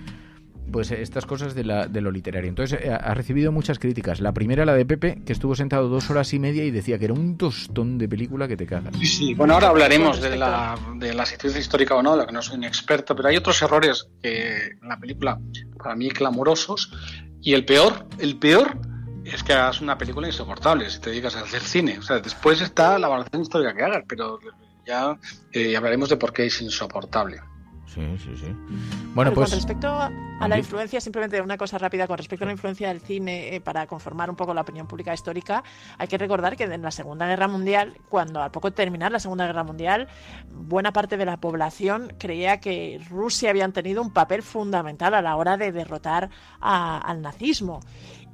[0.73, 2.49] pues estas cosas de, la, de lo literario.
[2.49, 4.23] Entonces eh, ha recibido muchas críticas.
[4.23, 7.05] La primera, la de Pepe, que estuvo sentado dos horas y media y decía que
[7.05, 8.97] era un tostón de película que te cagas.
[8.99, 9.35] Sí, sí.
[9.35, 12.41] Bueno, ahora hablaremos de la, de la situación histórica o no, de lo que no
[12.41, 15.39] soy un experto, pero hay otros errores que en la película,
[15.77, 16.91] para mí, clamorosos.
[17.43, 18.96] Y el peor, el peor
[19.35, 21.99] es que hagas una película insoportable si te dedicas a hacer cine.
[21.99, 24.39] O sea, después está la valoración histórica que hagas, pero
[24.87, 25.17] ya
[25.53, 27.41] eh, hablaremos de por qué es insoportable.
[27.87, 28.47] Sí, sí, sí.
[29.15, 29.51] Bueno, Pero pues...
[29.51, 33.01] Con respecto a la influencia, simplemente una cosa rápida, con respecto a la influencia del
[33.01, 35.65] cine eh, para conformar un poco la opinión pública histórica,
[35.97, 39.19] hay que recordar que en la Segunda Guerra Mundial, cuando al poco de terminar la
[39.19, 40.09] Segunda Guerra Mundial,
[40.53, 45.37] buena parte de la población creía que Rusia habían tenido un papel fundamental a la
[45.37, 46.29] hora de derrotar
[46.61, 47.81] a- al nazismo.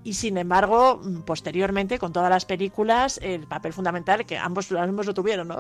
[0.05, 5.07] Y sin embargo, mm, posteriormente, con todas las películas, el papel fundamental, que ambos, ambos
[5.07, 5.59] lo tuvieron, ¿no?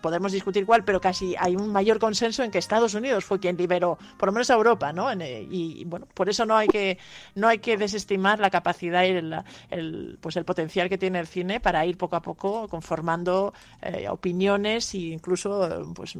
[0.00, 3.56] Podemos discutir cuál, pero casi hay un mayor consenso en que Estados Unidos fue quien
[3.56, 5.10] liberó, por lo menos a Europa, ¿no?
[5.12, 6.98] Eh, y, bueno, por eso no hay que,
[7.34, 9.36] no hay que desestimar la capacidad y el,
[9.70, 13.52] el, pues el potencial que tiene el cine para ir poco a poco conformando
[13.82, 16.16] eh, opiniones e incluso pues,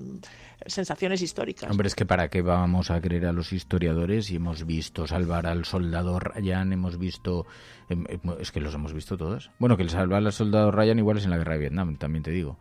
[0.67, 1.71] sensaciones históricas.
[1.71, 5.47] Hombre, es que para qué vamos a creer a los historiadores y hemos visto salvar
[5.47, 7.47] al soldado Ryan, hemos visto...
[7.89, 9.51] em, em, Es que los hemos visto todos.
[9.59, 12.23] Bueno, que el salvar al soldado Ryan igual es en la guerra de Vietnam, también
[12.23, 12.59] te digo.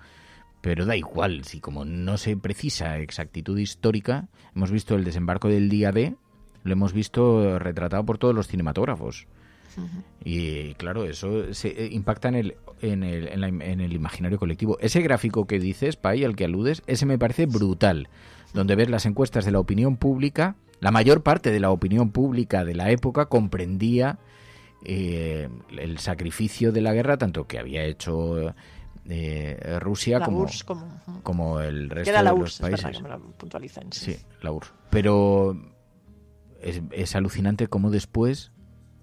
[0.62, 5.70] Pero da igual, si como no se precisa exactitud histórica, hemos visto el desembarco del
[5.70, 6.16] día D,
[6.64, 9.28] lo hemos visto retratado por todos los cinematógrafos.
[10.24, 14.38] Y claro, eso se eh, impacta en el, en el, en la en el imaginario
[14.40, 14.78] colectivo.
[14.80, 18.08] Ese gráfico que dices, Pai, al que aludes, ese me parece brutal.
[18.54, 22.66] Donde ves las encuestas de la opinión pública, la mayor parte de la opinión pública
[22.66, 24.20] de la época comprendía
[24.84, 28.54] eh, el sacrificio de la guerra, tanto que había hecho
[29.08, 32.62] eh, Rusia La como, URSS como- como el resto era la de URSS, los es
[32.62, 32.98] verdad países.
[32.98, 33.92] que me lo puntualizan.
[33.92, 34.14] Sí.
[34.14, 34.74] Sí, la URSS.
[34.90, 35.56] Pero
[36.62, 38.52] es, es alucinante cómo después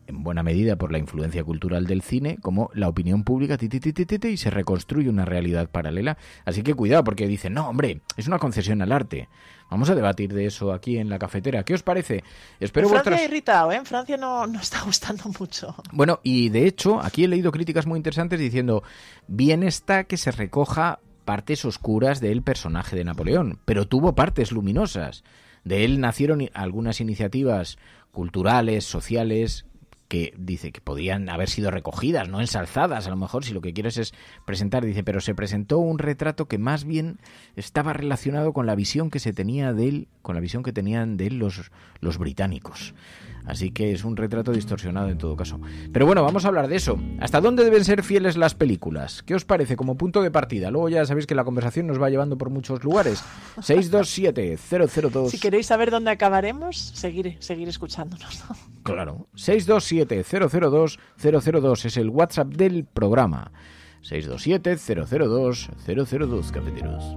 [0.09, 4.51] en buena medida por la influencia cultural del cine, como la opinión pública y se
[4.51, 6.17] reconstruye una realidad paralela.
[6.47, 9.29] Así que cuidado, porque dicen, no, hombre, es una concesión al arte.
[9.71, 11.63] Vamos a debatir de eso aquí en la cafetera.
[11.63, 12.25] ¿Qué os parece?
[12.59, 13.77] Espero en Francia irritado, ¿eh?
[13.77, 15.75] En Francia no, no está gustando mucho.
[15.93, 18.83] Bueno, y de hecho, aquí he leído críticas muy interesantes diciendo,
[19.27, 25.23] bien está que se recoja partes oscuras del personaje de Napoleón, pero tuvo partes luminosas.
[25.65, 27.77] De él nacieron algunas iniciativas
[28.11, 29.67] culturales, sociales,
[30.09, 33.75] que dice que podían haber sido recogidas, no ensalzadas, a lo mejor si lo que
[33.75, 34.15] quieres es
[34.47, 37.19] presentar, dice, pero se presentó un retrato que más bien
[37.57, 41.17] estaba relacionado con la visión que se tenía de él, con la visión que tenían
[41.19, 41.71] de él los,
[42.01, 42.95] los británicos.
[43.45, 45.61] Así que es un retrato distorsionado en todo caso.
[45.93, 46.99] Pero bueno, vamos a hablar de eso.
[47.21, 49.23] ¿Hasta dónde deben ser fieles las películas?
[49.23, 50.71] ¿Qué os parece como punto de partida?
[50.71, 53.23] Luego ya sabéis que la conversación nos va llevando por muchos lugares.
[53.57, 55.31] 627-002.
[55.31, 58.45] Si queréis saber dónde acabaremos, seguir, seguir escuchándonos.
[58.83, 59.29] Claro.
[59.35, 63.53] 627-002-002 es el WhatsApp del programa.
[64.03, 67.17] 627-002-002, cafeteros.